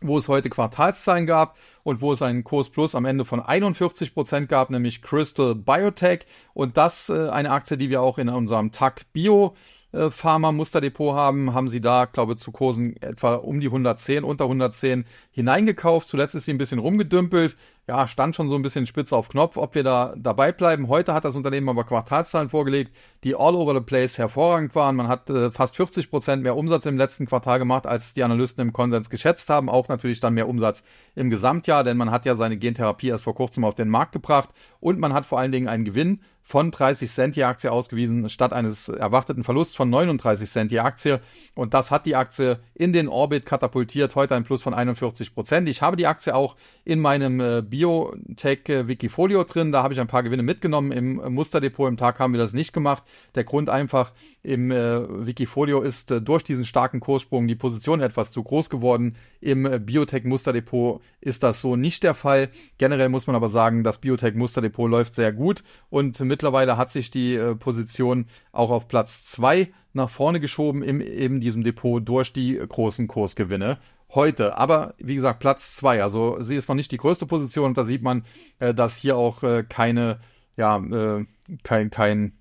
wo 0.00 0.16
es 0.18 0.28
heute 0.28 0.48
Quartalszahlen 0.48 1.26
gab 1.26 1.56
und 1.82 2.00
wo 2.00 2.12
es 2.12 2.22
einen 2.22 2.44
Kurs 2.44 2.70
Plus 2.70 2.94
am 2.94 3.04
Ende 3.04 3.24
von 3.24 3.40
41 3.40 4.14
Prozent 4.14 4.48
gab, 4.48 4.70
nämlich 4.70 5.02
Crystal 5.02 5.54
Biotech. 5.54 6.20
Und 6.54 6.76
das 6.76 7.08
äh, 7.08 7.28
eine 7.28 7.50
Aktie, 7.50 7.76
die 7.76 7.90
wir 7.90 8.02
auch 8.02 8.18
in 8.18 8.28
unserem 8.28 8.72
TAC 8.72 9.12
Bio 9.12 9.54
äh, 9.92 10.10
Pharma 10.10 10.52
Musterdepot 10.52 11.14
haben, 11.14 11.54
haben 11.54 11.68
sie 11.68 11.80
da, 11.80 12.04
glaube 12.04 12.34
ich, 12.34 12.38
zu 12.38 12.52
Kursen 12.52 12.96
etwa 13.00 13.36
um 13.36 13.60
die 13.60 13.68
110, 13.68 14.22
unter 14.22 14.44
110 14.44 15.04
hineingekauft. 15.30 16.06
Zuletzt 16.06 16.34
ist 16.34 16.44
sie 16.44 16.52
ein 16.52 16.58
bisschen 16.58 16.78
rumgedümpelt. 16.78 17.56
Ja, 17.86 18.06
stand 18.06 18.36
schon 18.36 18.50
so 18.50 18.54
ein 18.54 18.60
bisschen 18.60 18.86
spitz 18.86 19.14
auf 19.14 19.30
Knopf, 19.30 19.56
ob 19.56 19.74
wir 19.74 19.82
da 19.82 20.14
dabei 20.18 20.52
bleiben. 20.52 20.88
Heute 20.88 21.14
hat 21.14 21.24
das 21.24 21.36
Unternehmen 21.36 21.70
aber 21.70 21.84
Quartalszahlen 21.84 22.50
vorgelegt, 22.50 22.94
die 23.24 23.34
all 23.34 23.54
over 23.54 23.72
the 23.72 23.80
place 23.80 24.18
hervorragend 24.18 24.74
waren. 24.74 24.94
Man 24.94 25.08
hat 25.08 25.30
äh, 25.30 25.50
fast 25.50 25.76
40 25.76 26.10
Prozent 26.10 26.42
mehr 26.42 26.54
Umsatz 26.54 26.84
im 26.84 26.98
letzten 26.98 27.24
Quartal 27.24 27.58
gemacht, 27.58 27.86
als 27.86 28.12
die 28.12 28.24
Analysten 28.24 28.60
im 28.60 28.74
Konsens 28.74 29.08
geschätzt 29.08 29.48
haben. 29.48 29.70
Auch 29.70 29.88
natürlich 29.88 30.20
dann 30.20 30.34
mehr 30.34 30.48
Umsatz 30.48 30.84
im 31.14 31.30
Gesamtjahr, 31.30 31.82
denn 31.82 31.96
man 31.96 32.10
hat 32.10 32.26
ja 32.26 32.36
seine 32.36 32.58
Gentherapie 32.58 33.08
erst 33.08 33.24
vor 33.24 33.34
kurzem 33.34 33.64
auf 33.64 33.74
den 33.74 33.88
Markt 33.88 34.12
gebracht 34.12 34.50
und 34.80 34.98
man 34.98 35.14
hat 35.14 35.24
vor 35.24 35.38
allen 35.38 35.52
Dingen 35.52 35.68
einen 35.68 35.86
Gewinn 35.86 36.20
von 36.48 36.70
30 36.70 37.10
Cent 37.10 37.36
die 37.36 37.44
Aktie 37.44 37.70
ausgewiesen, 37.70 38.26
statt 38.30 38.54
eines 38.54 38.88
erwarteten 38.88 39.44
Verlusts 39.44 39.76
von 39.76 39.90
39 39.90 40.50
Cent 40.50 40.70
die 40.70 40.80
Aktie. 40.80 41.20
Und 41.54 41.74
das 41.74 41.90
hat 41.90 42.06
die 42.06 42.16
Aktie 42.16 42.58
in 42.72 42.94
den 42.94 43.06
Orbit 43.06 43.44
katapultiert. 43.44 44.16
Heute 44.16 44.34
ein 44.34 44.44
Plus 44.44 44.62
von 44.62 44.72
41 44.72 45.34
Prozent. 45.34 45.68
Ich 45.68 45.82
habe 45.82 45.98
die 45.98 46.06
Aktie 46.06 46.34
auch 46.34 46.56
in 46.86 47.00
meinem 47.00 47.38
äh, 47.40 47.60
Biotech 47.60 48.66
äh, 48.70 48.88
Wikifolio 48.88 49.44
drin. 49.44 49.72
Da 49.72 49.82
habe 49.82 49.92
ich 49.92 50.00
ein 50.00 50.06
paar 50.06 50.22
Gewinne 50.22 50.42
mitgenommen. 50.42 50.90
Im 50.90 51.20
äh, 51.20 51.28
Musterdepot 51.28 51.86
im 51.86 51.98
Tag 51.98 52.18
haben 52.18 52.32
wir 52.32 52.40
das 52.40 52.54
nicht 52.54 52.72
gemacht. 52.72 53.04
Der 53.34 53.44
Grund 53.44 53.68
einfach 53.68 54.12
im 54.42 54.70
äh, 54.70 55.26
Wikifolio 55.26 55.82
ist 55.82 56.14
durch 56.22 56.44
diesen 56.44 56.64
starken 56.64 57.00
Kurssprung 57.00 57.46
die 57.46 57.56
Position 57.56 58.00
etwas 58.00 58.32
zu 58.32 58.42
groß 58.42 58.70
geworden. 58.70 59.16
Im 59.42 59.66
äh, 59.66 59.78
Biotech 59.78 60.24
Musterdepot 60.24 61.02
ist 61.20 61.42
das 61.42 61.60
so 61.60 61.76
nicht 61.76 62.04
der 62.04 62.14
Fall. 62.14 62.48
Generell 62.78 63.10
muss 63.10 63.26
man 63.26 63.36
aber 63.36 63.50
sagen, 63.50 63.84
das 63.84 63.98
Biotech 63.98 64.34
Musterdepot 64.34 64.90
läuft 64.90 65.14
sehr 65.14 65.34
gut 65.34 65.62
und 65.90 66.18
mit 66.20 66.37
mittlerweile 66.38 66.76
hat 66.76 66.92
sich 66.92 67.10
die 67.10 67.34
äh, 67.34 67.56
Position 67.56 68.26
auch 68.52 68.70
auf 68.70 68.86
Platz 68.86 69.24
2 69.26 69.72
nach 69.92 70.08
vorne 70.08 70.38
geschoben 70.38 70.84
in 70.84 71.00
eben 71.00 71.40
diesem 71.40 71.64
Depot 71.64 72.00
durch 72.08 72.32
die 72.32 72.56
großen 72.56 73.08
Kursgewinne 73.08 73.78
heute. 74.10 74.56
Aber 74.56 74.94
wie 74.98 75.16
gesagt, 75.16 75.40
Platz 75.40 75.74
2. 75.74 76.00
Also 76.00 76.40
sie 76.40 76.54
ist 76.54 76.68
noch 76.68 76.76
nicht 76.76 76.92
die 76.92 76.96
größte 76.96 77.26
Position 77.26 77.74
da 77.74 77.82
sieht 77.82 78.02
man, 78.02 78.24
äh, 78.60 78.72
dass 78.72 78.96
hier 78.96 79.16
auch 79.16 79.42
äh, 79.42 79.64
keine, 79.68 80.20
ja, 80.56 80.76
äh, 80.78 81.26
kein, 81.64 81.90
kein, 81.90 82.34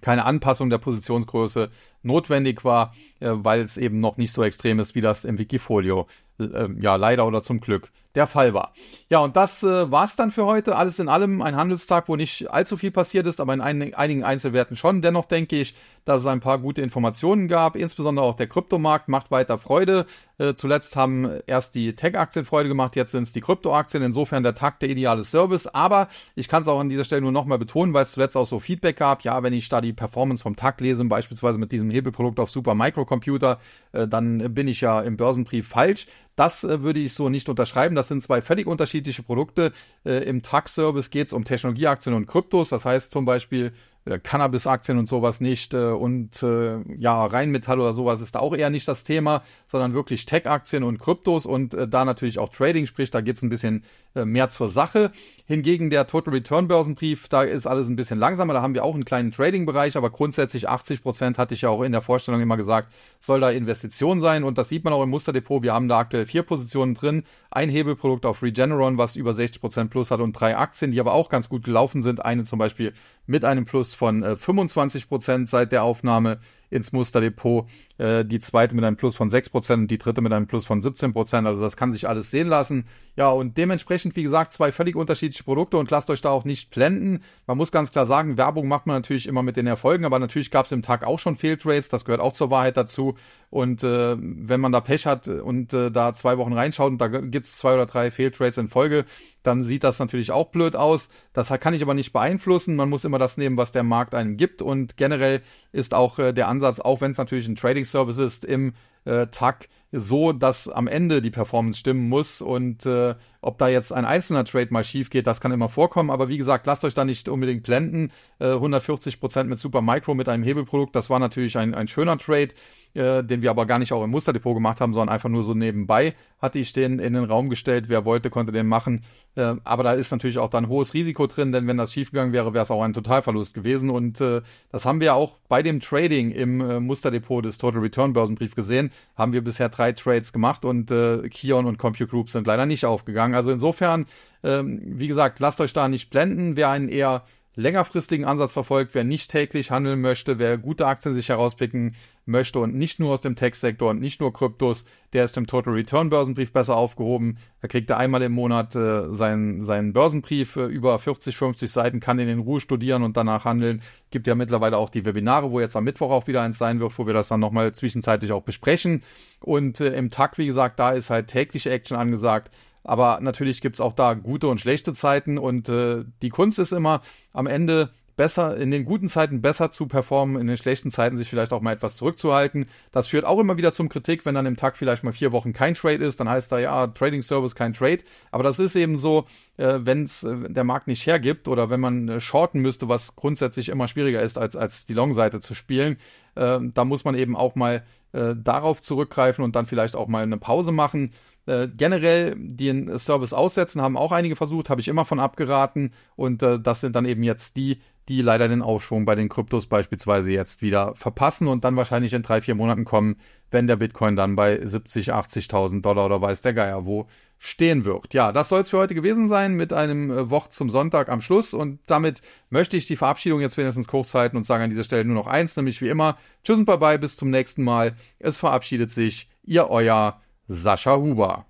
keine 0.00 0.24
Anpassung 0.24 0.70
der 0.70 0.78
Positionsgröße 0.78 1.70
notwendig 2.04 2.64
war, 2.64 2.94
äh, 3.18 3.30
weil 3.32 3.62
es 3.62 3.76
eben 3.76 3.98
noch 3.98 4.16
nicht 4.16 4.32
so 4.32 4.44
extrem 4.44 4.78
ist, 4.78 4.94
wie 4.94 5.00
das 5.00 5.24
im 5.24 5.38
Wikifolio 5.38 6.06
äh, 6.38 6.68
ja 6.80 6.96
leider 6.96 7.26
oder 7.26 7.42
zum 7.42 7.60
Glück 7.60 7.90
der 8.14 8.26
Fall 8.26 8.52
war. 8.52 8.72
Ja, 9.10 9.20
und 9.20 9.36
das 9.36 9.62
äh, 9.62 9.90
war's 9.90 10.16
dann 10.16 10.32
für 10.32 10.44
heute. 10.44 10.76
Alles 10.76 10.98
in 10.98 11.08
allem 11.08 11.40
ein 11.40 11.56
Handelstag, 11.56 12.08
wo 12.08 12.16
nicht 12.16 12.50
allzu 12.50 12.76
viel 12.76 12.90
passiert 12.90 13.26
ist, 13.26 13.40
aber 13.40 13.54
in 13.54 13.60
ein, 13.60 13.94
einigen 13.94 14.24
Einzelwerten 14.24 14.76
schon. 14.76 15.02
Dennoch 15.02 15.26
denke 15.26 15.56
ich, 15.56 15.74
dass 16.04 16.22
es 16.22 16.26
ein 16.26 16.40
paar 16.40 16.58
gute 16.58 16.82
Informationen 16.82 17.48
gab. 17.48 17.76
Insbesondere 17.76 18.26
auch 18.26 18.34
der 18.34 18.48
Kryptomarkt 18.48 19.08
macht 19.08 19.30
weiter 19.30 19.58
Freude. 19.58 20.06
Äh, 20.38 20.54
zuletzt 20.54 20.96
haben 20.96 21.30
erst 21.46 21.74
die 21.74 21.94
Tech-Aktien 21.94 22.44
Freude 22.44 22.68
gemacht, 22.68 22.96
jetzt 22.96 23.12
sind 23.12 23.22
es 23.24 23.32
die 23.32 23.40
Kryptoaktien. 23.40 24.02
Insofern 24.02 24.42
der 24.42 24.54
Tag 24.54 24.80
der 24.80 24.88
ideale 24.88 25.22
Service. 25.22 25.66
Aber 25.66 26.08
ich 26.34 26.48
kann 26.48 26.62
es 26.62 26.68
auch 26.68 26.80
an 26.80 26.88
dieser 26.88 27.04
Stelle 27.04 27.22
nur 27.22 27.32
nochmal 27.32 27.58
betonen, 27.58 27.94
weil 27.94 28.02
es 28.04 28.12
zuletzt 28.12 28.36
auch 28.36 28.46
so 28.46 28.58
Feedback 28.58 28.96
gab. 28.96 29.22
Ja, 29.22 29.42
wenn 29.42 29.52
ich 29.52 29.68
da 29.68 29.80
die 29.80 29.92
Performance 29.92 30.42
vom 30.42 30.56
Tag 30.56 30.80
lese, 30.80 31.04
beispielsweise 31.04 31.58
mit 31.58 31.70
diesem 31.70 31.90
Hebelprodukt 31.90 32.40
auf 32.40 32.50
Super 32.50 32.74
Microcomputer, 32.74 33.60
äh, 33.92 34.08
dann 34.08 34.54
bin 34.54 34.66
ich 34.66 34.80
ja 34.80 35.00
im 35.02 35.16
Börsenbrief 35.16 35.68
falsch. 35.68 36.06
Das 36.38 36.62
äh, 36.62 36.84
würde 36.84 37.00
ich 37.00 37.14
so 37.14 37.28
nicht 37.28 37.48
unterschreiben. 37.48 37.96
Das 37.96 38.06
sind 38.06 38.22
zwei 38.22 38.42
völlig 38.42 38.68
unterschiedliche 38.68 39.24
Produkte. 39.24 39.72
Äh, 40.06 40.22
Im 40.22 40.40
TAG-Service 40.40 41.10
geht 41.10 41.26
es 41.26 41.32
um 41.32 41.42
Technologieaktien 41.42 42.14
und 42.14 42.28
Kryptos. 42.28 42.68
Das 42.68 42.84
heißt 42.84 43.10
zum 43.10 43.24
Beispiel, 43.24 43.72
äh, 44.04 44.20
Cannabis-Aktien 44.20 44.98
und 44.98 45.08
sowas 45.08 45.40
nicht 45.40 45.74
äh, 45.74 45.90
und 45.90 46.40
äh, 46.44 46.78
ja, 46.96 47.24
Rheinmetall 47.26 47.80
oder 47.80 47.92
sowas 47.92 48.20
ist 48.20 48.36
da 48.36 48.38
auch 48.38 48.54
eher 48.54 48.70
nicht 48.70 48.86
das 48.86 49.02
Thema, 49.02 49.42
sondern 49.66 49.94
wirklich 49.94 50.26
Tech-Aktien 50.26 50.84
und 50.84 50.98
Kryptos 50.98 51.44
und 51.44 51.74
äh, 51.74 51.88
da 51.88 52.04
natürlich 52.04 52.38
auch 52.38 52.50
Trading, 52.50 52.86
sprich, 52.86 53.10
da 53.10 53.20
geht 53.20 53.38
es 53.38 53.42
ein 53.42 53.48
bisschen 53.48 53.82
mehr 54.14 54.48
zur 54.48 54.68
Sache. 54.68 55.10
Hingegen 55.46 55.90
der 55.90 56.06
Total 56.06 56.34
Return 56.34 56.68
Börsenbrief, 56.68 57.28
da 57.28 57.42
ist 57.42 57.66
alles 57.66 57.88
ein 57.88 57.96
bisschen 57.96 58.18
langsamer, 58.18 58.52
da 58.52 58.60
haben 58.60 58.74
wir 58.74 58.84
auch 58.84 58.94
einen 58.94 59.04
kleinen 59.04 59.32
Trading-Bereich, 59.32 59.96
aber 59.96 60.10
grundsätzlich 60.10 60.68
80 60.68 61.02
Prozent 61.02 61.38
hatte 61.38 61.54
ich 61.54 61.62
ja 61.62 61.70
auch 61.70 61.82
in 61.82 61.92
der 61.92 62.02
Vorstellung 62.02 62.40
immer 62.40 62.56
gesagt, 62.56 62.92
soll 63.20 63.40
da 63.40 63.50
Investition 63.50 64.20
sein 64.20 64.44
und 64.44 64.58
das 64.58 64.68
sieht 64.68 64.84
man 64.84 64.92
auch 64.92 65.02
im 65.02 65.10
Musterdepot. 65.10 65.62
Wir 65.62 65.72
haben 65.72 65.88
da 65.88 65.98
aktuell 65.98 66.26
vier 66.26 66.42
Positionen 66.42 66.94
drin, 66.94 67.24
ein 67.50 67.70
Hebelprodukt 67.70 68.26
auf 68.26 68.42
Regeneron, 68.42 68.98
was 68.98 69.16
über 69.16 69.32
60 69.32 69.60
Prozent 69.60 69.90
plus 69.90 70.10
hat 70.10 70.20
und 70.20 70.32
drei 70.32 70.56
Aktien, 70.56 70.90
die 70.90 71.00
aber 71.00 71.14
auch 71.14 71.30
ganz 71.30 71.48
gut 71.48 71.64
gelaufen 71.64 72.02
sind. 72.02 72.22
Eine 72.22 72.44
zum 72.44 72.58
Beispiel 72.58 72.92
mit 73.26 73.44
einem 73.44 73.64
Plus 73.64 73.94
von 73.94 74.22
äh, 74.22 74.36
25 74.36 75.08
Prozent 75.08 75.48
seit 75.48 75.72
der 75.72 75.82
Aufnahme 75.82 76.40
ins 76.70 76.92
Musterdepot, 76.92 77.66
äh, 77.98 78.24
die 78.24 78.40
zweite 78.40 78.74
mit 78.74 78.84
einem 78.84 78.96
Plus 78.96 79.16
von 79.16 79.30
6% 79.30 79.74
und 79.74 79.90
die 79.90 79.98
dritte 79.98 80.20
mit 80.20 80.32
einem 80.32 80.46
Plus 80.46 80.66
von 80.66 80.82
17%. 80.82 81.46
Also 81.46 81.62
das 81.62 81.76
kann 81.76 81.92
sich 81.92 82.08
alles 82.08 82.30
sehen 82.30 82.48
lassen. 82.48 82.86
Ja, 83.16 83.30
und 83.30 83.58
dementsprechend, 83.58 84.14
wie 84.16 84.22
gesagt, 84.22 84.52
zwei 84.52 84.70
völlig 84.70 84.94
unterschiedliche 84.94 85.44
Produkte 85.44 85.76
und 85.76 85.90
lasst 85.90 86.08
euch 86.10 86.20
da 86.20 86.30
auch 86.30 86.44
nicht 86.44 86.70
blenden. 86.70 87.20
Man 87.46 87.56
muss 87.56 87.72
ganz 87.72 87.90
klar 87.90 88.06
sagen, 88.06 88.36
Werbung 88.36 88.68
macht 88.68 88.86
man 88.86 88.96
natürlich 88.96 89.26
immer 89.26 89.42
mit 89.42 89.56
den 89.56 89.66
Erfolgen, 89.66 90.04
aber 90.04 90.18
natürlich 90.18 90.50
gab 90.50 90.66
es 90.66 90.72
im 90.72 90.82
Tag 90.82 91.04
auch 91.04 91.18
schon 91.18 91.36
Fehltrades, 91.36 91.88
das 91.88 92.04
gehört 92.04 92.20
auch 92.20 92.32
zur 92.32 92.50
Wahrheit 92.50 92.76
dazu. 92.76 93.16
Und 93.50 93.82
äh, 93.82 94.16
wenn 94.18 94.60
man 94.60 94.72
da 94.72 94.80
Pech 94.80 95.06
hat 95.06 95.26
und 95.26 95.72
äh, 95.72 95.90
da 95.90 96.14
zwei 96.14 96.38
Wochen 96.38 96.52
reinschaut 96.52 96.92
und 96.92 96.98
da 96.98 97.08
gibt 97.08 97.46
es 97.46 97.56
zwei 97.56 97.74
oder 97.74 97.86
drei 97.86 98.10
Fehltrades 98.10 98.58
in 98.58 98.68
Folge, 98.68 99.04
dann 99.48 99.62
sieht 99.62 99.82
das 99.82 99.98
natürlich 99.98 100.30
auch 100.30 100.50
blöd 100.50 100.76
aus. 100.76 101.08
Das 101.32 101.48
kann 101.48 101.74
ich 101.74 101.82
aber 101.82 101.94
nicht 101.94 102.12
beeinflussen. 102.12 102.76
Man 102.76 102.90
muss 102.90 103.04
immer 103.04 103.18
das 103.18 103.38
nehmen, 103.38 103.56
was 103.56 103.72
der 103.72 103.82
Markt 103.82 104.14
einem 104.14 104.36
gibt. 104.36 104.60
Und 104.60 104.96
generell 104.96 105.40
ist 105.72 105.94
auch 105.94 106.18
äh, 106.18 106.32
der 106.32 106.48
Ansatz, 106.48 106.80
auch 106.80 107.00
wenn 107.00 107.12
es 107.12 107.18
natürlich 107.18 107.48
ein 107.48 107.56
Trading 107.56 107.86
Service 107.86 108.18
ist, 108.18 108.44
im 108.44 108.74
äh, 109.06 109.26
TAC 109.28 109.68
so, 109.90 110.32
dass 110.32 110.68
am 110.68 110.86
Ende 110.86 111.22
die 111.22 111.30
Performance 111.30 111.78
stimmen 111.78 112.08
muss 112.08 112.42
und 112.42 112.84
äh, 112.84 113.14
ob 113.40 113.58
da 113.58 113.68
jetzt 113.68 113.92
ein 113.92 114.04
einzelner 114.04 114.44
Trade 114.44 114.68
mal 114.70 114.84
schief 114.84 115.08
geht, 115.08 115.26
das 115.26 115.40
kann 115.40 115.52
immer 115.52 115.68
vorkommen, 115.68 116.10
aber 116.10 116.28
wie 116.28 116.38
gesagt, 116.38 116.66
lasst 116.66 116.84
euch 116.84 116.94
da 116.94 117.04
nicht 117.04 117.28
unbedingt 117.28 117.62
blenden. 117.62 118.12
Äh, 118.38 118.46
140% 118.46 119.44
mit 119.44 119.58
Super 119.58 119.80
Micro 119.80 120.14
mit 120.14 120.28
einem 120.28 120.42
Hebelprodukt, 120.42 120.94
das 120.94 121.08
war 121.08 121.18
natürlich 121.18 121.56
ein, 121.56 121.74
ein 121.74 121.88
schöner 121.88 122.18
Trade, 122.18 122.48
äh, 122.94 123.24
den 123.24 123.40
wir 123.40 123.50
aber 123.50 123.64
gar 123.64 123.78
nicht 123.78 123.92
auch 123.92 124.04
im 124.04 124.10
Musterdepot 124.10 124.54
gemacht 124.54 124.80
haben, 124.80 124.92
sondern 124.92 125.14
einfach 125.14 125.30
nur 125.30 125.44
so 125.44 125.54
nebenbei 125.54 126.14
hatte 126.40 126.58
ich 126.58 126.72
den 126.72 126.98
in 126.98 127.14
den 127.14 127.24
Raum 127.24 127.50
gestellt. 127.50 127.86
Wer 127.88 128.04
wollte, 128.04 128.30
konnte 128.30 128.52
den 128.52 128.66
machen. 128.66 129.04
Äh, 129.34 129.56
aber 129.64 129.82
da 129.82 129.92
ist 129.92 130.10
natürlich 130.10 130.38
auch 130.38 130.50
dann 130.50 130.68
hohes 130.68 130.94
Risiko 130.94 131.26
drin, 131.26 131.52
denn 131.52 131.66
wenn 131.66 131.76
das 131.76 131.92
schiefgegangen 131.92 132.32
wäre, 132.32 132.54
wäre 132.54 132.64
es 132.64 132.70
auch 132.70 132.82
ein 132.82 132.92
Totalverlust 132.92 133.54
gewesen. 133.54 133.90
Und 133.90 134.20
äh, 134.20 134.42
das 134.70 134.84
haben 134.84 135.00
wir 135.00 135.14
auch 135.14 135.36
bei 135.48 135.62
dem 135.62 135.80
Trading 135.80 136.30
im 136.30 136.60
äh, 136.60 136.80
Musterdepot 136.80 137.44
des 137.44 137.58
Total 137.58 137.80
Return 137.80 138.12
Börsenbrief 138.12 138.54
gesehen. 138.54 138.90
Haben 139.16 139.32
wir 139.32 139.42
bisher 139.42 139.70
drei 139.78 139.92
Trades 139.92 140.32
gemacht 140.32 140.64
und 140.64 140.90
äh, 140.90 141.28
Kion 141.28 141.66
und 141.66 141.78
Compute 141.78 142.06
Group 142.06 142.30
sind 142.30 142.46
leider 142.46 142.66
nicht 142.66 142.84
aufgegangen. 142.84 143.34
Also 143.34 143.50
insofern, 143.50 144.06
ähm, 144.42 144.80
wie 144.82 145.08
gesagt, 145.08 145.40
lasst 145.40 145.60
euch 145.60 145.72
da 145.72 145.88
nicht 145.88 146.10
blenden. 146.10 146.56
Wer 146.56 146.70
einen 146.70 146.88
eher 146.88 147.24
längerfristigen 147.58 148.24
Ansatz 148.24 148.52
verfolgt, 148.52 148.94
wer 148.94 149.02
nicht 149.02 149.32
täglich 149.32 149.72
handeln 149.72 150.00
möchte, 150.00 150.38
wer 150.38 150.58
gute 150.58 150.86
Aktien 150.86 151.12
sich 151.12 151.28
herauspicken 151.28 151.96
möchte 152.24 152.60
und 152.60 152.76
nicht 152.76 153.00
nur 153.00 153.12
aus 153.12 153.20
dem 153.20 153.34
Tech-Sektor 153.34 153.90
und 153.90 154.00
nicht 154.00 154.20
nur 154.20 154.32
Kryptos, 154.32 154.84
der 155.12 155.24
ist 155.24 155.36
im 155.36 155.48
Total 155.48 155.72
Return 155.72 156.08
Börsenbrief 156.08 156.52
besser 156.52 156.76
aufgehoben. 156.76 157.38
Da 157.60 157.66
kriegt 157.66 157.90
er 157.90 157.96
einmal 157.96 158.22
im 158.22 158.30
Monat 158.30 158.76
äh, 158.76 159.10
seinen, 159.10 159.64
seinen 159.64 159.92
Börsenbrief 159.92 160.54
äh, 160.54 160.66
über 160.66 160.96
40, 161.00 161.36
50 161.36 161.68
Seiten, 161.68 161.98
kann 161.98 162.20
ihn 162.20 162.28
in 162.28 162.38
Ruhe 162.38 162.60
studieren 162.60 163.02
und 163.02 163.16
danach 163.16 163.44
handeln. 163.44 163.82
Gibt 164.10 164.28
ja 164.28 164.36
mittlerweile 164.36 164.76
auch 164.76 164.90
die 164.90 165.04
Webinare, 165.04 165.50
wo 165.50 165.58
jetzt 165.58 165.74
am 165.74 165.84
Mittwoch 165.84 166.10
auch 166.10 166.28
wieder 166.28 166.42
eins 166.42 166.58
sein 166.58 166.78
wird, 166.78 166.96
wo 166.96 167.06
wir 167.06 167.14
das 167.14 167.26
dann 167.26 167.40
nochmal 167.40 167.72
zwischenzeitlich 167.72 168.30
auch 168.30 168.42
besprechen. 168.42 169.02
Und 169.40 169.80
äh, 169.80 169.96
im 169.96 170.10
Tag, 170.10 170.38
wie 170.38 170.46
gesagt, 170.46 170.78
da 170.78 170.92
ist 170.92 171.10
halt 171.10 171.26
tägliche 171.26 171.70
Action 171.70 171.96
angesagt. 171.96 172.52
Aber 172.84 173.18
natürlich 173.20 173.60
gibt 173.60 173.76
es 173.76 173.80
auch 173.80 173.92
da 173.92 174.14
gute 174.14 174.48
und 174.48 174.60
schlechte 174.60 174.94
Zeiten 174.94 175.38
und 175.38 175.68
äh, 175.68 176.04
die 176.22 176.30
Kunst 176.30 176.58
ist 176.58 176.72
immer 176.72 177.02
am 177.32 177.46
Ende 177.46 177.90
besser, 178.18 178.56
in 178.56 178.70
den 178.70 178.84
guten 178.84 179.08
Zeiten 179.08 179.40
besser 179.40 179.70
zu 179.70 179.86
performen, 179.86 180.38
in 180.38 180.46
den 180.48 180.58
schlechten 180.58 180.90
Zeiten 180.90 181.16
sich 181.16 181.30
vielleicht 181.30 181.52
auch 181.52 181.62
mal 181.62 181.72
etwas 181.72 181.96
zurückzuhalten. 181.96 182.66
Das 182.90 183.06
führt 183.06 183.24
auch 183.24 183.38
immer 183.38 183.56
wieder 183.56 183.72
zum 183.72 183.88
Kritik, 183.88 184.26
wenn 184.26 184.34
dann 184.34 184.44
im 184.44 184.56
Tag 184.56 184.76
vielleicht 184.76 185.04
mal 185.04 185.12
vier 185.12 185.32
Wochen 185.32 185.54
kein 185.54 185.74
Trade 185.74 186.04
ist, 186.04 186.20
dann 186.20 186.28
heißt 186.28 186.52
da 186.52 186.58
ja, 186.58 186.88
Trading 186.88 187.22
Service 187.22 187.54
kein 187.54 187.72
Trade. 187.72 187.98
Aber 188.32 188.42
das 188.42 188.58
ist 188.58 188.74
eben 188.74 188.98
so, 188.98 189.24
äh, 189.56 189.78
wenn 189.80 190.04
es 190.04 190.24
äh, 190.24 190.34
der 190.50 190.64
Markt 190.64 190.88
nicht 190.88 191.06
hergibt 191.06 191.46
oder 191.46 191.70
wenn 191.70 191.80
man 191.80 192.08
äh, 192.08 192.20
shorten 192.20 192.60
müsste, 192.60 192.88
was 192.88 193.14
grundsätzlich 193.14 193.68
immer 193.68 193.86
schwieriger 193.86 194.20
ist, 194.20 194.36
als, 194.36 194.56
als 194.56 194.84
die 194.84 194.94
Long-Seite 194.94 195.40
zu 195.40 195.54
spielen, 195.54 195.96
äh, 196.34 196.58
da 196.74 196.84
muss 196.84 197.04
man 197.04 197.14
eben 197.14 197.36
auch 197.36 197.54
mal 197.54 197.84
äh, 198.12 198.34
darauf 198.36 198.82
zurückgreifen 198.82 199.44
und 199.44 199.54
dann 199.54 199.66
vielleicht 199.66 199.94
auch 199.94 200.08
mal 200.08 200.24
eine 200.24 200.38
Pause 200.38 200.72
machen. 200.72 201.12
Äh, 201.48 201.68
generell 201.74 202.36
den 202.36 202.98
Service 202.98 203.32
aussetzen 203.32 203.80
haben 203.80 203.96
auch 203.96 204.12
einige 204.12 204.36
versucht, 204.36 204.68
habe 204.68 204.82
ich 204.82 204.88
immer 204.88 205.06
von 205.06 205.18
abgeraten. 205.18 205.92
Und 206.14 206.42
äh, 206.42 206.60
das 206.60 206.82
sind 206.82 206.94
dann 206.94 207.06
eben 207.06 207.22
jetzt 207.22 207.56
die, 207.56 207.78
die 208.08 208.20
leider 208.20 208.48
den 208.48 208.60
Aufschwung 208.60 209.06
bei 209.06 209.14
den 209.14 209.30
Kryptos 209.30 209.66
beispielsweise 209.66 210.30
jetzt 210.30 210.60
wieder 210.60 210.94
verpassen 210.94 211.48
und 211.48 211.64
dann 211.64 211.76
wahrscheinlich 211.76 212.12
in 212.12 212.22
drei, 212.22 212.42
vier 212.42 212.54
Monaten 212.54 212.84
kommen, 212.84 213.16
wenn 213.50 213.66
der 213.66 213.76
Bitcoin 213.76 214.14
dann 214.14 214.36
bei 214.36 214.64
70, 214.64 215.14
80.000 215.14 215.80
Dollar 215.80 216.06
oder 216.06 216.20
weiß 216.20 216.42
der 216.42 216.52
Geier 216.52 216.84
wo 216.84 217.06
stehen 217.38 217.84
wird. 217.84 218.12
Ja, 218.14 218.32
das 218.32 218.48
soll 218.48 218.60
es 218.60 218.70
für 218.70 218.78
heute 218.78 218.94
gewesen 218.94 219.28
sein 219.28 219.54
mit 219.54 219.72
einem 219.72 220.10
äh, 220.10 220.28
Wort 220.28 220.52
zum 220.52 220.68
Sonntag 220.68 221.08
am 221.08 221.20
Schluss 221.22 221.54
und 221.54 221.78
damit 221.86 222.20
möchte 222.50 222.76
ich 222.76 222.86
die 222.86 222.96
Verabschiedung 222.96 223.40
jetzt 223.40 223.56
wenigstens 223.56 223.88
kurz 223.88 224.12
halten 224.12 224.36
und 224.36 224.44
sage 224.44 224.64
an 224.64 224.70
dieser 224.70 224.84
Stelle 224.84 225.04
nur 225.04 225.14
noch 225.14 225.28
eins, 225.28 225.56
nämlich 225.56 225.80
wie 225.80 225.88
immer, 225.88 226.18
tschüss 226.44 226.58
und 226.58 226.64
bye 226.66 226.78
bye, 226.78 226.98
bis 226.98 227.16
zum 227.16 227.30
nächsten 227.30 227.62
Mal. 227.62 227.94
Es 228.18 228.38
verabschiedet 228.38 228.90
sich, 228.90 229.30
ihr 229.44 229.70
euer 229.70 230.20
Sascha 230.50 230.96
Huber. 230.96 231.44